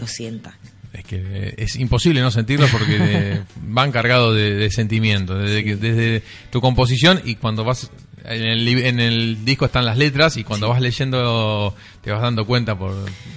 lo 0.00 0.06
sienta. 0.06 0.58
Es 0.94 1.04
que 1.04 1.16
eh, 1.22 1.54
es 1.58 1.76
imposible 1.76 2.20
no 2.22 2.30
sentirlo 2.30 2.66
porque 2.70 3.40
van 3.62 3.90
cargados 3.92 4.34
de, 4.34 4.54
de 4.54 4.70
sentimientos. 4.70 5.42
Desde, 5.42 5.64
que- 5.64 5.76
desde 5.76 6.22
tu 6.50 6.60
composición 6.60 7.20
y 7.24 7.34
cuando 7.34 7.64
vas. 7.64 7.90
En 8.26 8.42
el, 8.42 8.66
en 8.68 9.00
el 9.00 9.44
disco 9.44 9.66
están 9.66 9.84
las 9.84 9.98
letras 9.98 10.38
y 10.38 10.44
cuando 10.44 10.66
vas 10.70 10.80
leyendo 10.80 11.74
te 12.00 12.10
vas 12.10 12.22
dando 12.22 12.46
cuenta 12.46 12.78
por, 12.78 12.94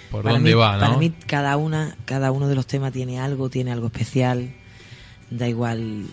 por 0.10 0.24
Para 0.24 0.36
dónde 0.36 0.52
mí, 0.52 0.56
va, 0.56 0.76
¿no? 0.76 0.80
Para 0.80 0.98
mí 0.98 1.12
cada 1.26 1.58
una, 1.58 1.98
cada 2.06 2.32
uno 2.32 2.48
de 2.48 2.56
los 2.56 2.68
temas 2.68 2.94
tiene 2.94 3.20
algo, 3.20 3.50
tiene 3.50 3.74
algo 3.74 3.88
especial. 3.88 4.50
Da 5.30 5.50
igual 5.50 6.06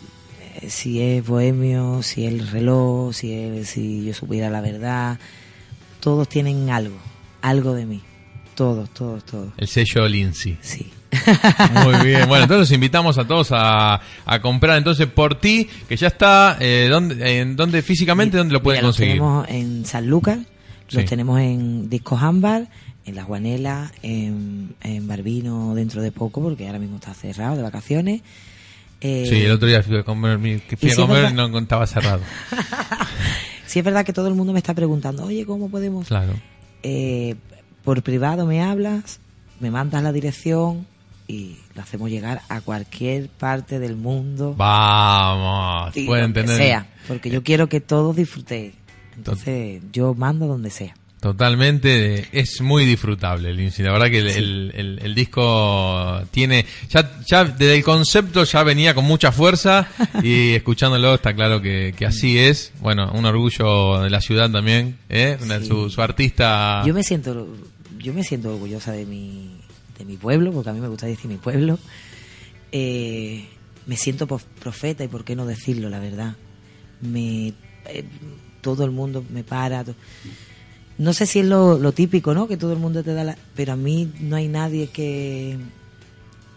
eh, 0.60 0.70
si 0.70 1.00
es 1.00 1.24
bohemio, 1.24 2.02
si 2.02 2.26
es 2.26 2.32
el 2.32 2.48
reloj, 2.48 3.14
si 3.14 3.32
es, 3.32 3.68
si 3.68 4.06
yo 4.06 4.12
supiera 4.14 4.50
la 4.50 4.60
verdad. 4.60 5.20
Todos 6.00 6.28
tienen 6.28 6.68
algo, 6.70 6.96
algo 7.42 7.74
de 7.74 7.86
mí. 7.86 8.00
Todos, 8.56 8.90
todos, 8.92 9.24
todos. 9.24 9.52
El 9.56 9.68
sello 9.68 10.08
Lindsay. 10.08 10.58
Sí. 10.62 10.90
Muy 11.84 12.06
bien, 12.06 12.28
bueno, 12.28 12.44
entonces 12.44 12.58
los 12.68 12.72
invitamos 12.72 13.18
a 13.18 13.26
todos 13.26 13.48
a, 13.52 14.00
a 14.26 14.40
comprar 14.40 14.78
entonces 14.78 15.06
por 15.06 15.34
ti, 15.40 15.68
que 15.88 15.96
ya 15.96 16.08
está, 16.08 16.56
eh, 16.60 16.88
¿dónde, 16.90 17.40
en 17.40 17.56
dónde 17.56 17.82
físicamente, 17.82 18.36
dónde 18.36 18.52
lo 18.54 18.62
pueden 18.62 18.78
Mira, 18.80 18.86
los 18.88 18.96
conseguir? 18.96 19.14
tenemos 19.14 19.48
en 19.48 19.84
San 19.86 20.06
Lucas, 20.06 20.38
los 20.90 21.02
Sí. 21.02 21.08
tenemos 21.08 21.40
en 21.40 21.88
Discos 21.88 22.22
Ámbar, 22.22 22.68
en 23.06 23.14
La 23.16 23.24
Juanela, 23.24 23.92
en, 24.02 24.74
en 24.82 25.06
Barbino 25.08 25.74
dentro 25.74 26.00
de 26.02 26.12
poco, 26.12 26.40
porque 26.42 26.66
ahora 26.66 26.78
mismo 26.78 26.96
está 26.96 27.12
cerrado 27.14 27.56
de 27.56 27.62
vacaciones. 27.62 28.22
Eh, 29.00 29.26
Sí, 29.28 29.42
el 29.42 29.50
otro 29.52 29.68
día 29.68 29.82
fui 29.82 29.96
a 29.98 30.02
comer, 30.02 30.38
que 30.66 30.76
fui 30.76 30.88
Y 30.88 30.92
a 30.92 30.94
si 30.94 31.00
comer 31.02 31.30
y 31.30 31.34
no 31.34 31.58
estaba 31.58 31.86
cerrado. 31.86 32.22
sí 33.66 33.78
es 33.78 33.84
verdad 33.84 34.04
que 34.04 34.12
todo 34.12 34.28
el 34.28 34.34
mundo 34.34 34.52
me 34.52 34.58
está 34.58 34.74
preguntando, 34.74 35.24
oye, 35.24 35.44
¿cómo 35.44 35.68
podemos? 35.68 36.06
Claro. 36.06 36.32
Eh, 36.82 37.34
por 37.82 38.02
privado 38.02 38.46
me 38.46 38.62
hablas, 38.62 39.20
me 39.60 39.70
mandas 39.70 40.02
la 40.02 40.12
dirección 40.12 40.86
y 41.26 41.56
lo 41.74 41.82
hacemos 41.82 42.10
llegar 42.10 42.42
a 42.48 42.60
cualquier 42.60 43.28
parte 43.28 43.78
del 43.78 43.96
mundo. 43.96 44.54
Vamos, 44.56 45.96
y 45.96 46.04
pueden 46.06 46.32
donde 46.32 46.42
tener 46.42 46.56
sea, 46.56 46.86
porque 47.08 47.30
yo 47.30 47.42
quiero 47.42 47.68
que 47.68 47.80
todos 47.80 48.14
disfrutéis. 48.16 48.74
Entonces, 49.16 49.80
yo 49.92 50.14
mando 50.14 50.46
donde 50.46 50.70
sea. 50.70 50.94
totalmente, 51.20 52.16
eh, 52.16 52.28
es 52.32 52.60
muy 52.60 52.84
disfrutable, 52.84 53.54
Lindsay. 53.54 53.82
La 53.86 53.92
verdad 53.92 54.08
que 54.10 54.18
el, 54.18 54.28
el- 54.28 54.72
el- 54.74 54.98
el 55.02 55.14
disco 55.14 56.20
tiene, 56.30 56.66
ya, 56.90 57.18
ya 57.26 57.44
desde 57.44 57.76
el 57.76 57.82
concepto 57.84 58.44
ya 58.44 58.62
venía 58.62 58.94
con 58.94 59.04
mucha 59.06 59.32
fuerza 59.32 59.88
y 60.22 60.50
escuchándolo 60.54 61.14
está 61.14 61.32
claro 61.34 61.62
que, 61.62 61.94
que 61.96 62.04
así 62.04 62.38
es. 62.38 62.72
Bueno, 62.80 63.10
un 63.14 63.24
orgullo 63.24 64.02
de 64.02 64.10
la 64.10 64.20
ciudad 64.20 64.50
también, 64.50 64.98
¿eh? 65.08 65.38
Sí. 65.40 65.66
su, 65.66 65.88
su 65.88 66.02
artista. 66.02 66.82
Yo 66.84 66.92
me 66.92 67.02
siento 67.02 67.48
yo 67.98 68.12
me 68.12 68.22
siento 68.22 68.52
orgullosa 68.52 68.92
de 68.92 69.06
mi 69.06 69.53
de 70.04 70.12
mi 70.12 70.16
pueblo, 70.16 70.52
porque 70.52 70.70
a 70.70 70.72
mí 70.72 70.80
me 70.80 70.88
gusta 70.88 71.06
decir 71.06 71.30
mi 71.30 71.36
pueblo. 71.36 71.78
Eh, 72.72 73.44
me 73.86 73.96
siento 73.96 74.26
profeta 74.26 75.04
y 75.04 75.08
por 75.08 75.24
qué 75.24 75.36
no 75.36 75.46
decirlo, 75.46 75.88
la 75.90 75.98
verdad. 76.00 76.36
Me 77.00 77.48
eh, 77.86 78.04
todo 78.60 78.84
el 78.84 78.90
mundo 78.90 79.24
me 79.30 79.44
para. 79.44 79.84
No 80.96 81.12
sé 81.12 81.26
si 81.26 81.40
es 81.40 81.46
lo, 81.46 81.78
lo 81.78 81.92
típico, 81.92 82.34
¿no? 82.34 82.46
Que 82.48 82.56
todo 82.56 82.72
el 82.72 82.78
mundo 82.78 83.02
te 83.02 83.12
da 83.14 83.24
la... 83.24 83.36
Pero 83.56 83.72
a 83.72 83.76
mí 83.76 84.12
no 84.20 84.36
hay 84.36 84.48
nadie 84.48 84.88
que 84.88 85.56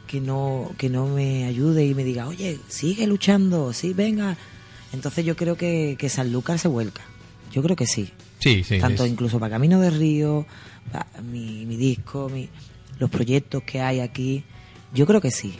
que 0.05 0.21
no 0.21 0.71
que 0.77 0.87
no 0.89 1.05
me 1.07 1.43
ayude 1.43 1.85
y 1.85 1.93
me 1.93 2.05
diga, 2.05 2.27
oye, 2.27 2.59
sigue 2.69 3.07
luchando, 3.07 3.73
sí, 3.73 3.93
venga. 3.93 4.37
Entonces 4.93 5.25
yo 5.25 5.35
creo 5.35 5.57
que, 5.57 5.97
que 5.99 6.07
San 6.07 6.31
Lucas 6.31 6.61
se 6.61 6.69
vuelca. 6.69 7.01
Yo 7.51 7.61
creo 7.61 7.75
que 7.75 7.87
sí 7.87 8.09
Sí, 8.39 8.63
sí. 8.63 8.77
tanto 8.79 9.03
es- 9.03 9.11
incluso 9.11 9.37
para 9.39 9.49
Camino 9.55 9.81
de 9.81 9.89
Río, 9.89 10.45
mi, 11.29 11.65
mi 11.65 11.75
disco, 11.75 12.29
mi- 12.29 12.47
los 12.99 13.09
proyectos 13.09 13.63
que 13.63 13.81
hay 13.81 13.99
aquí. 13.99 14.43
Yo 14.93 15.05
creo 15.05 15.21
que 15.21 15.31
sí. 15.31 15.57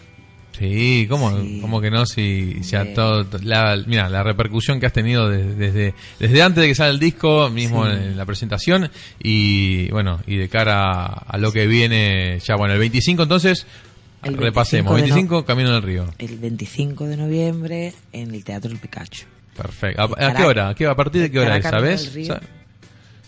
Sí, 0.58 1.06
¿cómo, 1.08 1.40
Sí. 1.40 1.60
cómo 1.62 1.80
que 1.82 1.92
no? 1.92 2.08
Si, 2.08 2.64
si 2.64 2.76
a 2.76 2.84
Sí. 2.84 2.94
todo, 2.96 3.28
la, 3.44 3.78
mira, 3.86 4.10
la 4.10 4.24
repercusión 4.24 4.80
que 4.80 4.88
has 4.88 4.94
tenido 4.94 5.30
desde, 5.30 5.54
desde, 5.54 5.94
desde 6.20 6.42
antes 6.42 6.64
de 6.64 6.68
que 6.70 6.74
sale 6.76 6.90
el 6.92 7.00
disco, 7.00 7.50
mismo 7.52 7.86
Sí. 7.86 7.92
en 7.92 8.18
la 8.18 8.26
presentación, 8.26 8.90
y 9.22 9.88
bueno, 9.92 10.20
y 10.26 10.38
de 10.38 10.50
cara 10.50 11.06
a 11.06 11.38
lo 11.38 11.52
que 11.52 11.68
viene, 11.68 12.40
ya 12.44 12.56
bueno, 12.56 12.74
el 12.74 12.80
25 12.80 13.22
entonces, 13.24 13.68
El 14.24 14.36
repasemos, 14.36 14.96
25 14.96 14.96
de 14.96 15.02
25 15.04 15.46
Camino 15.46 15.74
del 15.74 15.84
Río. 15.84 16.06
El 16.18 16.40
25 16.40 17.06
de 17.06 17.18
noviembre 17.18 17.94
en 18.12 18.34
el 18.34 18.44
Teatro 18.44 18.72
El 18.72 18.80
Picacho. 18.80 19.26
Perfecto. 19.56 20.02
¿A, 20.18 20.34
qué 20.34 20.44
hora? 20.44 20.70
¿A, 20.70 20.76
qué- 20.76 20.88
a 20.88 20.96
partir 20.96 21.22
de 21.22 21.30
qué 21.30 21.40
hora 21.40 21.58
es, 21.58 21.64
sabes? 21.64 22.18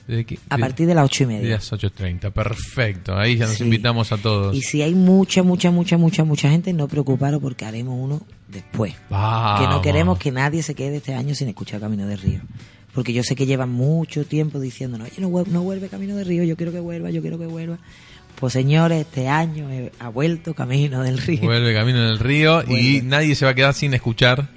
Del 0.10 0.18
¿De 0.18 0.26
qué- 0.26 0.40
A 0.50 0.56
de- 0.58 0.62
partir 0.62 0.88
de 0.88 0.96
las 0.96 1.06
ocho 1.06 1.24
y 1.24 1.28
de 1.28 1.34
media. 1.34 1.50
las 1.56 1.72
8.30, 1.72 2.32
perfecto. 2.32 3.16
Ahí 3.18 3.38
ya 3.38 3.46
nos 3.48 3.56
Sí. 3.58 3.64
invitamos 3.64 4.12
a 4.12 4.18
todos. 4.18 4.56
Y 4.56 4.62
si 4.62 4.82
hay 4.82 4.96
mucha, 4.96 5.44
mucha, 5.44 5.72
mucha, 5.72 5.98
mucha, 5.98 6.24
mucha 6.24 6.50
gente, 6.50 6.74
no 6.74 6.88
preocuparos 6.88 7.40
porque 7.42 7.66
haremos 7.66 7.96
uno 7.98 8.22
después. 8.48 8.94
Vamos. 9.10 9.62
Que 9.62 9.68
no 9.68 9.82
queremos 9.82 10.18
que 10.18 10.32
nadie 10.32 10.64
se 10.64 10.74
quede 10.76 10.98
este 10.98 11.14
año 11.14 11.36
sin 11.36 11.48
escuchar 11.50 11.80
Camino 11.80 12.06
de 12.08 12.16
Río. 12.16 12.42
Porque 12.94 13.14
yo 13.14 13.22
sé 13.24 13.36
que 13.36 13.46
llevan 13.46 13.70
mucho 13.72 14.26
tiempo 14.26 14.60
diciéndonos, 14.60 15.08
oye, 15.12 15.22
no, 15.22 15.30
vuel- 15.30 15.48
no 15.48 15.62
vuelve 15.62 15.90
Camino 15.90 16.16
de 16.16 16.24
Río, 16.24 16.44
yo 16.44 16.58
quiero 16.58 16.72
que 16.72 16.80
vuelva, 16.80 17.12
yo 17.12 17.22
quiero 17.22 17.38
que 17.38 17.46
vuelva. 17.46 17.78
Pues 18.40 18.54
señores, 18.54 19.02
este 19.02 19.28
año 19.28 19.70
eh, 19.70 19.92
ha 20.00 20.10
vuelto 20.10 20.54
Camino 20.56 21.04
del 21.04 21.18
Río. 21.20 21.42
Vuelve 21.42 21.74
Camino 21.74 22.02
del 22.02 22.18
Río 22.20 22.64
y 22.68 23.02
nadie 23.04 23.36
se 23.36 23.46
va 23.46 23.52
a 23.52 23.54
quedar 23.54 23.74
sin 23.76 23.94
escuchar 23.94 24.50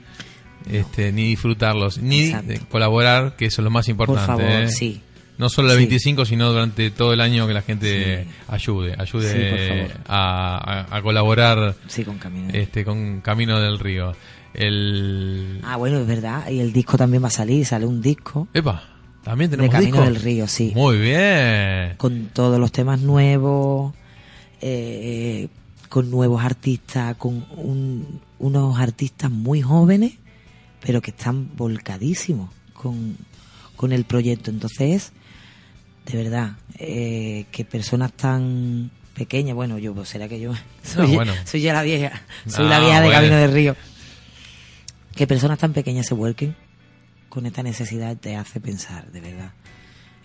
este, 0.70 1.12
ni 1.12 1.28
disfrutarlos, 1.28 1.98
ni 1.98 2.26
Exacto. 2.26 2.48
de 2.52 2.58
colaborar, 2.60 3.36
que 3.36 3.46
eso 3.46 3.60
es 3.60 3.64
lo 3.64 3.70
más 3.70 3.86
Por 3.86 3.90
importante. 3.90 4.26
favor, 4.44 4.62
¿eh? 4.62 4.68
sí. 4.70 5.00
No 5.42 5.48
solo 5.48 5.68
el 5.72 5.74
Sí. 5.78 5.84
25, 5.86 6.24
sino 6.24 6.52
durante 6.52 6.90
todo 6.92 7.12
el 7.12 7.20
año 7.20 7.46
que 7.48 7.52
la 7.52 7.62
gente 7.62 8.24
Sí. 8.24 8.30
ayude, 8.48 8.94
ayude 8.98 9.88
Sí, 9.88 9.92
a, 10.06 10.84
a- 10.86 10.96
a 10.96 11.02
colaborar 11.02 11.74
con 12.04 12.18
Camino 12.18 12.52
de 12.52 12.62
este, 12.62 12.84
con 12.84 13.20
Camino 13.22 13.60
del 13.60 13.78
Río. 13.78 14.12
El... 14.54 15.60
Ah, 15.64 15.76
bueno, 15.76 15.98
es 15.98 16.06
verdad. 16.06 16.48
Y 16.48 16.60
el 16.60 16.72
disco 16.72 16.96
también 16.96 17.22
va 17.24 17.28
a 17.28 17.30
salir, 17.30 17.66
sale 17.66 17.86
un 17.86 18.00
disco 18.00 18.46
Epa, 18.54 18.82
también 19.24 19.50
de 19.50 19.56
tenemos 19.56 19.74
Camino 19.74 19.96
disco. 19.96 20.04
del 20.12 20.22
Río, 20.22 20.46
sí. 20.46 20.72
Muy 20.74 20.98
bien. 20.98 21.94
Con 21.96 22.26
todos 22.32 22.58
los 22.60 22.70
temas 22.70 23.00
nuevos, 23.00 23.94
eh, 24.60 25.48
con 25.88 26.10
nuevos 26.10 26.42
artistas, 26.44 27.16
con 27.16 27.44
un- 27.56 28.20
unos 28.38 28.78
artistas 28.78 29.30
muy 29.30 29.60
jóvenes, 29.60 30.12
pero 30.80 31.00
que 31.02 31.10
están 31.10 31.48
volcadísimos 31.56 32.50
con, 32.72 33.16
con 33.76 33.92
el 33.92 34.04
proyecto. 34.04 34.50
Entonces, 34.50 35.12
de 36.06 36.16
verdad, 36.22 36.52
eh, 36.78 37.46
que 37.52 37.64
personas 37.64 38.12
tan 38.12 38.90
pequeñas, 39.14 39.54
bueno, 39.54 39.78
yo, 39.78 39.94
pues 39.94 40.08
será 40.08 40.28
que 40.28 40.40
yo 40.40 40.52
soy, 40.82 41.14
bueno. 41.14 41.32
soy 41.44 41.60
ya 41.62 41.72
la 41.72 41.82
vieja, 41.82 42.22
soy 42.46 42.66
Ah, 42.66 42.68
la 42.70 42.80
vieja 42.80 43.00
de 43.00 43.06
bueno. 43.06 43.20
Camino 43.20 43.36
del 43.36 43.52
Río. 43.52 43.76
Que 45.14 45.26
personas 45.26 45.58
tan 45.58 45.72
pequeñas 45.72 46.06
se 46.06 46.14
vuelquen 46.14 46.56
con 47.28 47.46
esta 47.46 47.62
necesidad 47.62 48.16
te 48.16 48.36
hace 48.36 48.60
pensar, 48.60 49.10
de 49.12 49.20
verdad. 49.20 49.52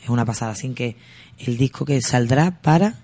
Es 0.03 0.09
una 0.09 0.25
pasada, 0.25 0.51
así 0.53 0.69
que 0.69 0.95
el 1.39 1.57
disco 1.57 1.85
que 1.85 2.01
saldrá 2.01 2.51
para 2.61 2.95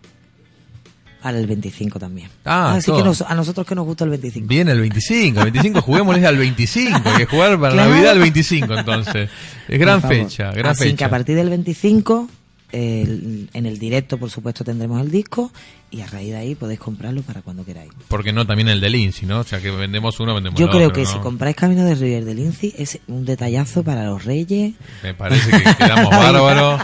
para 1.21 1.39
el 1.39 1.47
25 1.47 1.99
también. 1.99 2.29
Ah, 2.43 2.73
así 2.75 2.87
todo. 2.87 2.97
que 2.97 3.03
nos- 3.05 3.21
a 3.21 3.33
nosotros 3.33 3.65
que 3.65 3.75
nos 3.75 3.85
gusta 3.85 4.03
el 4.03 4.09
25. 4.09 4.45
Viene 4.45 4.73
el 4.73 4.81
25, 4.81 5.39
el 5.39 5.45
25 5.51 5.81
juguémosle 5.81 6.27
al 6.27 6.35
25, 6.37 7.01
hay 7.05 7.15
que 7.17 7.25
jugar 7.25 7.57
para 7.61 7.73
Claro. 7.75 7.91
Navidad 7.91 8.11
el 8.13 8.19
25 8.19 8.73
entonces. 8.77 9.29
Es 9.69 9.79
gran 9.79 10.01
fecha, 10.01 10.51
gran 10.51 10.71
Así 10.73 10.83
fecha. 10.83 10.97
que 10.97 11.03
a 11.05 11.09
partir 11.09 11.37
del 11.37 11.49
25, 11.49 12.27
el- 12.73 13.49
en 13.53 13.65
el 13.65 13.77
directo, 13.79 14.17
por 14.17 14.29
supuesto, 14.29 14.63
tendremos 14.63 14.99
el 15.01 15.11
disco 15.11 15.51
y 15.91 16.01
a 16.01 16.07
raíz 16.07 16.31
de 16.31 16.37
ahí 16.37 16.55
podéis 16.55 16.79
comprarlo 16.79 17.21
para 17.21 17.41
cuando 17.43 17.63
queráis. 17.63 17.91
Porque 18.07 18.33
no 18.33 18.47
también 18.47 18.67
el 18.67 18.81
de 18.81 18.89
Lindsay, 18.89 19.27
¿no? 19.27 19.41
O 19.41 19.43
sea 19.43 19.61
que 19.61 19.69
vendemos 19.69 20.19
uno, 20.19 20.33
vendemos 20.33 20.59
Yo 20.59 20.65
el 20.65 20.71
creo 20.71 20.87
otro, 20.87 20.95
que 20.95 21.03
¿no? 21.03 21.11
si 21.13 21.19
compráis 21.19 21.55
Camino 21.55 21.83
de 21.85 21.93
River 21.95 22.25
de 22.25 22.33
Lindsay 22.33 22.73
es 22.77 22.97
un 23.07 23.25
detallazo 23.25 23.83
para 23.83 24.05
los 24.05 24.25
reyes. 24.25 24.73
Me 25.03 25.13
parece 25.13 25.51
que 25.51 25.75
quedamos 25.75 26.09
bárbaros. 26.17 26.81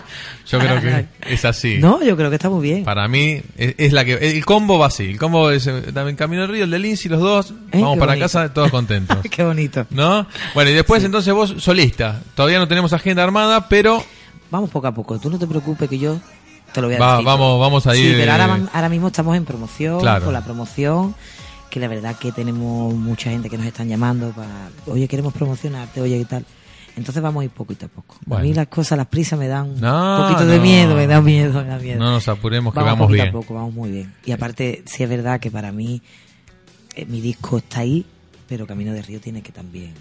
Yo 0.47 0.59
creo 0.59 0.81
que 0.81 1.05
es 1.31 1.45
así. 1.45 1.77
No, 1.79 2.03
yo 2.03 2.15
creo 2.17 2.29
que 2.29 2.35
está 2.35 2.49
muy 2.49 2.61
bien. 2.63 2.83
Para 2.83 3.07
mí 3.07 3.41
es, 3.57 3.75
es 3.77 3.91
la 3.93 4.05
que 4.05 4.13
el 4.13 4.45
combo 4.45 4.77
va 4.79 4.87
así. 4.87 5.05
El 5.05 5.17
combo 5.19 5.49
es 5.51 5.65
eh, 5.67 5.91
también 5.93 6.15
Camino 6.15 6.41
del 6.43 6.51
Río, 6.51 6.63
el 6.65 6.71
de 6.71 6.79
Lindsay, 6.79 7.09
los 7.09 7.19
dos. 7.19 7.51
Eh, 7.71 7.79
Vamos 7.81 7.97
para 7.97 8.11
bonito. 8.13 8.25
casa 8.25 8.53
todos 8.53 8.69
contentos. 8.71 9.17
Qué 9.31 9.43
bonito. 9.43 9.85
¿No? 9.89 10.27
Bueno, 10.53 10.69
y 10.69 10.73
después 10.73 11.03
entonces 11.03 11.33
vos 11.33 11.55
solista. 11.59 12.21
Todavía 12.35 12.59
no 12.59 12.67
tenemos 12.67 12.93
agenda 12.93 13.23
armada, 13.23 13.69
pero 13.69 14.03
Vamos 14.51 14.69
poco 14.69 14.87
a 14.87 14.93
poco. 14.93 15.19
Tú 15.19 15.29
no 15.29 15.37
te 15.37 15.45
preocupes 15.47 15.87
que 15.89 15.99
yo 15.99 16.19
te 16.73 16.81
lo 16.81 16.87
voy 16.87 16.95
a 16.95 16.99
Va- 16.99 17.11
decir. 17.13 17.25
vamos- 17.25 17.59
vamos 17.59 17.87
a 17.87 17.93
Sí, 17.93 18.01
ir, 18.01 18.15
pero 18.17 18.31
ahora, 18.31 18.57
eh, 18.57 18.65
ahora 18.73 18.89
mismo 18.89 19.07
estamos 19.07 19.35
en 19.37 19.45
promoción, 19.45 19.99
Claro. 19.99 20.25
con 20.25 20.33
la 20.33 20.43
promoción, 20.43 21.15
que 21.69 21.79
la 21.79 21.87
verdad 21.87 22.15
que 22.15 22.31
tenemos 22.31 22.93
mucha 22.95 23.29
gente 23.29 23.49
que 23.49 23.57
nos 23.57 23.67
están 23.67 23.87
llamando 23.87 24.31
para, 24.31 24.69
oye, 24.87 25.07
queremos 25.07 25.33
promocionarte, 25.33 26.01
oye, 26.01 26.17
y 26.17 26.25
tal. 26.25 26.45
Entonces 26.97 27.21
vamos 27.21 27.41
a 27.41 27.45
ir 27.45 27.51
poquito 27.51 27.85
a 27.85 27.89
poco. 27.89 28.15
Bueno. 28.25 28.41
A 28.41 28.43
mí 28.43 28.53
las 28.53 28.67
cosas, 28.67 28.97
las 28.97 29.07
prisas 29.07 29.37
me 29.39 29.47
dan 29.47 29.69
un 29.69 29.79
No, 29.79 30.23
poquito 30.23 30.45
de 30.47 30.59
miedo, 30.59 30.95
me 30.95 31.07
da 31.07 31.21
miedo, 31.21 31.61
me 31.61 31.67
da 31.69 31.77
miedo. 31.77 31.99
no 31.99 32.11
nos 32.11 32.27
apuremos 32.27 32.73
que 32.73 32.79
vamos 32.79 32.93
vamos 32.93 33.07
poquito 33.07 33.23
bien. 33.23 33.29
a 33.35 33.39
poco, 33.39 33.53
vamos 33.53 33.73
muy 33.73 33.91
bien. 33.91 34.13
Y 34.25 34.31
aparte, 34.31 34.83
sí 34.85 35.03
es 35.03 35.09
verdad 35.09 35.39
que 35.39 35.49
para 35.51 35.71
mí 35.71 36.01
eh, 36.95 37.05
mi 37.05 37.21
disco 37.21 37.59
está 37.59 37.81
ahí, 37.81 38.05
pero 38.49 38.65
Camino 38.67 38.91
de 38.91 39.01
Río 39.03 39.21
tiene 39.21 39.41
que 39.43 39.51
también 39.51 39.93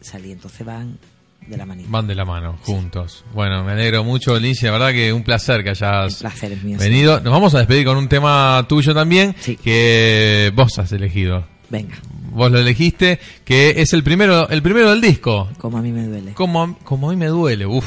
salir. 0.00 0.32
Entonces 0.32 0.66
van 0.66 0.98
de 1.46 1.56
la 1.56 1.66
manita. 1.66 1.88
Van 1.90 2.06
de 2.06 2.14
la 2.14 2.24
mano, 2.24 2.56
juntos. 2.62 3.24
Bueno, 3.34 3.62
me 3.64 3.72
alegro 3.72 4.04
mucho, 4.04 4.38
Lindsay. 4.38 4.66
La 4.66 4.72
verdad 4.78 4.92
que 4.92 5.12
un 5.12 5.22
placer 5.22 5.62
que 5.62 5.70
hayas 5.70 6.16
placer 6.16 6.58
sí. 6.60 6.74
venido. 6.76 7.20
Nos 7.20 7.32
vamos 7.32 7.54
a 7.54 7.58
despedir 7.58 7.84
con 7.84 7.96
un 7.96 8.08
tema 8.08 8.64
tuyo 8.68 8.94
también, 8.94 9.34
Sí. 9.40 9.56
que 9.56 10.52
vos 10.54 10.78
has 10.78 10.92
elegido. 10.92 11.46
Venga, 11.68 11.96
Vos 12.34 12.50
lo 12.50 12.58
elegiste, 12.58 13.18
que 13.44 13.74
es 13.82 13.92
el 13.92 14.02
primero, 14.02 14.48
el 14.48 14.62
primero 14.62 14.90
del 14.90 15.00
disco. 15.00 15.50
como 15.58 15.78
a 15.78 15.82
mí 15.82 15.92
me 15.92 16.04
duele. 16.06 16.32
Como, 16.32 16.78
como 16.84 17.08
a 17.08 17.12
mí 17.12 17.16
me 17.16 17.26
duele, 17.26 17.66
uff, 17.66 17.86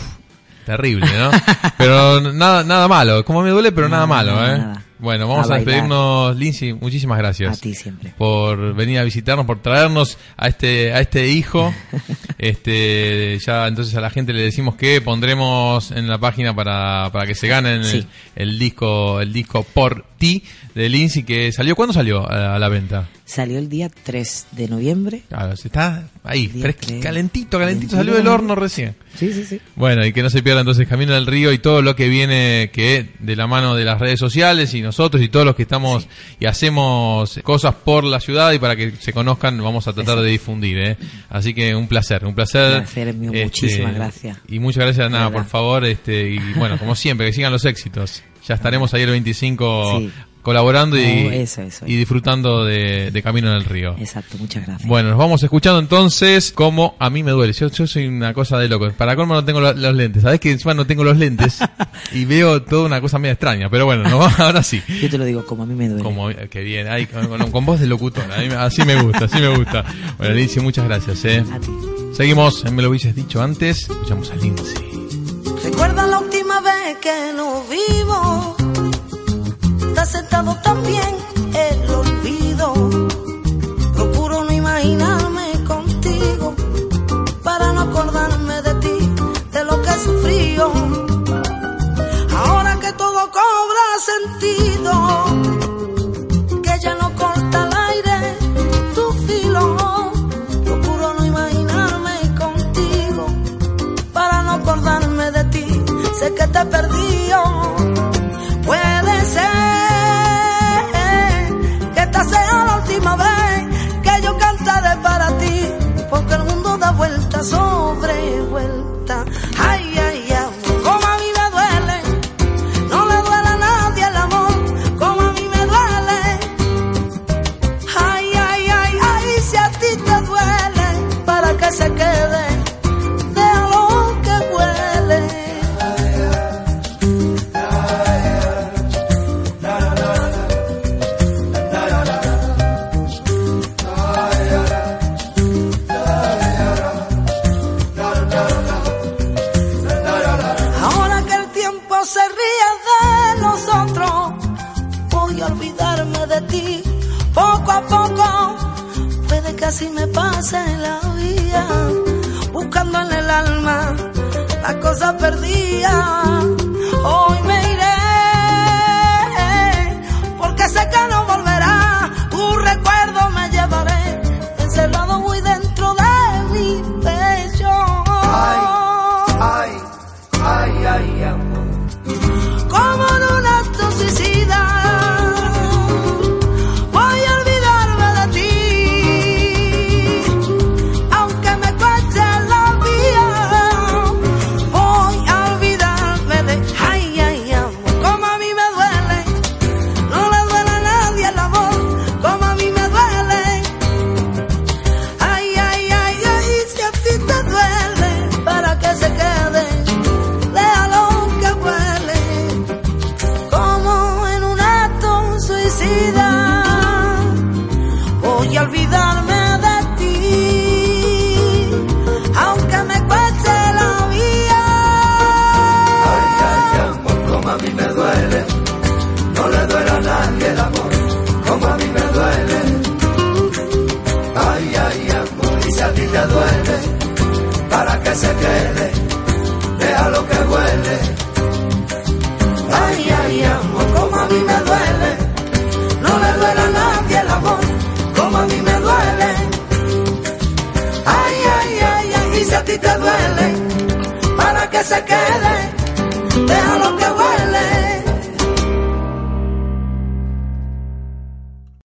terrible, 0.65 1.07
¿no? 1.17 1.31
pero 1.77 2.21
nada, 2.21 2.63
nada 2.63 2.87
malo, 2.87 3.25
como 3.25 3.41
me 3.41 3.49
duele, 3.49 3.71
pero 3.71 3.89
nada, 3.89 4.05
Nada, 4.05 4.23
malo, 4.23 4.45
¿eh? 4.45 4.57
nada. 4.57 4.81
Bueno, 4.97 5.27
vamos 5.27 5.49
A 5.51 5.55
a, 5.55 5.57
despedirnos, 5.57 6.35
Lindsay, 6.37 6.73
muchísimas 6.73 7.17
gracias. 7.17 7.57
A 7.57 7.61
ti 7.61 7.75
siempre. 7.75 8.13
Por 8.17 8.73
venir 8.75 8.97
a 8.99 9.03
visitarnos, 9.03 9.45
por 9.45 9.61
traernos 9.61 10.17
a 10.37 10.47
este, 10.47 10.93
a 10.93 11.01
este 11.01 11.27
hijo. 11.27 11.73
este, 12.49 13.39
ya 13.39 13.67
entonces 13.67 13.95
a 13.95 14.01
la 14.01 14.09
gente 14.09 14.33
le 14.33 14.41
decimos 14.41 14.75
que 14.75 15.01
pondremos 15.01 15.91
en 15.91 16.07
la 16.07 16.17
página 16.17 16.55
para, 16.55 17.09
para 17.11 17.25
que 17.25 17.35
se 17.35 17.47
ganen 17.47 17.83
el, 17.83 18.07
el 18.35 18.59
disco, 18.59 19.19
el 19.21 19.33
disco 19.33 19.63
por 19.63 20.05
ti 20.18 20.43
de 20.74 20.89
Lindsay 20.89 21.24
que 21.24 21.51
salió, 21.51 21.76
¿cuándo 21.76 21.93
salió 21.93 22.30
a, 22.30 22.59
la 22.59 22.70
venta? 22.70 23.07
Salió 23.26 23.57
el 23.57 23.70
día 23.70 23.89
3 23.89 24.47
de 24.51 24.68
noviembre. 24.68 25.24
Claro, 25.30 25.55
se 25.55 25.68
está 25.68 26.07
ahí, 26.24 26.47
calentito, 26.47 27.01
calentito, 27.01 27.57
Calentito, 27.57 27.95
salió 27.95 28.13
del 28.16 28.28
horno 28.28 28.55
recién. 28.55 28.95
Sí, 29.18 29.32
sí, 29.32 29.45
sí. 29.45 29.61
Bueno, 29.76 30.05
y 30.05 30.11
que 30.11 30.22
no 30.22 30.30
se 30.30 30.43
pierda 30.43 30.59
entonces 30.59 30.88
Camino 30.88 31.13
del 31.13 31.26
Río 31.26 31.53
y 31.53 31.59
todo 31.59 31.82
lo 31.82 31.95
que 31.95 32.09
viene 32.09 32.70
que 32.74 33.11
de 33.20 33.36
la 33.36 33.47
mano 33.47 33.76
de 33.76 33.86
las 33.86 33.99
redes 33.99 34.20
sociales 34.20 34.74
y 34.74 34.82
nosotros 34.82 35.24
y 35.24 35.30
todos 35.30 35.45
los 35.45 35.55
que 35.55 35.63
estamos 35.63 36.07
y 36.39 36.45
hacemos 36.45 37.39
cosas 37.43 37.76
por 37.76 38.03
la 38.03 38.20
ciudad 38.20 38.51
y 38.51 38.59
para 38.59 38.76
que 38.76 38.91
se 38.99 39.13
conozcan 39.13 39.57
vamos 39.63 39.88
a 39.88 39.93
tratar 39.93 40.20
de 40.20 40.30
difundir, 40.30 40.78
¿eh? 40.80 40.97
Así 41.30 41.53
que 41.53 41.76
un 41.76 41.88
placer, 41.88 42.26
un 42.26 42.36
placer. 42.36 42.84
Este, 42.84 43.01
El 43.01 43.13
placer 43.13 43.13
mío, 43.16 43.32
muchísimas 43.43 43.95
gracias. 43.95 44.38
Y 44.49 44.59
muchas 44.59 44.84
gracias, 44.84 45.09
nada, 45.09 45.32
por 45.32 45.45
favor, 45.45 45.86
este 45.86 46.30
y 46.30 46.39
bueno, 46.55 46.78
como 46.78 46.95
siempre, 46.95 47.28
que 47.28 47.34
sigan 47.34 47.51
los 47.51 47.66
éxitos. 47.66 48.24
Ya 48.47 48.55
estaremos 48.55 48.93
ahí 48.93 49.01
el 49.03 49.09
25 49.11 49.99
Sí. 49.99 50.11
colaborando 50.41 50.95
y, 50.97 51.01
eso, 51.33 51.63
eso. 51.63 51.85
y 51.87 51.95
disfrutando 51.95 52.63
de, 52.63 53.09
de 53.09 53.23
Camino 53.23 53.51
del 53.51 53.63
Río. 53.65 53.95
Exacto, 53.97 54.37
muchas 54.37 54.67
gracias. 54.67 54.87
Bueno, 54.87 55.09
nos 55.09 55.17
vamos 55.17 55.41
escuchando 55.41 55.79
entonces 55.79 56.51
como 56.51 56.95
a 56.99 57.09
mí 57.09 57.23
me 57.23 57.31
duele. 57.31 57.53
Yo, 57.53 57.69
yo 57.71 57.87
soy 57.87 58.05
una 58.07 58.33
cosa 58.35 58.59
de 58.59 58.69
loco. 58.69 58.91
Para 58.91 59.15
colmo 59.15 59.33
no 59.33 59.43
tengo 59.43 59.59
lo- 59.61 59.73
los 59.73 59.95
lentes. 59.95 60.21
Sabes 60.21 60.39
que 60.39 60.51
encima 60.51 60.75
no 60.75 60.85
tengo 60.85 61.03
los 61.03 61.17
lentes 61.17 61.57
y 62.13 62.25
veo 62.25 62.61
toda 62.61 62.85
una 62.85 63.01
cosa 63.01 63.17
media 63.17 63.33
extraña. 63.33 63.69
Pero 63.71 63.85
bueno, 63.85 64.03
no, 64.07 64.21
ahora 64.37 64.61
sí. 64.61 64.81
Yo 65.01 65.09
te 65.09 65.17
lo 65.17 65.25
digo, 65.25 65.43
como 65.47 65.63
a 65.63 65.65
mí 65.65 65.73
me 65.73 65.87
duele. 65.89 66.03
Como 66.03 66.29
que 66.51 66.61
bien, 66.61 66.87
Ay, 66.87 67.07
con, 67.07 67.49
con- 67.49 67.65
voz 67.65 67.79
de 67.79 67.87
locutor. 67.87 68.31
A 68.31 68.37
mí 68.37 68.47
me- 68.49 68.55
así 68.55 68.83
me 68.85 69.01
gusta, 69.01 69.25
así 69.25 69.39
me 69.39 69.57
gusta. 69.57 69.83
Bueno, 70.19 70.35
Lindsay, 70.35 70.61
muchas 70.61 70.85
gracias. 70.85 71.25
¿eh? 71.25 71.43
A 71.51 71.59
ti. 71.59 71.71
Seguimos, 72.13 72.63
me 72.71 72.83
lo 72.83 72.89
hubieses 72.89 73.15
dicho 73.15 73.41
antes. 73.41 73.89
Escuchamos 73.89 74.29
a 74.29 74.35
Lindsay. 74.35 74.94
Recuerda 75.66 76.05
la 76.05 76.20
última 76.20 76.61
vez 76.61 76.97
que 77.01 77.34
nos 77.34 77.68
vimos. 77.68 78.55
Te 79.95 79.99
has 79.99 80.11
sentado 80.11 80.55
también 80.61 81.11
el 81.55 81.89
olvido. 81.89 82.72
Procuro 83.95 84.43
no 84.43 84.51
imaginarme 84.51 85.63
contigo 85.68 86.55
para 87.43 87.74
no 87.74 87.82
acordarme 87.82 88.61
de 88.61 88.74
ti, 88.76 88.97
de 89.53 89.63
lo 89.63 89.82
que 89.82 89.91
sufrido. 90.05 90.72
Ahora 92.43 92.80
que 92.80 92.91
todo 92.93 93.22
cobra 93.41 93.86
sentido, 94.11 94.74